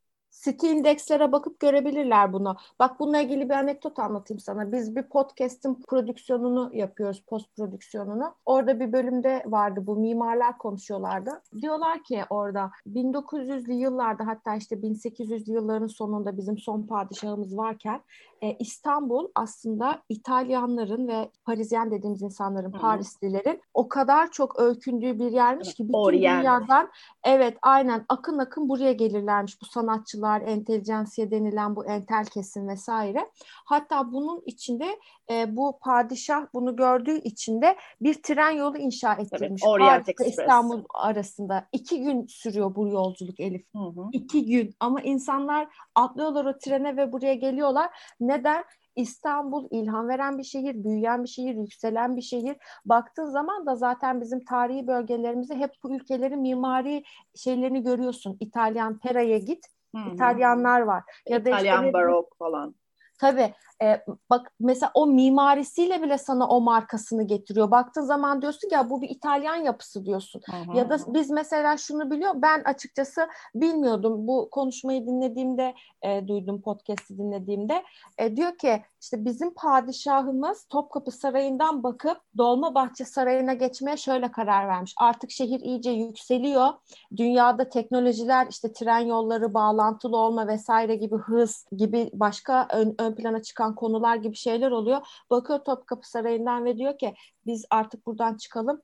City 0.43 0.71
indekslere 0.71 1.31
bakıp 1.31 1.59
görebilirler 1.59 2.33
bunu. 2.33 2.55
Bak 2.79 2.99
bununla 2.99 3.19
ilgili 3.19 3.49
bir 3.49 3.53
anekdot 3.53 3.99
anlatayım 3.99 4.39
sana. 4.39 4.71
Biz 4.71 4.95
bir 4.95 5.03
podcast'in 5.03 5.75
prodüksiyonunu 5.88 6.69
yapıyoruz, 6.73 7.23
post 7.27 7.55
prodüksiyonunu. 7.55 8.33
Orada 8.45 8.79
bir 8.79 8.93
bölümde 8.93 9.43
vardı 9.45 9.83
bu 9.88 9.95
mimarlar 9.95 10.57
konuşuyorlardı. 10.57 11.41
Diyorlar 11.61 12.03
ki 12.03 12.23
orada 12.29 12.71
1900'lü 12.88 13.73
yıllarda 13.73 14.27
hatta 14.27 14.55
işte 14.55 14.75
1800'lü 14.75 15.51
yılların 15.51 15.88
sonunda 15.88 16.38
bizim 16.38 16.57
son 16.57 16.83
padişahımız 16.83 17.57
varken 17.57 18.01
e, 18.41 18.55
İstanbul 18.59 19.27
aslında 19.36 20.01
İtalyanların 20.09 21.07
ve 21.07 21.29
Parisyen 21.45 21.91
dediğimiz 21.91 22.21
insanların, 22.21 22.73
Hı. 22.73 22.77
Parislilerin 22.77 23.61
o 23.73 23.88
kadar 23.88 24.31
çok 24.31 24.59
öykündüğü 24.59 25.19
bir 25.19 25.31
yermiş 25.31 25.73
ki 25.73 25.83
bütün 25.83 25.97
Orient. 25.97 26.39
dünyadan 26.39 26.89
evet 27.23 27.57
aynen 27.61 28.05
akın 28.09 28.38
akın 28.38 28.69
buraya 28.69 28.93
gelirlermiş 28.93 29.61
bu 29.61 29.65
sanatçılar, 29.65 30.24
entelijansiye 30.41 31.32
denilen 31.32 31.76
bu 31.76 31.86
entel 31.86 32.26
kesim 32.26 32.67
vesaire. 32.67 33.30
Hatta 33.65 34.11
bunun 34.11 34.43
içinde 34.45 34.99
e, 35.32 35.55
bu 35.55 35.80
padişah 35.82 36.47
bunu 36.53 36.76
gördüğü 36.76 37.17
içinde 37.17 37.76
bir 38.01 38.13
tren 38.13 38.51
yolu 38.51 38.78
inşa 38.78 39.13
ettirmiş. 39.13 39.63
Paris 39.63 40.07
İstanbul 40.28 40.84
arasında. 40.93 41.67
iki 41.71 42.03
gün 42.03 42.28
sürüyor 42.28 42.76
bu 42.76 42.88
yolculuk 42.88 43.39
Elif. 43.39 43.65
Hı 43.76 43.80
hı. 43.80 44.09
İki 44.11 44.45
gün 44.45 44.76
ama 44.80 45.01
insanlar 45.01 45.67
atlıyorlar 45.95 46.45
o 46.45 46.57
trene 46.57 46.97
ve 46.97 47.11
buraya 47.11 47.34
geliyorlar. 47.34 47.89
Neden? 48.19 48.63
İstanbul 48.95 49.67
ilham 49.71 50.07
veren 50.07 50.38
bir 50.38 50.43
şehir, 50.43 50.84
büyüyen 50.84 51.23
bir 51.23 51.30
şehir, 51.30 51.55
yükselen 51.55 52.17
bir 52.17 52.21
şehir. 52.21 52.55
Baktığın 52.86 53.26
zaman 53.26 53.65
da 53.65 53.76
zaten 53.76 54.21
bizim 54.21 54.45
tarihi 54.45 54.88
bölgelerimizde 54.88 55.55
hep 55.55 55.71
bu 55.84 55.95
ülkelerin 55.95 56.39
mimari 56.39 57.03
şeylerini 57.36 57.84
görüyorsun. 57.84 58.38
İtalyan 58.39 58.99
Pera'ya 58.99 59.38
git, 59.38 59.65
Hı-hı. 59.95 60.13
İtalyanlar 60.13 60.81
var. 60.81 61.03
Ya 61.29 61.45
da 61.45 61.49
İtalyan 61.49 61.83
işte, 61.83 61.93
barok 61.93 62.37
falan. 62.37 62.75
Tabii 63.19 63.53
e, 63.84 64.05
bak 64.30 64.51
mesela 64.59 64.91
o 64.93 65.07
mimarisiyle 65.07 66.01
bile 66.01 66.17
sana 66.17 66.47
o 66.47 66.61
markasını 66.61 67.23
getiriyor. 67.23 67.71
Baktığın 67.71 68.01
zaman 68.01 68.41
diyorsun 68.41 68.69
ya 68.71 68.89
bu 68.89 69.01
bir 69.01 69.09
İtalyan 69.09 69.55
yapısı 69.55 70.05
diyorsun. 70.05 70.41
Hı 70.51 70.71
hı. 70.71 70.78
Ya 70.78 70.89
da 70.89 70.97
biz 71.07 71.30
mesela 71.30 71.78
şunu 71.78 72.11
biliyor 72.11 72.34
ben 72.36 72.63
açıkçası 72.63 73.28
bilmiyordum. 73.55 74.28
Bu 74.28 74.49
konuşmayı 74.51 75.07
dinlediğimde 75.07 75.73
e, 76.01 76.28
duydum 76.28 76.61
podcast'i 76.61 77.17
dinlediğimde. 77.17 77.84
E, 78.17 78.36
diyor 78.36 78.57
ki 78.57 78.84
işte 79.01 79.26
bizim 79.26 79.53
padişahımız 79.53 80.65
Topkapı 80.65 81.11
Sarayı'ndan 81.11 81.84
bakıp 81.84 82.17
Dolmabahçe 82.38 83.05
Sarayı'na 83.05 83.53
geçmeye 83.53 83.97
şöyle 83.97 84.32
karar 84.32 84.67
vermiş. 84.67 84.93
Artık 84.97 85.32
şehir 85.32 85.59
iyice 85.59 85.91
yükseliyor. 85.91 86.69
Dünyada 87.17 87.69
teknolojiler 87.69 88.47
işte 88.49 88.73
tren 88.73 88.99
yolları, 88.99 89.53
bağlantılı 89.53 90.17
olma 90.17 90.47
vesaire 90.47 90.95
gibi 90.95 91.15
hız 91.15 91.65
gibi 91.78 92.09
başka 92.13 92.67
ön, 92.73 92.95
ön 92.99 93.15
plana 93.15 93.41
çıkan 93.41 93.64
konular 93.74 94.16
gibi 94.16 94.36
şeyler 94.36 94.72
oluyor. 94.72 95.07
Bakıyor 95.30 95.59
Topkapı 95.59 96.09
Sarayı'ndan 96.09 96.66
ve 96.66 96.78
diyor 96.78 96.97
ki 96.97 97.13
biz 97.45 97.66
artık 97.70 98.05
buradan 98.05 98.38
çıkalım 98.38 98.82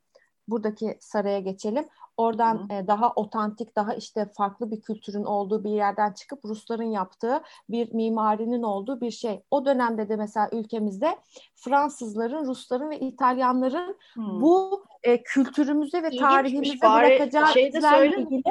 buradaki 0.48 0.98
saraya 1.00 1.40
geçelim. 1.40 1.86
Oradan 2.18 2.70
e, 2.70 2.88
daha 2.88 3.14
otantik, 3.14 3.76
daha 3.76 3.94
işte 3.94 4.30
farklı 4.38 4.72
bir 4.72 4.82
kültürün 4.82 5.24
olduğu 5.24 5.64
bir 5.64 5.70
yerden 5.70 6.12
çıkıp 6.14 6.46
Rusların 6.46 6.92
yaptığı 6.92 7.42
bir 7.70 7.94
mimarinin 7.94 8.64
olduğu 8.64 9.02
bir 9.02 9.12
şey. 9.12 9.44
O 9.52 9.66
dönemde 9.66 10.10
de 10.10 10.16
mesela 10.16 10.50
ülkemizde 10.52 11.18
Fransızların, 11.56 12.46
Rusların 12.46 12.90
ve 12.90 13.00
İtalyanların 13.00 13.98
hmm. 14.14 14.42
bu 14.42 14.86
e, 15.04 15.24
kültürümüze 15.24 16.04
ve 16.04 16.08
İlginç 16.08 16.22
tarihimize 16.22 16.82
bırakacağı 16.82 17.48
şey 17.48 17.68
izlerle 17.68 18.22
ilgili 18.22 18.44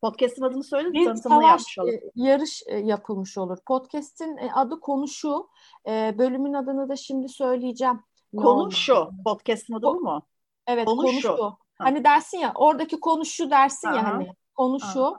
Podcast'in 0.00 0.42
adını 0.42 0.64
söyle 0.64 0.92
bir 0.92 1.04
tanıtımını 1.04 1.44
yapmış 1.44 1.78
olalım. 1.78 2.00
yarış 2.14 2.62
e, 2.66 2.76
yapılmış 2.76 3.38
olur. 3.38 3.58
Podcast'in 3.66 4.36
e, 4.36 4.50
adı 4.54 4.80
Konu 4.80 5.08
Şu. 5.08 5.48
E, 5.88 6.14
bölümün 6.18 6.52
adını 6.52 6.88
da 6.88 6.96
şimdi 6.96 7.28
söyleyeceğim. 7.28 8.00
Konu 8.36 8.72
Şu. 8.72 9.10
Podcast'in 9.24 9.74
adı 9.74 9.86
bu 9.86 10.00
mu? 10.00 10.22
Evet 10.66 10.86
konu, 10.86 11.02
konu 11.02 11.12
şu. 11.12 11.20
şu. 11.20 11.56
Hani 11.78 12.04
dersin 12.04 12.38
ya 12.38 12.52
oradaki 12.54 13.00
konu 13.00 13.24
şu 13.24 13.50
dersin 13.50 13.88
Aha. 13.88 13.96
ya 13.96 14.04
hani 14.04 14.28
konu 14.54 14.78
Aha. 14.82 14.92
şu. 14.92 15.14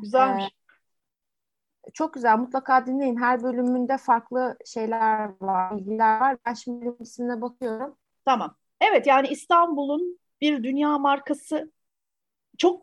Güzelmiş. 0.00 0.44
Ee, 0.44 1.90
çok 1.94 2.14
güzel. 2.14 2.38
Mutlaka 2.38 2.86
dinleyin. 2.86 3.16
Her 3.16 3.42
bölümünde 3.42 3.98
farklı 3.98 4.56
şeyler 4.66 5.30
var, 5.40 5.76
bilgiler 5.76 6.20
var. 6.20 6.36
Ben 6.46 6.54
şimdi 6.54 6.92
ismine 7.00 7.40
bakıyorum. 7.40 7.96
Tamam. 8.24 8.56
Evet 8.80 9.06
yani 9.06 9.28
İstanbul'un 9.28 10.18
bir 10.40 10.62
dünya 10.64 10.98
markası 10.98 11.72
çok 12.58 12.82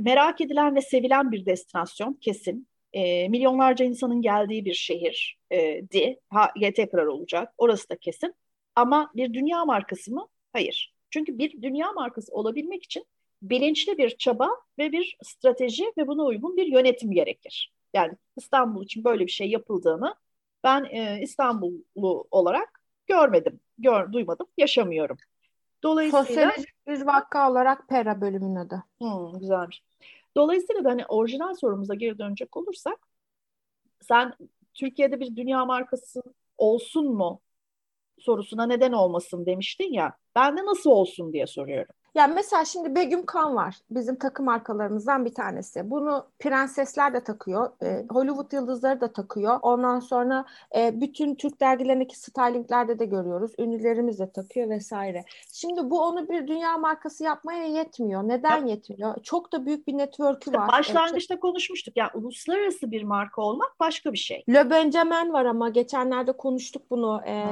merak 0.00 0.40
edilen 0.40 0.76
ve 0.76 0.80
sevilen 0.80 1.32
bir 1.32 1.46
destinasyon 1.46 2.12
kesin. 2.12 2.68
E, 2.92 3.28
milyonlarca 3.28 3.84
insanın 3.84 4.22
geldiği 4.22 4.64
bir 4.64 4.74
şehir 4.74 5.38
e, 5.50 5.82
di. 5.92 6.20
Ha, 6.30 6.52
tekrar 6.76 7.06
olacak. 7.06 7.54
Orası 7.58 7.88
da 7.88 7.96
kesin. 7.96 8.34
Ama 8.76 9.10
bir 9.14 9.34
dünya 9.34 9.64
markası 9.64 10.12
mı? 10.14 10.28
Hayır. 10.52 10.94
Çünkü 11.10 11.38
bir 11.38 11.62
dünya 11.62 11.92
markası 11.92 12.32
olabilmek 12.32 12.84
için 12.84 13.06
bilinçli 13.42 13.98
bir 13.98 14.16
çaba 14.16 14.50
ve 14.78 14.92
bir 14.92 15.16
strateji 15.22 15.92
ve 15.98 16.06
buna 16.06 16.24
uygun 16.24 16.56
bir 16.56 16.66
yönetim 16.66 17.10
gerekir. 17.10 17.72
Yani 17.94 18.12
İstanbul 18.36 18.84
için 18.84 19.04
böyle 19.04 19.26
bir 19.26 19.30
şey 19.30 19.50
yapıldığını 19.50 20.14
ben 20.64 20.84
e, 20.84 21.20
İstanbullu 21.22 22.28
olarak 22.30 22.82
görmedim, 23.06 23.60
gör, 23.78 24.12
duymadım, 24.12 24.46
yaşamıyorum. 24.58 25.16
Dolayısıyla 25.82 26.24
sosyolojik 26.24 26.86
bir 26.86 27.00
vaka 27.06 27.50
olarak 27.50 27.88
Pera 27.88 28.20
bölümün 28.20 28.56
adı. 28.56 28.84
Hmm, 29.00 29.38
güzelmiş. 29.38 29.82
Dolayısıyla 30.36 30.84
da 30.84 30.90
hani 30.90 31.06
orijinal 31.06 31.54
sorumuza 31.54 31.94
geri 31.94 32.18
dönecek 32.18 32.56
olursak 32.56 32.98
sen 34.00 34.34
Türkiye'de 34.74 35.20
bir 35.20 35.36
dünya 35.36 35.64
markası 35.64 36.22
olsun 36.58 37.14
mu 37.14 37.40
sorusuna 38.18 38.66
neden 38.66 38.92
olmasın 38.92 39.46
demiştin 39.46 39.92
ya. 39.92 40.16
Ben 40.36 40.56
de 40.56 40.64
nasıl 40.64 40.90
olsun 40.90 41.32
diye 41.32 41.46
soruyorum. 41.46 41.94
Yani 42.14 42.34
mesela 42.34 42.64
şimdi 42.64 42.94
Begüm 42.94 43.26
Kan 43.26 43.56
var. 43.56 43.76
Bizim 43.90 44.16
takım 44.16 44.46
markalarımızdan 44.46 45.24
bir 45.24 45.34
tanesi. 45.34 45.90
Bunu 45.90 46.26
prensesler 46.38 47.14
de 47.14 47.20
takıyor. 47.20 47.70
E, 47.82 48.06
Hollywood 48.10 48.52
yıldızları 48.52 49.00
da 49.00 49.12
takıyor. 49.12 49.58
Ondan 49.62 50.00
sonra 50.00 50.44
e, 50.76 51.00
bütün 51.00 51.34
Türk 51.34 51.60
dergilerindeki 51.60 52.18
stylinglerde 52.18 52.98
de 52.98 53.04
görüyoruz. 53.04 53.52
Ünlülerimiz 53.58 54.18
de 54.18 54.30
takıyor 54.30 54.68
vesaire. 54.68 55.24
Şimdi 55.52 55.90
bu 55.90 56.02
onu 56.02 56.28
bir 56.28 56.48
dünya 56.48 56.78
markası 56.78 57.24
yapmaya 57.24 57.64
yetmiyor. 57.64 58.22
Neden 58.22 58.66
ya, 58.66 58.66
yetmiyor? 58.66 59.22
Çok 59.22 59.52
da 59.52 59.66
büyük 59.66 59.86
bir 59.86 59.98
network'ü 59.98 60.52
var. 60.52 60.68
Başlangıçta 60.72 61.34
evet. 61.34 61.42
konuşmuştuk. 61.42 61.96
Yani 61.96 62.10
uluslararası 62.14 62.90
bir 62.90 63.02
marka 63.02 63.42
olmak 63.42 63.80
başka 63.80 64.12
bir 64.12 64.18
şey. 64.18 64.44
Le 64.48 64.70
Benjamin 64.70 65.32
var 65.32 65.44
ama 65.44 65.68
geçenlerde 65.68 66.32
konuştuk 66.32 66.82
bunu. 66.90 67.22
E, 67.26 67.44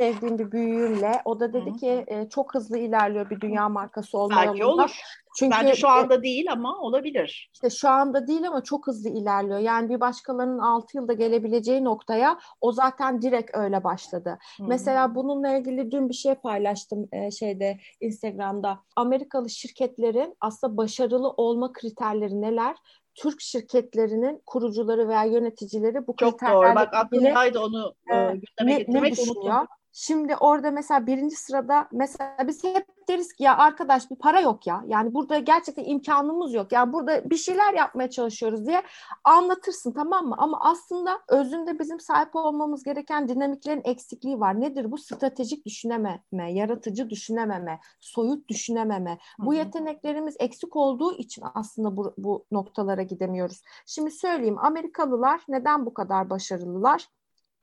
sevdiğim 0.00 0.38
bir 0.38 0.52
büyüğümle. 0.52 1.22
O 1.24 1.40
da 1.40 1.52
dedi 1.52 1.72
ki 1.72 2.04
e, 2.06 2.28
çok 2.28 2.54
hızlı 2.54 2.78
ilerliyor 2.78 3.30
bir 3.30 3.40
dünya 3.40 3.68
markası 3.68 4.18
olma 4.18 4.36
Belki 4.36 4.60
yolunda. 4.60 4.82
olur. 4.82 5.00
Çünkü 5.38 5.56
Bence 5.56 5.74
şu 5.74 5.88
anda 5.88 6.22
değil 6.22 6.52
ama 6.52 6.78
olabilir. 6.78 7.50
İşte 7.54 7.70
şu 7.70 7.88
anda 7.88 8.26
değil 8.26 8.48
ama 8.48 8.62
çok 8.62 8.86
hızlı 8.86 9.10
ilerliyor. 9.10 9.58
Yani 9.58 9.88
bir 9.88 10.00
başkalarının 10.00 10.58
6 10.58 10.96
yılda 10.96 11.12
gelebileceği 11.12 11.84
noktaya 11.84 12.38
o 12.60 12.72
zaten 12.72 13.22
direkt 13.22 13.56
öyle 13.56 13.84
başladı. 13.84 14.38
Hmm. 14.56 14.68
Mesela 14.68 15.14
bununla 15.14 15.56
ilgili 15.56 15.90
dün 15.90 16.08
bir 16.08 16.14
şey 16.14 16.34
paylaştım 16.34 17.08
e, 17.12 17.30
şeyde 17.30 17.78
Instagram'da. 18.00 18.78
Amerikalı 18.96 19.50
şirketlerin 19.50 20.36
aslında 20.40 20.76
başarılı 20.76 21.30
olma 21.30 21.72
kriterleri 21.72 22.40
neler? 22.40 22.76
Türk 23.14 23.40
şirketlerinin 23.40 24.42
kurucuları 24.46 25.08
veya 25.08 25.24
yöneticileri 25.24 26.06
bu 26.06 26.16
Çok 26.16 26.42
doğru. 26.42 26.74
Bak 26.74 26.94
aklımdaydı 26.94 27.60
onu 27.60 27.94
e, 28.12 28.14
gündeme 28.14 28.42
ne, 28.62 28.78
getirmek 28.78 29.02
ne 29.02 29.10
düşünüyor? 29.10 29.66
Şimdi 29.92 30.36
orada 30.36 30.70
mesela 30.70 31.06
birinci 31.06 31.36
sırada 31.36 31.88
mesela 31.92 32.36
biz 32.46 32.64
hep 32.64 32.86
deriz 33.08 33.32
ki 33.32 33.42
ya 33.42 33.56
arkadaş 33.56 34.10
bir 34.10 34.16
para 34.16 34.40
yok 34.40 34.66
ya. 34.66 34.84
Yani 34.86 35.14
burada 35.14 35.38
gerçekten 35.38 35.84
imkanımız 35.84 36.54
yok. 36.54 36.72
Yani 36.72 36.92
burada 36.92 37.30
bir 37.30 37.36
şeyler 37.36 37.74
yapmaya 37.74 38.10
çalışıyoruz 38.10 38.66
diye 38.66 38.82
anlatırsın 39.24 39.92
tamam 39.92 40.26
mı? 40.26 40.34
Ama 40.38 40.60
aslında 40.60 41.20
özünde 41.28 41.78
bizim 41.78 42.00
sahip 42.00 42.36
olmamız 42.36 42.82
gereken 42.82 43.28
dinamiklerin 43.28 43.82
eksikliği 43.84 44.40
var. 44.40 44.60
Nedir 44.60 44.90
bu? 44.90 44.98
Stratejik 44.98 45.66
düşünememe, 45.66 46.52
yaratıcı 46.52 47.10
düşünememe, 47.10 47.80
soyut 48.00 48.48
düşünememe. 48.48 49.18
Bu 49.38 49.54
yeteneklerimiz 49.54 50.36
eksik 50.38 50.76
olduğu 50.76 51.16
için 51.16 51.44
aslında 51.54 51.96
bu, 51.96 52.14
bu 52.18 52.46
noktalara 52.50 53.02
gidemiyoruz. 53.02 53.62
Şimdi 53.86 54.10
söyleyeyim 54.10 54.58
Amerikalılar 54.58 55.40
neden 55.48 55.86
bu 55.86 55.94
kadar 55.94 56.30
başarılılar? 56.30 57.08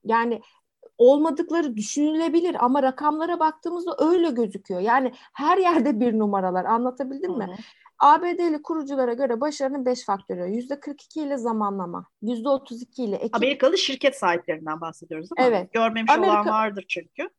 Yani 0.03 0.41
olmadıkları 0.97 1.77
düşünülebilir 1.77 2.65
ama 2.65 2.83
rakamlara 2.83 3.39
baktığımızda 3.39 3.95
öyle 3.99 4.29
gözüküyor. 4.29 4.81
Yani 4.81 5.11
her 5.33 5.57
yerde 5.57 5.99
bir 5.99 6.19
numaralar 6.19 6.65
anlatabildim 6.65 7.31
Hı-hı. 7.31 7.37
mi? 7.37 7.57
ABD'li 7.99 8.61
kuruculara 8.61 9.13
göre 9.13 9.41
başarının 9.41 9.85
5 9.85 10.05
faktörü. 10.05 10.41
%42 10.41 11.19
ile 11.19 11.37
zamanlama, 11.37 12.05
%32 12.23 13.01
ile 13.01 13.15
ekip. 13.15 13.35
Amerikalı 13.35 13.77
şirket 13.77 14.15
sahiplerinden 14.15 14.81
bahsediyoruz 14.81 15.29
değil 15.37 15.49
mi? 15.49 15.55
Evet. 15.55 15.73
Görmemiş 15.73 16.11
Amerika... 16.11 16.41
olan 16.41 16.47
vardır 16.47 16.85
çünkü. 16.87 17.29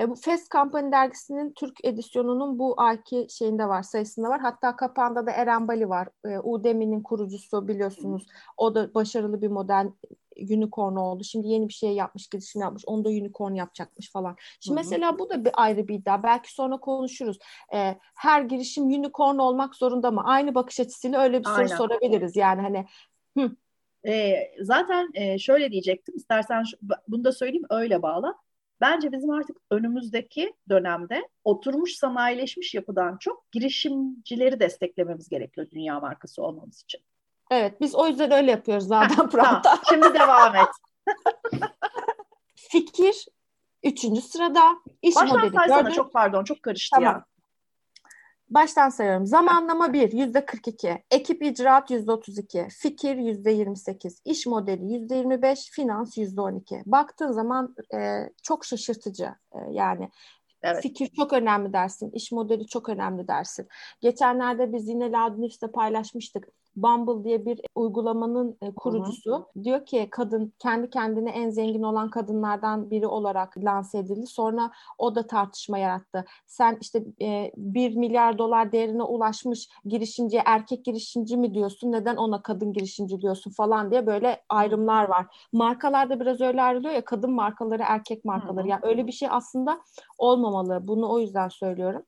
E, 0.00 0.10
bu 0.10 0.14
Fast 0.14 0.50
Company 0.50 0.92
dergisinin 0.92 1.52
Türk 1.52 1.84
edisyonunun 1.84 2.58
bu 2.58 2.74
ayki 2.76 3.26
şeyinde 3.30 3.68
var, 3.68 3.82
sayısında 3.82 4.28
var. 4.28 4.40
Hatta 4.40 4.76
kapağında 4.76 5.26
da 5.26 5.30
Eren 5.30 5.68
Bali 5.68 5.88
var. 5.88 6.08
E, 6.24 6.38
Udemy'nin 6.38 7.02
kurucusu 7.02 7.68
biliyorsunuz. 7.68 8.26
O 8.56 8.74
da 8.74 8.94
başarılı 8.94 9.42
bir 9.42 9.48
model 9.48 9.88
unicorn 10.40 10.96
oldu. 10.96 11.24
Şimdi 11.24 11.48
yeni 11.48 11.68
bir 11.68 11.72
şey 11.72 11.92
yapmış, 11.92 12.28
girişim 12.28 12.60
yapmış. 12.60 12.82
Onu 12.86 13.04
da 13.04 13.08
unicorn 13.08 13.54
yapacakmış 13.54 14.12
falan. 14.12 14.36
Şimdi 14.60 14.80
Hı-hı. 14.80 14.84
mesela 14.84 15.18
bu 15.18 15.30
da 15.30 15.44
bir 15.44 15.50
ayrı 15.54 15.88
bir 15.88 15.94
iddia. 15.94 16.22
Belki 16.22 16.52
sonra 16.54 16.76
konuşuruz. 16.76 17.38
Ee, 17.74 17.98
her 18.14 18.42
girişim 18.42 18.84
unicorn 18.84 19.38
olmak 19.38 19.74
zorunda 19.74 20.10
mı? 20.10 20.22
Aynı 20.24 20.54
bakış 20.54 20.80
açısıyla 20.80 21.22
öyle 21.22 21.40
bir 21.40 21.46
Aynen. 21.56 21.66
soru 21.66 21.78
sorabiliriz. 21.78 22.36
Yani 22.36 22.62
hani 22.62 22.86
hı. 23.38 23.56
E, 24.08 24.36
zaten 24.60 25.10
e, 25.14 25.38
şöyle 25.38 25.72
diyecektim. 25.72 26.16
İstersen 26.16 26.62
şu, 26.62 26.76
bunu 27.08 27.24
da 27.24 27.32
söyleyeyim 27.32 27.66
öyle 27.70 28.02
bağla. 28.02 28.34
Bence 28.80 29.12
bizim 29.12 29.30
artık 29.30 29.56
önümüzdeki 29.70 30.54
dönemde 30.68 31.28
oturmuş 31.44 31.92
sanayileşmiş 31.92 32.74
yapıdan 32.74 33.16
çok 33.20 33.52
girişimcileri 33.52 34.60
desteklememiz 34.60 35.28
gerekiyor 35.28 35.66
dünya 35.70 36.00
markası 36.00 36.42
olmamız 36.42 36.82
için. 36.82 37.00
Evet 37.50 37.80
biz 37.80 37.94
o 37.94 38.06
yüzden 38.06 38.30
öyle 38.30 38.50
yapıyoruz 38.50 38.86
zaten 38.86 39.30
Prat'ta. 39.30 39.78
Şimdi 39.88 40.14
devam 40.14 40.56
et. 40.56 40.68
Fikir 42.54 43.26
üçüncü 43.82 44.20
sırada. 44.20 44.62
İş 45.02 45.16
Baştan 45.16 45.38
modeli 45.38 45.54
saysana 45.54 45.78
dördüncü... 45.78 45.96
çok 45.96 46.12
pardon 46.12 46.44
çok 46.44 46.62
karıştı 46.62 46.96
tamam. 46.96 47.14
ya. 47.14 47.24
Baştan 48.50 48.88
sayıyorum. 48.88 49.26
Zamanlama 49.26 49.92
1 49.92 50.12
yüzde 50.12 50.46
42, 50.46 51.04
ekip 51.10 51.42
icraat 51.42 51.90
yüzde 51.90 52.12
32, 52.12 52.66
fikir 52.70 53.16
yüzde 53.16 53.50
28, 53.50 54.22
iş 54.24 54.46
modeli 54.46 54.92
yüzde 54.92 55.14
25, 55.14 55.70
finans 55.70 56.18
yüzde 56.18 56.40
12. 56.40 56.82
Baktığın 56.86 57.32
zaman 57.32 57.74
e, 57.94 58.30
çok 58.42 58.64
şaşırtıcı 58.64 59.34
e, 59.52 59.58
yani. 59.70 60.10
Evet. 60.62 60.82
Fikir 60.82 61.10
çok 61.16 61.32
önemli 61.32 61.72
dersin, 61.72 62.10
iş 62.10 62.32
modeli 62.32 62.66
çok 62.66 62.88
önemli 62.88 63.28
dersin. 63.28 63.68
Geçenlerde 64.00 64.72
biz 64.72 64.88
yine 64.88 65.12
Ladnifs'te 65.12 65.70
paylaşmıştık. 65.70 66.48
Bumble 66.76 67.24
diye 67.24 67.46
bir 67.46 67.60
uygulamanın 67.74 68.58
e, 68.62 68.74
kurucusu 68.74 69.32
Hı-hı. 69.32 69.64
diyor 69.64 69.86
ki 69.86 70.08
kadın 70.10 70.52
kendi 70.58 70.90
kendine 70.90 71.30
en 71.30 71.50
zengin 71.50 71.82
olan 71.82 72.10
kadınlardan 72.10 72.90
biri 72.90 73.06
olarak 73.06 73.58
lanse 73.58 73.98
edildi. 73.98 74.26
Sonra 74.26 74.70
o 74.98 75.14
da 75.14 75.26
tartışma 75.26 75.78
yarattı. 75.78 76.24
Sen 76.46 76.78
işte 76.80 77.04
e, 77.22 77.52
1 77.56 77.96
milyar 77.96 78.38
dolar 78.38 78.72
değerine 78.72 79.02
ulaşmış 79.02 79.68
girişimciye 79.84 80.42
erkek 80.46 80.84
girişimci 80.84 81.36
mi 81.36 81.54
diyorsun? 81.54 81.92
Neden 81.92 82.16
ona 82.16 82.42
kadın 82.42 82.72
girişimci 82.72 83.20
diyorsun 83.20 83.50
falan 83.50 83.90
diye 83.90 84.06
böyle 84.06 84.42
ayrımlar 84.48 85.08
var. 85.08 85.26
Markalarda 85.52 86.20
biraz 86.20 86.40
öyle 86.40 86.62
ayrılıyor 86.62 86.94
ya 86.94 87.04
kadın 87.04 87.30
markaları 87.30 87.82
erkek 87.86 88.24
markaları. 88.24 88.60
Hı-hı. 88.60 88.68
Yani 88.68 88.80
öyle 88.82 89.06
bir 89.06 89.12
şey 89.12 89.28
aslında 89.32 89.80
olmamalı. 90.18 90.80
Bunu 90.82 91.12
o 91.12 91.18
yüzden 91.18 91.48
söylüyorum. 91.48 92.02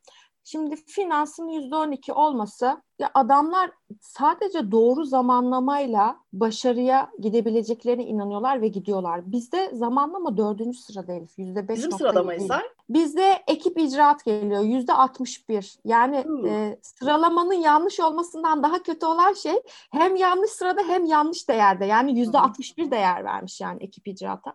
Şimdi 0.51 0.77
finansın 0.77 1.49
yüzde 1.49 1.77
on 1.77 1.93
iki 1.93 2.13
olması 2.13 2.83
ya 2.99 3.11
adamlar 3.15 3.71
sadece 4.01 4.71
doğru 4.71 5.05
zamanlamayla 5.05 6.17
başarıya 6.33 7.11
gidebileceklerine 7.19 8.05
inanıyorlar 8.05 8.63
ve 8.63 8.69
gidiyorlar. 8.69 9.33
Bizde 9.33 9.71
zamanlama 9.75 10.37
dördüncü 10.37 10.79
sırada 10.79 11.13
Elif. 11.13 11.39
Yüzde 11.39 11.69
beş 11.69 11.79
Bizim 11.79 11.93
sıralamayız 11.93 12.49
Bizde 12.89 13.43
ekip 13.47 13.79
icraat 13.79 14.25
geliyor. 14.25 14.63
Yüzde 14.63 14.93
altmış 14.93 15.49
bir. 15.49 15.79
Yani 15.85 16.25
hmm. 16.25 16.47
e, 16.47 16.79
sıralamanın 16.83 17.55
yanlış 17.55 18.01
olmasından 18.01 18.63
daha 18.63 18.83
kötü 18.83 19.07
olan 19.07 19.33
şey 19.33 19.63
hem 19.91 20.17
yanlış 20.17 20.51
sırada 20.51 20.83
hem 20.83 21.05
yanlış 21.05 21.49
değerde. 21.49 21.85
Yani 21.85 22.19
yüzde 22.19 22.39
altmış 22.39 22.79
bir 22.79 22.91
değer 22.91 23.25
vermiş 23.25 23.61
yani 23.61 23.83
ekip 23.83 24.09
icraata. 24.09 24.55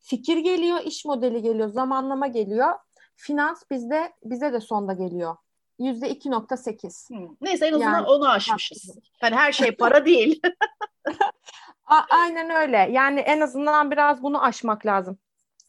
Fikir 0.00 0.38
geliyor, 0.38 0.80
iş 0.84 1.04
modeli 1.04 1.42
geliyor, 1.42 1.68
zamanlama 1.68 2.26
geliyor. 2.26 2.74
Finans 3.16 3.62
bizde 3.70 4.12
bize 4.24 4.52
de 4.52 4.60
sonda 4.60 4.92
geliyor. 4.92 5.36
Yüzde 5.78 6.10
2.8. 6.12 7.36
Neyse 7.40 7.66
en 7.66 7.72
azından 7.72 7.92
yani, 7.92 8.06
onu 8.06 8.30
aşmışız. 8.30 8.98
Hani 9.20 9.36
her 9.36 9.52
şey 9.52 9.70
para 9.70 10.04
değil. 10.06 10.40
A- 11.86 12.06
aynen 12.10 12.50
öyle. 12.50 12.88
Yani 12.90 13.20
en 13.20 13.40
azından 13.40 13.90
biraz 13.90 14.22
bunu 14.22 14.44
aşmak 14.44 14.86
lazım. 14.86 15.18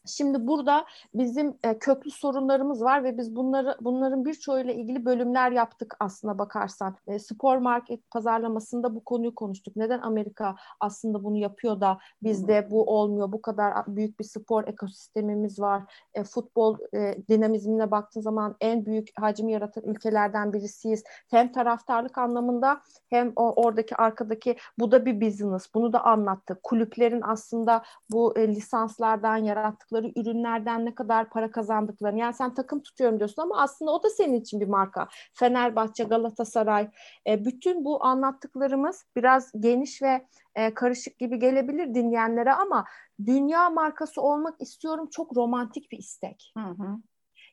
Şimdi 0.06 0.46
burada 0.46 0.86
bizim 1.14 1.54
e, 1.62 1.78
köklü 1.78 2.10
sorunlarımız 2.10 2.82
var 2.82 3.04
ve 3.04 3.18
biz 3.18 3.36
bunları 3.36 3.76
bunların 3.80 4.24
birçoğuyla 4.24 4.72
ilgili 4.72 5.04
bölümler 5.04 5.52
yaptık 5.52 5.96
aslında 6.00 6.38
bakarsan. 6.38 6.96
E, 7.06 7.18
spor 7.18 7.56
market 7.56 8.10
pazarlamasında 8.10 8.94
bu 8.94 9.04
konuyu 9.04 9.34
konuştuk. 9.34 9.76
Neden 9.76 10.00
Amerika 10.00 10.56
aslında 10.80 11.24
bunu 11.24 11.36
yapıyor 11.36 11.80
da 11.80 11.98
bizde 12.22 12.70
bu 12.70 12.84
olmuyor? 12.84 13.32
Bu 13.32 13.42
kadar 13.42 13.72
büyük 13.86 14.20
bir 14.20 14.24
spor 14.24 14.68
ekosistemimiz 14.68 15.60
var. 15.60 15.82
E, 16.14 16.24
futbol 16.24 16.78
e, 16.94 17.16
dinamizmine 17.28 17.90
baktığın 17.90 18.20
zaman 18.20 18.56
en 18.60 18.86
büyük 18.86 19.08
hacmi 19.20 19.52
yaratan 19.52 19.84
ülkelerden 19.84 20.52
birisiyiz. 20.52 21.04
Hem 21.30 21.52
taraftarlık 21.52 22.18
anlamında 22.18 22.80
hem 23.10 23.32
o 23.36 23.62
oradaki 23.62 23.96
arkadaki 23.96 24.56
bu 24.78 24.92
da 24.92 25.06
bir 25.06 25.20
business. 25.20 25.74
Bunu 25.74 25.92
da 25.92 26.04
anlattık. 26.04 26.62
Kulüplerin 26.62 27.22
aslında 27.22 27.82
bu 28.10 28.38
e, 28.38 28.48
lisanslardan 28.48 29.36
yarattıkları 29.36 29.95
yaptıkları 29.96 30.12
ürünlerden 30.16 30.84
ne 30.86 30.94
kadar 30.94 31.30
para 31.30 31.50
kazandıklarını. 31.50 32.18
Yani 32.18 32.34
sen 32.34 32.54
takım 32.54 32.82
tutuyorum 32.82 33.18
diyorsun 33.18 33.42
ama 33.42 33.60
aslında 33.62 33.90
o 33.90 34.02
da 34.02 34.10
senin 34.10 34.40
için 34.40 34.60
bir 34.60 34.68
marka. 34.68 35.08
Fenerbahçe, 35.34 36.04
Galatasaray. 36.04 36.90
E, 37.26 37.44
bütün 37.44 37.84
bu 37.84 38.04
anlattıklarımız 38.04 39.04
biraz 39.16 39.52
geniş 39.60 40.02
ve 40.02 40.26
e, 40.54 40.74
karışık 40.74 41.18
gibi 41.18 41.38
gelebilir 41.38 41.94
dinleyenlere 41.94 42.52
ama 42.52 42.84
dünya 43.26 43.70
markası 43.70 44.22
olmak 44.22 44.60
istiyorum 44.60 45.08
çok 45.10 45.36
romantik 45.36 45.92
bir 45.92 45.98
istek. 45.98 46.52
Hı 46.56 46.64
hı. 46.64 46.98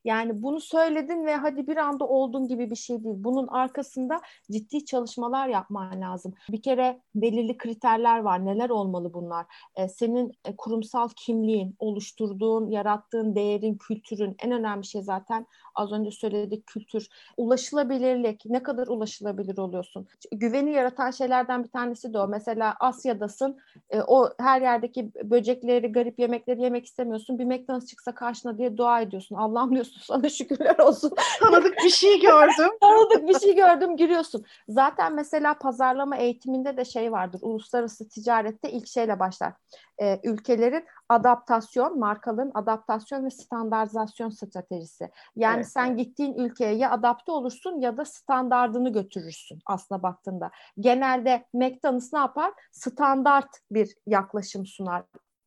Yani 0.03 0.43
bunu 0.43 0.61
söyledin 0.61 1.25
ve 1.25 1.35
hadi 1.35 1.67
bir 1.67 1.77
anda 1.77 2.07
oldun 2.07 2.47
gibi 2.47 2.69
bir 2.69 2.75
şey 2.75 3.03
değil. 3.03 3.15
Bunun 3.17 3.47
arkasında 3.47 4.21
ciddi 4.51 4.85
çalışmalar 4.85 5.47
yapman 5.47 6.01
lazım. 6.01 6.33
Bir 6.49 6.61
kere 6.61 7.01
belirli 7.15 7.57
kriterler 7.57 8.19
var. 8.19 8.45
Neler 8.45 8.69
olmalı 8.69 9.13
bunlar? 9.13 9.45
Ee, 9.75 9.87
senin 9.87 10.31
e, 10.45 10.55
kurumsal 10.55 11.09
kimliğin, 11.15 11.75
oluşturduğun, 11.79 12.67
yarattığın 12.67 13.35
değerin, 13.35 13.77
kültürün 13.77 14.35
en 14.43 14.51
önemli 14.51 14.85
şey 14.85 15.01
zaten 15.01 15.45
az 15.75 15.91
önce 15.91 16.11
söyledik 16.11 16.67
kültür. 16.67 17.07
Ulaşılabilirlik. 17.37 18.45
Ne 18.45 18.63
kadar 18.63 18.87
ulaşılabilir 18.87 19.57
oluyorsun? 19.57 20.07
Güveni 20.31 20.71
yaratan 20.71 21.11
şeylerden 21.11 21.63
bir 21.63 21.69
tanesi 21.69 22.13
de 22.13 22.19
o. 22.19 22.27
Mesela 22.27 22.75
Asya'dasın. 22.79 23.57
E, 23.89 24.01
o 24.01 24.29
her 24.39 24.61
yerdeki 24.61 25.11
böcekleri, 25.23 25.91
garip 25.91 26.19
yemekleri 26.19 26.61
yemek 26.61 26.85
istemiyorsun. 26.85 27.39
Bir 27.39 27.45
McDonald's 27.45 27.85
çıksa 27.85 28.15
karşına 28.15 28.57
diye 28.57 28.77
dua 28.77 29.01
ediyorsun. 29.01 29.35
Allah'ım 29.35 29.71
diyorsun 29.71 29.92
sana 30.01 30.29
şükürler 30.29 30.79
olsun. 30.79 31.13
Tanıdık 31.39 31.77
bir 31.83 31.89
şey 31.89 32.19
gördüm. 32.21 32.69
Tanıdık 32.81 33.27
bir 33.27 33.39
şey 33.39 33.55
gördüm 33.55 33.97
giriyorsun. 33.97 34.45
Zaten 34.69 35.13
mesela 35.13 35.53
pazarlama 35.53 36.17
eğitiminde 36.17 36.77
de 36.77 36.85
şey 36.85 37.11
vardır. 37.11 37.39
Uluslararası 37.43 38.09
ticarette 38.09 38.71
ilk 38.71 38.87
şeyle 38.87 39.19
başlar. 39.19 39.53
E, 40.01 40.19
ülkelerin 40.23 40.85
adaptasyon, 41.09 41.99
markaların 41.99 42.51
adaptasyon 42.53 43.25
ve 43.25 43.29
standartizasyon 43.29 44.29
stratejisi. 44.29 45.09
Yani 45.35 45.55
evet, 45.55 45.67
sen 45.67 45.87
evet. 45.87 45.97
gittiğin 45.97 46.33
ülkeye 46.33 46.75
ya 46.75 46.91
adapte 46.91 47.31
olursun 47.31 47.79
ya 47.79 47.97
da 47.97 48.05
standardını 48.05 48.93
götürürsün 48.93 49.59
aslına 49.65 50.03
baktığında. 50.03 50.51
Genelde 50.79 51.45
McDonald's 51.53 52.13
ne 52.13 52.19
yapar? 52.19 52.53
Standart 52.71 53.49
bir 53.71 53.95
yaklaşım 54.07 54.65
sunar 54.65 55.03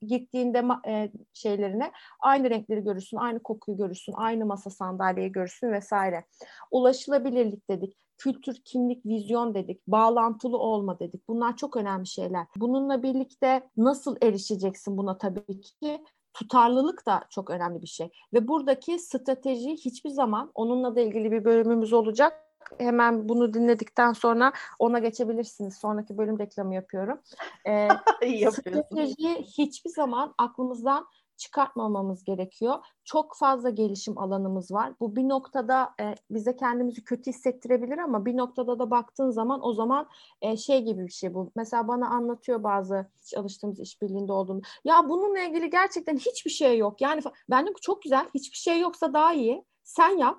gittiğinde 0.07 0.65
e, 0.89 1.13
şeylerine 1.33 1.93
aynı 2.21 2.51
renkleri 2.51 2.85
görürsün, 2.85 3.17
aynı 3.17 3.43
kokuyu 3.43 3.77
görürsün, 3.77 4.15
aynı 4.17 4.47
masa 4.47 4.71
sandalyeyi 4.71 5.33
görürsün 5.33 5.73
vesaire. 5.73 6.25
Ulaşılabilirlik 6.71 7.71
dedik, 7.71 7.97
kültür, 8.19 8.57
kimlik, 8.65 9.07
vizyon 9.07 9.55
dedik, 9.55 9.87
bağlantılı 9.87 10.59
olma 10.59 10.99
dedik. 10.99 11.29
Bunlar 11.29 11.57
çok 11.57 11.77
önemli 11.77 12.07
şeyler. 12.07 12.47
Bununla 12.57 13.03
birlikte 13.03 13.71
nasıl 13.77 14.17
erişeceksin 14.23 14.97
buna 14.97 15.19
tabii 15.19 15.61
ki? 15.61 16.05
tutarlılık 16.37 17.07
da 17.07 17.25
çok 17.31 17.51
önemli 17.51 17.83
bir 17.83 17.87
şey. 17.87 18.11
Ve 18.35 18.49
buradaki 18.49 18.99
strateji 18.99 19.71
hiçbir 19.71 20.11
zaman 20.11 20.51
onunla 20.55 20.97
da 20.97 21.01
ilgili 21.01 21.33
bir 21.33 21.45
bölümümüz 21.45 21.93
olacak 21.93 22.46
hemen 22.79 23.29
bunu 23.29 23.55
dinledikten 23.55 24.13
sonra 24.13 24.53
ona 24.79 24.99
geçebilirsiniz. 24.99 25.77
Sonraki 25.77 26.19
bölüm 26.19 26.39
reklamı 26.39 26.75
yapıyorum. 26.75 27.21
Ee, 27.67 27.89
stratejiyi 28.51 29.37
hiçbir 29.37 29.91
zaman 29.91 30.35
aklımızdan 30.39 31.07
çıkartmamamız 31.37 32.25
gerekiyor. 32.25 32.85
Çok 33.05 33.37
fazla 33.37 33.71
gelişim 33.71 34.19
alanımız 34.19 34.73
var. 34.73 34.93
Bu 35.01 35.17
bir 35.17 35.29
noktada 35.29 35.95
e, 36.01 36.15
bize 36.31 36.57
kendimizi 36.57 37.05
kötü 37.05 37.31
hissettirebilir 37.31 37.99
ama 37.99 38.25
bir 38.25 38.37
noktada 38.37 38.79
da 38.79 38.91
baktığın 38.91 39.31
zaman 39.31 39.67
o 39.67 39.73
zaman 39.73 40.09
e, 40.43 40.57
şey 40.57 40.83
gibi 40.83 41.07
bir 41.07 41.13
şey 41.13 41.35
bu. 41.35 41.53
Mesela 41.57 41.89
bana 41.89 42.09
anlatıyor 42.09 42.63
bazı 42.63 43.11
çalıştığımız 43.25 43.81
işbirliğinde 43.81 44.33
olduğunu. 44.33 44.61
Ya 44.85 45.09
bununla 45.09 45.41
ilgili 45.41 45.71
gerçekten 45.71 46.17
hiçbir 46.17 46.51
şey 46.51 46.79
yok. 46.79 47.01
Yani 47.01 47.23
ben 47.51 47.67
de 47.67 47.71
çok 47.81 48.03
güzel. 48.03 48.29
Hiçbir 48.35 48.57
şey 48.57 48.81
yoksa 48.81 49.13
daha 49.13 49.33
iyi. 49.33 49.65
Sen 49.85 50.19
yap. 50.19 50.39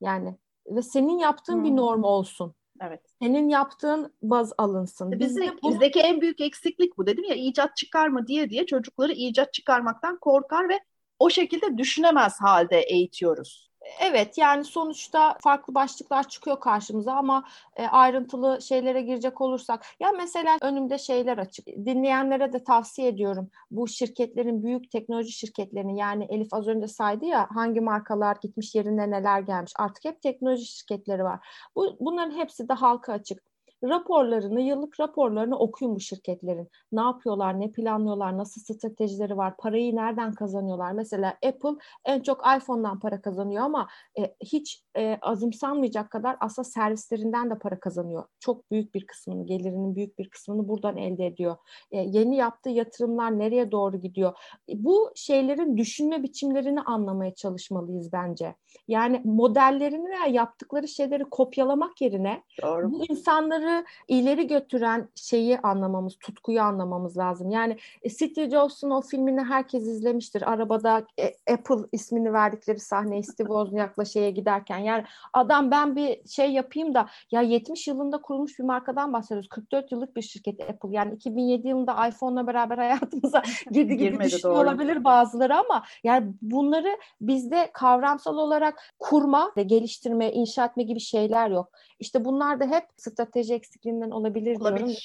Yani 0.00 0.36
ve 0.66 0.82
senin 0.82 1.18
yaptığın 1.18 1.56
hmm. 1.56 1.64
bir 1.64 1.76
norm 1.76 2.04
olsun. 2.04 2.54
Evet. 2.80 3.00
Senin 3.22 3.48
yaptığın 3.48 4.14
baz 4.22 4.52
alınsın. 4.58 5.20
Bizde, 5.20 5.52
bu... 5.62 5.70
Bizdeki 5.70 6.00
en 6.00 6.20
büyük 6.20 6.40
eksiklik 6.40 6.98
bu 6.98 7.06
dedim 7.06 7.24
ya 7.24 7.34
icat 7.34 7.76
çıkarma 7.76 8.26
diye 8.26 8.50
diye 8.50 8.66
çocukları 8.66 9.12
icat 9.12 9.52
çıkarmaktan 9.52 10.18
korkar 10.18 10.68
ve 10.68 10.80
o 11.18 11.30
şekilde 11.30 11.78
düşünemez 11.78 12.40
halde 12.40 12.80
eğitiyoruz. 12.80 13.71
Evet 14.00 14.38
yani 14.38 14.64
sonuçta 14.64 15.36
farklı 15.42 15.74
başlıklar 15.74 16.28
çıkıyor 16.28 16.60
karşımıza 16.60 17.12
ama 17.12 17.44
e, 17.76 17.86
ayrıntılı 17.86 18.62
şeylere 18.62 19.02
girecek 19.02 19.40
olursak 19.40 19.84
ya 20.00 20.12
mesela 20.12 20.58
önümde 20.62 20.98
şeyler 20.98 21.38
açık. 21.38 21.66
Dinleyenlere 21.66 22.52
de 22.52 22.64
tavsiye 22.64 23.08
ediyorum. 23.08 23.50
Bu 23.70 23.88
şirketlerin 23.88 24.62
büyük 24.64 24.90
teknoloji 24.90 25.32
şirketlerini 25.32 25.98
yani 25.98 26.26
Elif 26.30 26.54
az 26.54 26.68
önce 26.68 26.88
saydı 26.88 27.24
ya 27.24 27.48
hangi 27.54 27.80
markalar 27.80 28.36
gitmiş 28.42 28.74
yerine 28.74 29.10
neler 29.10 29.40
gelmiş. 29.40 29.72
Artık 29.78 30.04
hep 30.04 30.22
teknoloji 30.22 30.66
şirketleri 30.66 31.24
var. 31.24 31.46
Bu 31.76 31.96
bunların 32.00 32.36
hepsi 32.36 32.68
de 32.68 32.72
halka 32.72 33.12
açık 33.12 33.51
raporlarını, 33.82 34.60
yıllık 34.60 35.00
raporlarını 35.00 35.58
okuyun 35.58 35.94
bu 35.94 36.00
şirketlerin. 36.00 36.68
Ne 36.92 37.00
yapıyorlar, 37.00 37.60
ne 37.60 37.70
planlıyorlar, 37.72 38.38
nasıl 38.38 38.60
stratejileri 38.60 39.36
var, 39.36 39.56
parayı 39.56 39.96
nereden 39.96 40.32
kazanıyorlar? 40.32 40.92
Mesela 40.92 41.28
Apple 41.46 41.76
en 42.04 42.20
çok 42.20 42.42
iPhone'dan 42.56 43.00
para 43.00 43.22
kazanıyor 43.22 43.64
ama 43.64 43.88
e, 44.18 44.34
hiç 44.40 44.82
e, 44.96 45.18
azımsanmayacak 45.22 46.10
kadar 46.10 46.36
aslında 46.40 46.68
servislerinden 46.68 47.50
de 47.50 47.58
para 47.58 47.80
kazanıyor. 47.80 48.24
Çok 48.40 48.70
büyük 48.70 48.94
bir 48.94 49.06
kısmını, 49.06 49.46
gelirinin 49.46 49.96
büyük 49.96 50.18
bir 50.18 50.30
kısmını 50.30 50.68
buradan 50.68 50.96
elde 50.96 51.26
ediyor. 51.26 51.56
E, 51.90 51.98
yeni 51.98 52.36
yaptığı 52.36 52.70
yatırımlar 52.70 53.38
nereye 53.38 53.72
doğru 53.72 54.00
gidiyor? 54.00 54.32
E, 54.68 54.84
bu 54.84 55.12
şeylerin 55.14 55.76
düşünme 55.76 56.22
biçimlerini 56.22 56.80
anlamaya 56.80 57.34
çalışmalıyız 57.34 58.12
bence. 58.12 58.54
Yani 58.88 59.20
modellerini 59.24 60.08
veya 60.08 60.26
yaptıkları 60.26 60.88
şeyleri 60.88 61.24
kopyalamak 61.24 62.00
yerine 62.00 62.42
Doğru. 62.62 62.92
bu 62.92 63.04
insanları 63.04 63.71
onları 63.72 63.84
ileri 64.08 64.46
götüren 64.46 65.08
şeyi 65.14 65.58
anlamamız, 65.58 66.16
tutkuyu 66.18 66.60
anlamamız 66.60 67.18
lazım. 67.18 67.50
Yani 67.50 67.76
e, 68.02 68.08
Steve 68.08 68.50
Jobs'un 68.50 68.90
o 68.90 69.00
filmini 69.00 69.40
herkes 69.40 69.82
izlemiştir. 69.82 70.52
Arabada 70.52 71.06
e, 71.18 71.52
Apple 71.52 71.88
ismini 71.92 72.32
verdikleri 72.32 72.80
sahne 72.80 73.22
Steve 73.22 73.48
Wozniak'la 73.48 74.04
şeye 74.04 74.30
giderken. 74.30 74.78
Yani 74.78 75.04
adam 75.32 75.70
ben 75.70 75.96
bir 75.96 76.28
şey 76.28 76.52
yapayım 76.52 76.94
da 76.94 77.08
ya 77.30 77.40
70 77.40 77.88
yılında 77.88 78.20
kurulmuş 78.20 78.58
bir 78.58 78.64
markadan 78.64 79.12
bahsediyoruz. 79.12 79.48
44 79.48 79.92
yıllık 79.92 80.16
bir 80.16 80.22
şirket 80.22 80.60
Apple. 80.60 80.88
Yani 80.90 81.14
2007 81.14 81.68
yılında 81.68 82.08
iPhone'la 82.08 82.46
beraber 82.46 82.78
hayatımıza 82.78 83.42
girdi 83.70 83.96
gibi 83.96 84.24
düşünüyor 84.24 84.64
olabilir 84.64 85.04
bazıları 85.04 85.56
ama 85.56 85.82
yani 86.04 86.32
bunları 86.42 86.98
bizde 87.20 87.70
kavramsal 87.72 88.36
olarak 88.36 88.82
kurma 88.98 89.52
ve 89.56 89.62
geliştirme, 89.62 90.32
inşa 90.32 90.64
etme 90.64 90.82
gibi 90.82 91.00
şeyler 91.00 91.50
yok. 91.50 91.70
İşte 91.98 92.24
bunlar 92.24 92.60
da 92.60 92.64
hep 92.64 92.84
strateji 92.96 93.54
eksikliğinden 93.62 94.10
olabilir, 94.10 94.56
olabilir. 94.56 94.78
diyorum. 94.78 94.96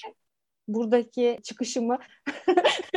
Buradaki 0.68 1.40
çıkışımı 1.44 1.98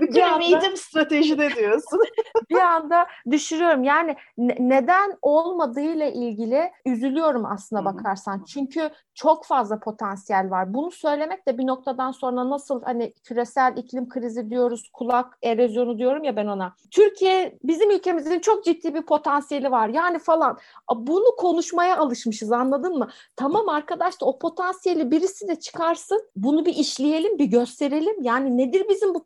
Bütün 0.00 0.20
anda, 0.20 0.76
stratejide 0.76 1.50
diyorsun. 1.56 2.00
bir 2.50 2.60
anda 2.60 3.06
düşürüyorum. 3.30 3.84
Yani 3.84 4.16
ne, 4.38 4.56
neden 4.60 5.18
olmadığıyla 5.22 6.06
ilgili 6.06 6.70
üzülüyorum 6.86 7.44
aslına 7.44 7.84
bakarsan. 7.84 8.44
Çünkü 8.44 8.90
çok 9.14 9.46
fazla 9.46 9.80
potansiyel 9.80 10.50
var. 10.50 10.74
Bunu 10.74 10.90
söylemek 10.90 11.46
de 11.46 11.58
bir 11.58 11.66
noktadan 11.66 12.10
sonra 12.10 12.50
nasıl 12.50 12.82
hani 12.82 13.14
küresel 13.24 13.76
iklim 13.76 14.08
krizi 14.08 14.50
diyoruz, 14.50 14.90
kulak 14.92 15.38
erozyonu 15.42 15.98
diyorum 15.98 16.24
ya 16.24 16.36
ben 16.36 16.46
ona. 16.46 16.74
Türkiye 16.90 17.58
bizim 17.64 17.90
ülkemizin 17.90 18.40
çok 18.40 18.64
ciddi 18.64 18.94
bir 18.94 19.02
potansiyeli 19.02 19.70
var. 19.70 19.88
Yani 19.88 20.18
falan. 20.18 20.58
Bunu 20.96 21.36
konuşmaya 21.36 21.96
alışmışız 21.98 22.52
anladın 22.52 22.98
mı? 22.98 23.08
Tamam 23.36 23.68
arkadaş 23.68 24.20
da 24.20 24.26
o 24.26 24.38
potansiyeli 24.38 25.10
birisi 25.10 25.48
de 25.48 25.56
çıkarsın. 25.56 26.28
Bunu 26.36 26.66
bir 26.66 26.74
işleyelim, 26.74 27.38
bir 27.38 27.44
gösterelim. 27.44 28.22
Yani 28.22 28.58
nedir 28.58 28.86
bizim 28.88 29.14
bu 29.14 29.24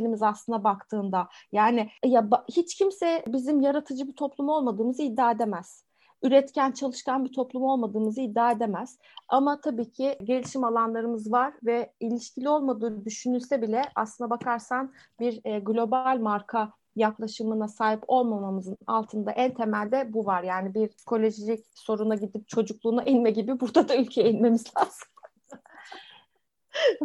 potansiyelimiz 0.00 0.22
aslına 0.22 0.64
baktığında? 0.64 1.28
Yani 1.52 1.90
ya 2.04 2.28
hiç 2.48 2.74
kimse 2.74 3.24
bizim 3.26 3.60
yaratıcı 3.60 4.08
bir 4.08 4.16
toplum 4.16 4.48
olmadığımızı 4.48 5.02
iddia 5.02 5.30
edemez 5.30 5.84
üretken, 6.22 6.72
çalışkan 6.72 7.24
bir 7.24 7.32
toplum 7.32 7.62
olmadığımızı 7.62 8.20
iddia 8.20 8.50
edemez. 8.52 8.98
Ama 9.28 9.60
tabii 9.60 9.90
ki 9.90 10.18
gelişim 10.24 10.64
alanlarımız 10.64 11.32
var 11.32 11.54
ve 11.62 11.92
ilişkili 12.00 12.48
olmadığı 12.48 13.04
düşünülse 13.04 13.62
bile 13.62 13.82
aslına 13.94 14.30
bakarsan 14.30 14.92
bir 15.20 15.40
e, 15.44 15.58
global 15.58 16.18
marka 16.20 16.72
yaklaşımına 16.96 17.68
sahip 17.68 18.02
olmamamızın 18.08 18.76
altında 18.86 19.30
en 19.32 19.54
temelde 19.54 20.12
bu 20.12 20.26
var. 20.26 20.42
Yani 20.42 20.74
bir 20.74 20.88
psikolojik 20.88 21.64
soruna 21.74 22.14
gidip 22.14 22.48
çocukluğuna 22.48 23.02
inme 23.02 23.30
gibi 23.30 23.60
burada 23.60 23.88
da 23.88 23.96
ülkeye 23.96 24.30
inmemiz 24.30 24.64
lazım. 24.76 25.08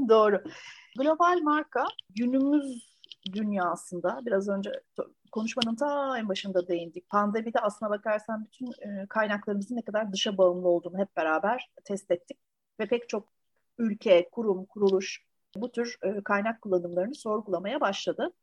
Doğru. 0.10 0.44
Global 0.98 1.42
marka 1.42 1.86
günümüz 2.10 2.96
dünyasında 3.34 4.22
biraz 4.26 4.50
önce 4.50 4.72
konuşmanın 5.32 5.76
ta 5.76 6.18
en 6.20 6.30
başında 6.30 6.68
değindik. 6.68 7.10
Pandemide 7.10 7.60
aslına 7.60 7.90
bakarsan 7.90 8.46
bütün 8.46 8.66
e, 8.66 9.08
kaynaklarımızın 9.10 9.76
ne 9.76 9.82
kadar 9.82 10.14
dışa 10.14 10.38
bağımlı 10.38 10.68
olduğunu 10.68 10.98
hep 10.98 11.16
beraber 11.16 11.72
test 11.86 12.12
ettik. 12.12 12.38
Ve 12.80 12.88
pek 12.88 13.10
çok 13.10 13.34
ülke, 13.78 14.30
kurum, 14.32 14.66
kuruluş 14.66 15.26
bu 15.56 15.72
tür 15.72 15.98
e, 16.04 16.24
kaynak 16.24 16.62
kullanımlarını 16.62 17.16
sorgulamaya 17.16 17.82
başladı. 17.82 18.34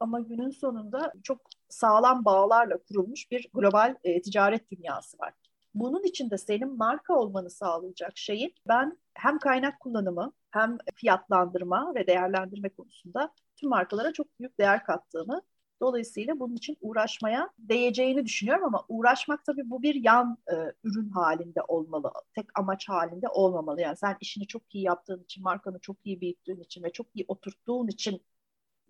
Ama 0.00 0.20
günün 0.20 0.50
sonunda 0.50 1.12
çok 1.22 1.40
sağlam 1.68 2.24
bağlarla 2.24 2.78
kurulmuş 2.78 3.30
bir 3.30 3.48
global 3.54 3.96
e, 4.04 4.22
ticaret 4.22 4.70
dünyası 4.70 5.18
var. 5.18 5.34
Bunun 5.74 6.02
içinde 6.04 6.38
senin 6.38 6.76
marka 6.76 7.14
olmanı 7.14 7.50
sağlayacak 7.50 8.18
şeyin 8.18 8.54
ben 8.68 8.98
hem 9.14 9.38
kaynak 9.38 9.80
kullanımı 9.80 10.32
hem 10.50 10.78
fiyatlandırma 10.94 11.94
ve 11.94 12.06
değerlendirme 12.06 12.68
konusunda 12.68 13.34
tüm 13.56 13.68
markalara 13.70 14.12
çok 14.12 14.38
büyük 14.38 14.58
değer 14.58 14.84
kattığını 14.84 15.42
Dolayısıyla 15.80 16.40
bunun 16.40 16.56
için 16.56 16.76
uğraşmaya 16.80 17.50
değeceğini 17.58 18.24
düşünüyorum 18.24 18.64
ama 18.64 18.84
uğraşmak 18.88 19.44
tabii 19.44 19.70
bu 19.70 19.82
bir 19.82 19.94
yan 19.94 20.38
e, 20.52 20.54
ürün 20.84 21.10
halinde 21.10 21.62
olmalı. 21.68 22.12
Tek 22.34 22.58
amaç 22.58 22.88
halinde 22.88 23.28
olmamalı. 23.28 23.80
Yani 23.80 23.96
sen 23.96 24.16
işini 24.20 24.46
çok 24.46 24.74
iyi 24.74 24.84
yaptığın 24.84 25.22
için, 25.22 25.42
markanı 25.42 25.78
çok 25.80 25.96
iyi 26.04 26.20
büyüttüğün 26.20 26.60
için 26.60 26.82
ve 26.82 26.92
çok 26.92 27.06
iyi 27.14 27.24
oturttuğun 27.28 27.88
için 27.88 28.22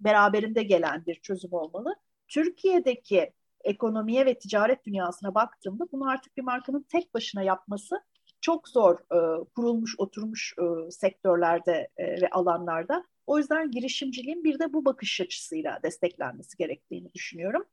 beraberinde 0.01 0.63
gelen 0.63 1.07
bir 1.07 1.15
çözüm 1.15 1.53
olmalı. 1.53 1.97
Türkiye'deki 2.29 3.33
ekonomiye 3.65 4.27
ve 4.27 4.39
ticaret 4.39 4.87
dünyasına 4.87 5.35
baktığımda 5.35 5.85
bunu 5.93 6.11
artık 6.11 6.37
bir 6.37 6.43
markanın 6.43 6.87
tek 6.89 7.15
başına 7.15 7.43
yapması 7.43 8.05
çok 8.41 8.69
zor 8.69 8.99
e, 8.99 9.45
kurulmuş 9.45 9.95
oturmuş 9.99 10.55
e, 10.59 10.91
sektörlerde 10.91 11.89
e, 11.97 12.21
ve 12.21 12.31
alanlarda. 12.31 13.05
O 13.27 13.39
yüzden 13.39 13.71
girişimciliğin 13.71 14.45
bir 14.45 14.59
de 14.59 14.73
bu 14.73 14.85
bakış 14.85 15.21
açısıyla 15.21 15.81
desteklenmesi 15.83 16.57
gerektiğini 16.57 17.15
düşünüyorum. 17.15 17.65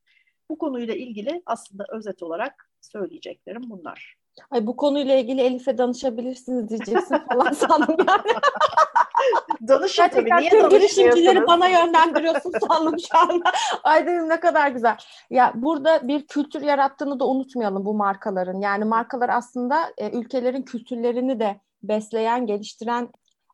Bu 0.49 0.57
konuyla 0.57 0.93
ilgili 0.93 1.43
aslında 1.45 1.85
özet 1.89 2.23
olarak 2.23 2.69
söyleyeceklerim 2.81 3.69
bunlar. 3.69 4.15
Ay 4.51 4.67
bu 4.67 4.75
konuyla 4.75 5.15
ilgili 5.15 5.41
Elif'e 5.41 5.77
danışabilirsiniz 5.77 6.69
diyeceksin 6.69 7.17
falan 7.17 7.51
sandım 7.53 7.95
yani. 8.07 8.21
Danışın 9.67 10.03
Gerçekten 10.03 10.29
tabii. 10.29 10.41
Niye 10.41 10.49
tüm 10.49 10.69
girişimcileri 10.69 11.47
bana 11.47 11.67
yönlendiriyorsun 11.67 12.51
sandım 12.67 12.95
şu 12.99 13.17
anda. 13.17 13.51
Ay 13.83 14.07
dedim 14.07 14.29
ne 14.29 14.39
kadar 14.39 14.71
güzel. 14.71 14.97
Ya 15.29 15.51
burada 15.55 16.07
bir 16.07 16.27
kültür 16.27 16.61
yarattığını 16.61 17.19
da 17.19 17.27
unutmayalım 17.27 17.85
bu 17.85 17.93
markaların. 17.93 18.59
Yani 18.59 18.85
markalar 18.85 19.29
aslında 19.29 19.93
e, 19.97 20.09
ülkelerin 20.09 20.61
kültürlerini 20.61 21.39
de 21.39 21.61
besleyen, 21.83 22.45
geliştiren 22.45 23.09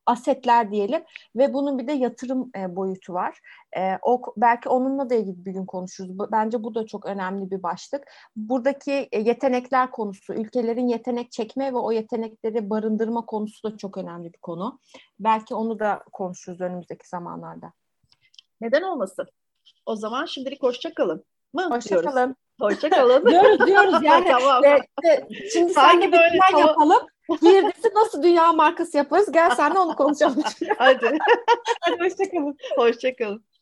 asetler 0.06 0.72
diyelim 0.72 1.04
ve 1.36 1.54
bunun 1.54 1.80
bir 1.80 1.88
de 1.88 1.92
yatırım 1.92 2.52
e, 2.58 2.76
boyutu 2.76 3.14
var. 3.14 3.40
E, 3.78 3.98
o 4.02 4.22
belki 4.38 4.70
onunla 4.70 5.10
da 5.10 5.16
ilgili 5.16 5.46
bir 5.46 5.52
gün 5.52 5.66
konuşuruz. 5.66 6.20
Bence 6.32 6.64
bu 6.64 6.76
da 6.76 6.86
çok 6.86 7.06
önemli 7.06 7.52
bir 7.52 7.64
başlık. 7.64 8.04
Buradaki 8.36 9.10
e, 9.12 9.20
yetenekler 9.20 9.92
konusu, 9.92 10.34
ülkelerin 10.34 10.88
yetenek 10.88 11.32
çekme 11.32 11.74
ve 11.74 11.78
o 11.78 11.92
yetenekleri 11.92 12.70
barındırma 12.70 13.26
konusu 13.26 13.72
da 13.72 13.78
çok 13.78 13.98
önemli 13.98 14.34
bir 14.34 14.40
konu. 14.40 14.80
Belki 15.20 15.56
onu 15.56 15.80
da 15.80 16.04
konuşuruz 16.12 16.62
önümüzdeki 16.62 17.08
zamanlarda. 17.08 17.74
Neden 18.62 18.82
olmasın? 18.82 19.28
O 19.86 19.96
zaman 19.96 20.26
şimdilik 20.26 20.64
hoşça 20.64 20.94
kalın 20.94 21.26
mı 21.54 21.70
Hoşça 21.72 22.02
kalın. 22.02 22.36
Hoşça 22.62 22.90
kalın. 22.90 23.26
diyoruz 23.30 23.68
diyoruz 23.68 24.04
yani. 24.04 24.28
tamam. 24.32 24.64
e, 24.64 24.70
e, 25.10 25.50
şimdi 25.54 25.74
Sanki 25.74 26.12
plan 26.12 26.60
yapalım. 26.60 27.08
Girdisi 27.42 27.92
nasıl 27.96 28.24
dünya 28.24 28.54
markası 28.54 28.98
yaparız? 28.98 29.32
Gel 29.32 29.56
senle 29.56 29.80
onu 29.80 29.96
konuşalım. 29.96 30.44
Hadi. 30.78 31.18
Hadi 31.82 32.04
hoşçakalın. 32.04 32.58
Hoşçakalın. 32.76 33.44